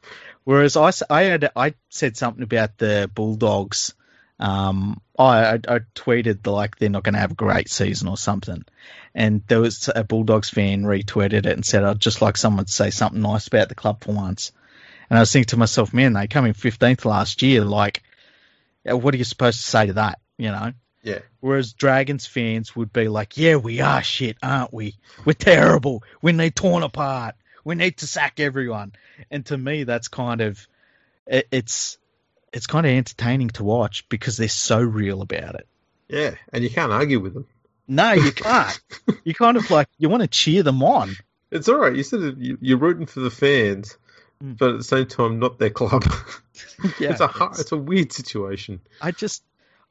Whereas 0.44 0.76
I, 0.78 0.90
I 1.10 1.22
had 1.24 1.50
I 1.54 1.74
said 1.90 2.16
something 2.16 2.42
about 2.42 2.78
the 2.78 3.10
Bulldogs. 3.14 3.92
Um, 4.40 5.00
I, 5.18 5.54
I, 5.54 5.78
tweeted 5.94 6.46
like 6.46 6.76
they're 6.76 6.90
not 6.90 7.04
going 7.04 7.14
to 7.14 7.20
have 7.20 7.30
a 7.30 7.36
great 7.36 7.68
season 7.68 8.08
or 8.08 8.16
something, 8.16 8.64
and 9.14 9.42
there 9.46 9.60
was 9.60 9.88
a 9.94 10.02
Bulldogs 10.02 10.50
fan 10.50 10.82
retweeted 10.82 11.32
it 11.32 11.46
and 11.46 11.64
said, 11.64 11.84
"I'd 11.84 12.00
just 12.00 12.20
like 12.20 12.36
someone 12.36 12.64
to 12.64 12.72
say 12.72 12.90
something 12.90 13.22
nice 13.22 13.46
about 13.46 13.68
the 13.68 13.76
club 13.76 14.02
for 14.02 14.12
once." 14.12 14.50
And 15.08 15.18
I 15.18 15.22
was 15.22 15.32
thinking 15.32 15.50
to 15.50 15.56
myself, 15.56 15.94
"Man, 15.94 16.14
they 16.14 16.26
come 16.26 16.46
in 16.46 16.54
fifteenth 16.54 17.04
last 17.04 17.42
year. 17.42 17.64
Like, 17.64 18.02
what 18.82 19.14
are 19.14 19.18
you 19.18 19.24
supposed 19.24 19.60
to 19.60 19.66
say 19.66 19.86
to 19.86 19.92
that? 19.94 20.18
You 20.36 20.50
know?" 20.50 20.72
Yeah, 21.04 21.20
Whereas 21.40 21.74
Dragons 21.74 22.26
fans 22.26 22.74
would 22.74 22.92
be 22.92 23.06
like, 23.08 23.36
"Yeah, 23.36 23.56
we 23.56 23.80
are 23.82 24.02
shit, 24.02 24.36
aren't 24.42 24.74
we? 24.74 24.96
We're 25.24 25.34
terrible. 25.34 26.02
We 26.22 26.32
need 26.32 26.56
torn 26.56 26.82
apart. 26.82 27.36
We 27.62 27.76
need 27.76 27.98
to 27.98 28.08
sack 28.08 28.40
everyone." 28.40 28.94
And 29.30 29.46
to 29.46 29.56
me, 29.56 29.84
that's 29.84 30.08
kind 30.08 30.40
of 30.40 30.66
it, 31.26 31.46
it's 31.52 31.98
it's 32.54 32.66
kind 32.66 32.86
of 32.86 32.92
entertaining 32.92 33.48
to 33.50 33.64
watch 33.64 34.08
because 34.08 34.38
they're 34.38 34.48
so 34.48 34.80
real 34.80 35.20
about 35.20 35.56
it. 35.56 35.66
yeah, 36.08 36.34
and 36.52 36.64
you 36.64 36.70
can't 36.70 36.92
argue 36.92 37.20
with 37.20 37.34
them. 37.34 37.46
No, 37.86 38.12
you 38.12 38.32
can't. 38.48 38.80
you 39.24 39.34
kind 39.34 39.58
of 39.58 39.70
like 39.70 39.88
you 39.98 40.08
want 40.08 40.22
to 40.22 40.28
cheer 40.28 40.62
them 40.62 40.82
on. 40.82 41.14
It's 41.50 41.68
all 41.68 41.76
right. 41.76 41.94
You 41.94 42.02
said 42.02 42.20
it, 42.22 42.36
you, 42.38 42.58
you're 42.60 42.78
rooting 42.78 43.06
for 43.06 43.20
the 43.20 43.30
fans, 43.30 43.98
Mm. 44.42 44.58
but 44.58 44.70
at 44.70 44.78
the 44.78 44.84
same 44.84 45.06
time, 45.06 45.38
not 45.38 45.58
their 45.60 45.70
club. 45.70 46.04
Yeah, 46.98 47.10
it's 47.12 47.20
a 47.20 47.24
it's- 47.26 47.60
it's 47.60 47.72
a 47.72 47.76
weird 47.76 48.12
situation. 48.12 48.80
I 49.00 49.10
just, 49.12 49.42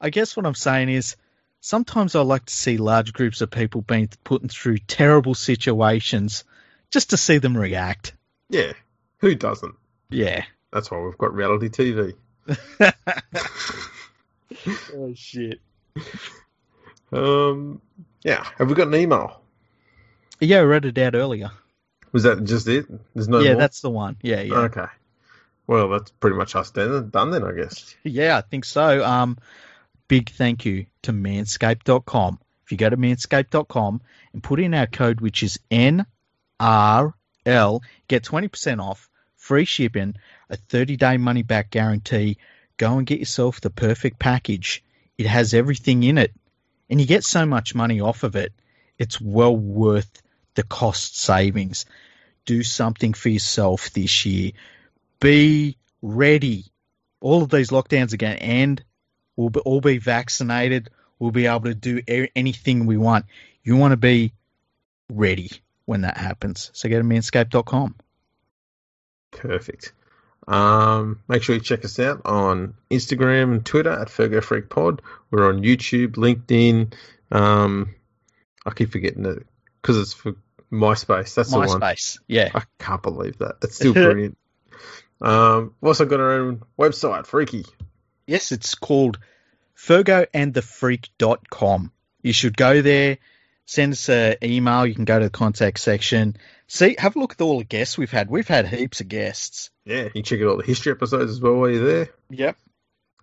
I 0.01 0.09
guess 0.09 0.35
what 0.35 0.45
I'm 0.45 0.53
saying 0.55 0.89
is, 0.89 1.15
sometimes 1.61 2.13
I 2.15 2.21
like 2.21 2.45
to 2.45 2.53
see 2.53 2.75
large 2.77 3.13
groups 3.13 3.39
of 3.41 3.49
people 3.51 3.81
being 3.81 4.09
put 4.25 4.49
through 4.51 4.77
terrible 4.79 5.33
situations, 5.33 6.43
just 6.91 7.11
to 7.11 7.17
see 7.17 7.37
them 7.37 7.55
react. 7.57 8.13
Yeah, 8.49 8.73
who 9.19 9.33
doesn't? 9.35 9.75
Yeah. 10.09 10.43
That's 10.73 10.91
why 10.91 10.99
we've 10.99 11.17
got 11.17 11.33
reality 11.33 11.69
TV. 11.69 12.13
oh 14.93 15.13
shit. 15.15 15.59
Um, 17.11 17.81
yeah. 18.23 18.45
Have 18.57 18.69
we 18.69 18.75
got 18.75 18.87
an 18.87 18.95
email? 18.95 19.41
Yeah, 20.39 20.59
I 20.59 20.63
read 20.63 20.85
it 20.85 20.97
out 20.97 21.15
earlier. 21.15 21.51
Was 22.11 22.23
that 22.23 22.43
just 22.43 22.67
it? 22.67 22.85
There's 23.13 23.27
no 23.27 23.39
yeah, 23.39 23.53
more? 23.53 23.61
that's 23.61 23.81
the 23.81 23.89
one. 23.89 24.17
Yeah, 24.21 24.41
yeah. 24.41 24.55
Okay. 24.55 24.85
Well, 25.65 25.89
that's 25.89 26.11
pretty 26.11 26.35
much 26.35 26.55
us 26.55 26.71
done, 26.71 27.09
done 27.09 27.31
then, 27.31 27.43
I 27.43 27.53
guess. 27.53 27.95
Yeah, 28.03 28.37
I 28.37 28.41
think 28.41 28.65
so. 28.65 29.03
Um, 29.03 29.37
big 30.07 30.29
thank 30.29 30.65
you 30.65 30.85
to 31.03 31.13
manscaped.com. 31.13 32.39
If 32.65 32.71
you 32.71 32.77
go 32.77 32.89
to 32.89 32.97
manscaped.com 32.97 34.01
and 34.33 34.43
put 34.43 34.59
in 34.59 34.73
our 34.73 34.87
code, 34.87 35.21
which 35.21 35.43
is 35.43 35.59
NRL, 35.71 36.05
get 38.07 38.23
20% 38.23 38.79
off, 38.81 39.09
free 39.37 39.65
shipping, 39.65 40.15
a 40.49 40.57
30 40.57 40.97
day 40.97 41.17
money 41.17 41.43
back 41.43 41.69
guarantee. 41.71 42.37
Go 42.77 42.97
and 42.97 43.07
get 43.07 43.19
yourself 43.19 43.61
the 43.61 43.69
perfect 43.69 44.19
package. 44.19 44.83
It 45.17 45.27
has 45.27 45.53
everything 45.53 46.03
in 46.03 46.17
it, 46.17 46.33
and 46.89 46.99
you 46.99 47.05
get 47.05 47.23
so 47.23 47.45
much 47.45 47.75
money 47.75 48.01
off 48.01 48.23
of 48.23 48.35
it. 48.35 48.51
It's 48.97 49.21
well 49.21 49.55
worth 49.55 50.21
the 50.55 50.63
cost 50.63 51.17
savings. 51.17 51.85
Do 52.45 52.63
something 52.63 53.13
for 53.13 53.29
yourself 53.29 53.91
this 53.91 54.25
year. 54.25 54.51
Be 55.19 55.77
ready 56.01 56.65
all 57.23 57.41
of 57.41 57.49
these 57.49 57.69
lockdowns 57.69 58.13
are 58.13 58.17
going 58.17 58.35
to 58.35 58.43
end. 58.43 58.83
We'll 59.37 59.49
be, 59.49 59.61
all 59.61 59.81
be 59.81 59.97
vaccinated. 59.97 60.89
We'll 61.17 61.31
be 61.31 61.47
able 61.47 61.61
to 61.61 61.73
do 61.73 62.01
anything 62.35 62.85
we 62.85 62.97
want. 62.97 63.25
You 63.63 63.77
want 63.77 63.93
to 63.93 63.97
be 63.97 64.33
ready 65.09 65.49
when 65.85 66.01
that 66.01 66.17
happens. 66.17 66.69
So 66.73 66.89
go 66.89 66.97
to 66.97 67.03
manscaped.com. 67.03 67.95
Perfect. 69.31 69.93
Um, 70.47 71.19
make 71.27 71.43
sure 71.43 71.55
you 71.55 71.61
check 71.61 71.85
us 71.85 71.99
out 71.99 72.21
on 72.25 72.73
Instagram 72.91 73.51
and 73.51 73.65
Twitter 73.65 73.91
at 73.91 74.09
Fergo 74.09 74.43
Freak 74.43 74.69
Pod. 74.69 75.01
We're 75.31 75.47
on 75.47 75.61
YouTube, 75.61 76.15
LinkedIn. 76.15 76.93
Um, 77.31 77.95
I 78.65 78.71
keep 78.71 78.91
forgetting 78.91 79.25
it 79.25 79.45
because 79.81 79.97
it's 79.97 80.11
for 80.13 80.35
MySpace. 80.71 81.35
That's 81.35 81.51
the 81.51 81.57
one. 81.57 81.67
MySpace. 81.67 82.19
Yeah. 82.27 82.51
I 82.53 82.63
can't 82.79 83.01
believe 83.01 83.37
that. 83.39 83.55
It's 83.61 83.75
still 83.75 83.93
brilliant. 83.93 84.37
um, 85.21 85.73
we've 85.79 85.89
also 85.89 86.05
got 86.05 86.19
our 86.19 86.33
own 86.33 86.63
website, 86.77 87.25
Freaky. 87.25 87.65
Yes, 88.27 88.51
it's 88.51 88.75
called 88.75 89.19
fergoandthefreak.com. 89.77 91.91
You 92.21 92.33
should 92.33 92.57
go 92.57 92.81
there. 92.81 93.17
Send 93.65 93.93
us 93.93 94.09
an 94.09 94.37
email. 94.43 94.85
You 94.85 94.95
can 94.95 95.05
go 95.05 95.19
to 95.19 95.25
the 95.25 95.31
contact 95.31 95.79
section. 95.79 96.35
See, 96.67 96.95
have 96.97 97.15
a 97.15 97.19
look 97.19 97.33
at 97.33 97.41
all 97.41 97.59
the 97.59 97.65
guests 97.65 97.97
we've 97.97 98.11
had. 98.11 98.29
We've 98.29 98.47
had 98.47 98.67
heaps 98.67 99.01
of 99.01 99.07
guests. 99.07 99.69
Yeah, 99.85 100.03
you 100.03 100.09
can 100.09 100.23
check 100.23 100.41
out 100.41 100.47
all 100.47 100.57
the 100.57 100.63
history 100.63 100.91
episodes 100.91 101.31
as 101.31 101.41
well 101.41 101.55
while 101.55 101.69
you're 101.69 101.85
there. 101.85 102.09
Yep. 102.29 102.57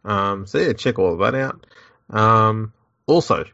Um, 0.05 0.47
so 0.47 0.59
yeah, 0.59 0.73
check 0.73 0.99
all 0.99 1.13
of 1.13 1.19
that 1.21 1.35
out. 1.35 1.67
Um, 2.11 2.73
also, 3.07 3.45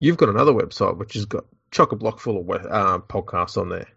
you've 0.00 0.16
got 0.16 0.28
another 0.28 0.52
website 0.52 0.96
which 0.96 1.14
has 1.14 1.26
got 1.26 1.44
chock 1.70 1.92
a 1.92 1.96
block 1.96 2.20
full 2.20 2.38
of 2.38 2.50
uh, 2.50 2.98
podcasts 3.08 3.56
on 3.56 3.68
there. 3.68 3.88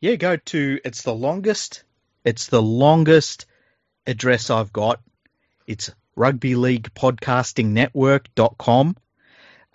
Yeah, 0.00 0.14
go 0.14 0.36
to 0.36 0.80
it's 0.84 1.02
the 1.02 1.14
longest. 1.14 1.84
It's 2.24 2.46
the 2.46 2.62
longest 2.62 3.46
address 4.06 4.50
I've 4.50 4.72
got. 4.72 5.00
It's 5.66 5.90
rugby 6.14 6.54
league 6.54 6.92
podcasting 6.94 7.66
network.com. 7.66 8.96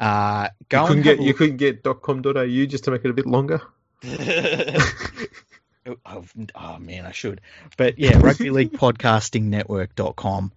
Uh, 0.04 0.50
go 0.68 0.82
you 0.82 0.88
couldn't 0.88 1.04
get 1.04 1.10
have 1.12 1.20
a 1.20 1.22
you 1.22 1.28
look- 1.30 1.38
couldn't 1.38 1.58
get 1.58 1.84
.com.au 1.84 2.66
just 2.66 2.84
to 2.84 2.92
make 2.92 3.06
it 3.06 3.10
a 3.10 3.14
bit 3.14 3.26
longer. 3.26 3.62
oh, 6.06 6.26
oh, 6.56 6.78
man, 6.80 7.06
I 7.06 7.12
should. 7.12 7.40
But 7.78 7.98
yeah, 8.00 8.18
rugby 8.20 8.50
league 8.50 8.74
podcasting 8.74 9.44
network.com. 9.44 10.52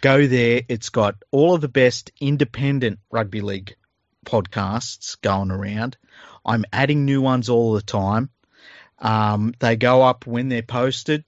Go 0.00 0.26
there. 0.26 0.62
It's 0.68 0.88
got 0.88 1.14
all 1.30 1.54
of 1.54 1.60
the 1.60 1.68
best 1.68 2.10
independent 2.20 2.98
rugby 3.10 3.40
league 3.40 3.76
podcasts 4.26 5.20
going 5.20 5.52
around. 5.52 5.96
I'm 6.44 6.64
adding 6.72 7.04
new 7.04 7.22
ones 7.22 7.48
all 7.48 7.74
the 7.74 7.82
time. 7.82 8.30
Um, 8.98 9.54
they 9.60 9.76
go 9.76 10.02
up 10.02 10.26
when 10.26 10.48
they're 10.48 10.62
posted, 10.62 11.24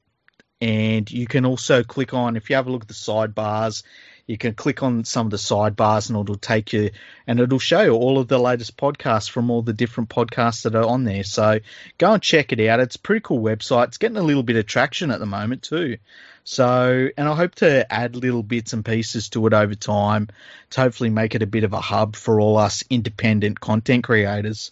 and 0.61 1.09
you 1.09 1.29
can 1.29 1.47
also 1.47 1.85
click 1.85 2.15
on 2.15 2.37
if 2.37 2.51
you 2.51 2.57
have 2.57 2.67
a 2.67 2.73
look 2.73 2.83
at 2.83 2.89
the 2.89 2.95
sidebars. 2.95 3.85
You 4.31 4.39
can 4.39 4.55
click 4.55 4.85
on 4.85 5.05
some 5.05 5.27
of 5.27 5.33
the 5.33 5.39
sidebars, 5.39 6.09
and 6.09 6.17
it'll 6.17 6.37
take 6.37 6.73
you, 6.73 6.93
and 7.27 7.41
it'll 7.41 7.59
show 7.59 7.81
you 7.81 7.95
all 7.95 8.17
of 8.17 8.29
the 8.29 8.39
latest 8.39 8.77
podcasts 8.77 9.29
from 9.29 9.51
all 9.51 9.63
the 9.63 9.73
different 9.73 10.09
podcasts 10.09 10.63
that 10.63 10.77
are 10.77 10.85
on 10.85 11.03
there. 11.03 11.25
So 11.25 11.59
go 11.99 12.13
and 12.13 12.23
check 12.23 12.53
it 12.53 12.61
out. 12.61 12.79
It's 12.79 12.95
a 12.95 13.01
pretty 13.01 13.23
cool 13.23 13.41
website. 13.41 13.89
It's 13.89 13.99
getting 13.99 14.19
a 14.19 14.23
little 14.23 14.45
bit 14.45 14.55
of 14.55 14.67
traction 14.67 15.11
at 15.11 15.19
the 15.19 15.27
moment 15.27 15.65
too. 15.65 15.99
So, 16.45 17.09
and 17.17 17.29
I 17.29 17.35
hope 17.35 17.57
to 17.57 17.93
add 17.93 18.15
little 18.15 18.45
bits 18.45 18.73
and 18.73 18.85
pieces 18.85 19.31
to 19.31 19.45
it 19.49 19.53
over 19.53 19.75
time 19.75 20.29
to 20.71 20.81
hopefully 20.81 21.11
make 21.11 21.35
it 21.35 21.43
a 21.43 21.47
bit 21.49 21.65
of 21.65 21.73
a 21.73 21.81
hub 21.81 22.15
for 22.15 22.41
all 22.41 22.57
us 22.57 22.85
independent 22.89 23.59
content 23.59 24.05
creators. 24.05 24.71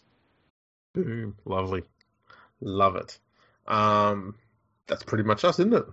Boom, 0.95 1.35
lovely, 1.45 1.83
love 2.61 2.95
it. 2.95 3.19
Um, 3.67 4.37
that's 4.87 5.03
pretty 5.03 5.25
much 5.25 5.43
us, 5.43 5.59
isn't 5.59 5.75
it? 5.75 5.85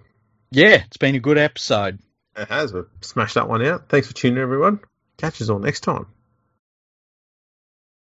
Yeah, 0.52 0.84
it's 0.86 0.98
been 0.98 1.16
a 1.16 1.20
good 1.20 1.40
episode. 1.40 1.98
It 2.36 2.50
has. 2.50 2.74
We've 2.74 2.86
smashed 3.02 3.36
that 3.36 3.48
one 3.48 3.66
out. 3.66 3.90
Thanks 3.90 4.08
for 4.08 4.14
tuning 4.14 4.38
in, 4.38 4.44
everyone. 4.44 4.80
Catch 5.18 5.42
us 5.42 5.50
all 5.50 5.60
next 5.60 5.82
time. 5.82 6.08